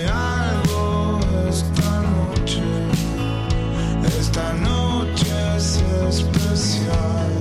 Dame 0.00 0.12
algo 0.12 1.20
esta 1.48 2.00
noche, 2.00 2.62
esta 4.18 4.52
noche 4.54 5.26
es 5.56 5.82
especial. 6.08 7.32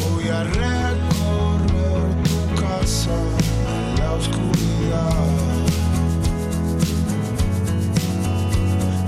Voy 0.00 0.28
a 0.28 0.44
recorrer 0.44 2.04
tu 2.22 2.60
casa 2.60 3.16
en 3.66 3.98
la 3.98 4.12
oscuridad. 4.12 5.24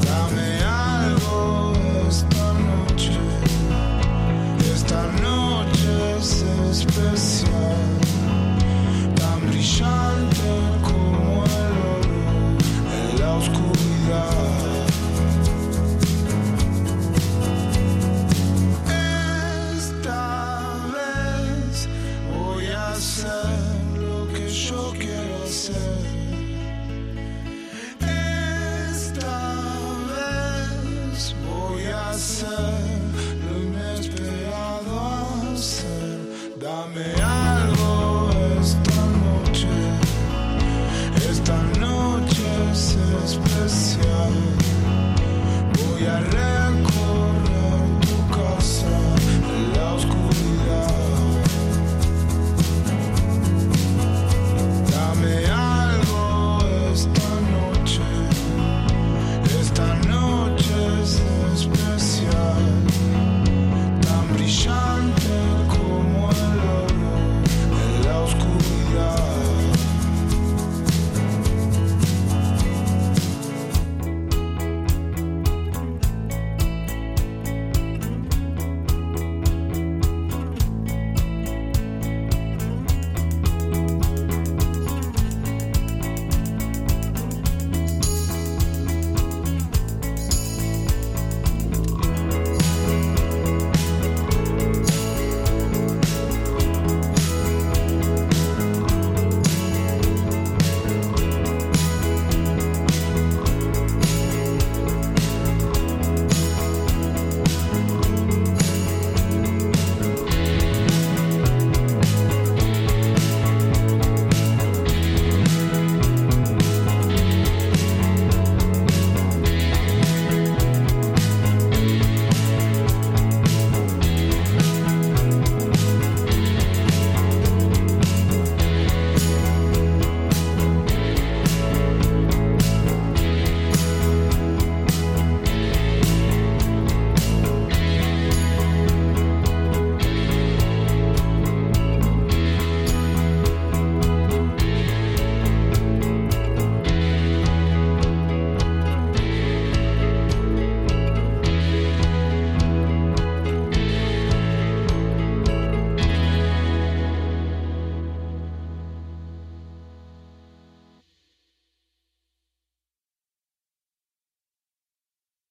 Dame 0.06 0.64
algo 0.64 1.74
esta 2.08 2.52
noche, 2.54 3.12
esta 4.72 5.02
noche 5.20 6.18
es 6.18 6.42
especial. 6.70 7.76
Tan 9.14 9.40
brillante. 9.50 10.84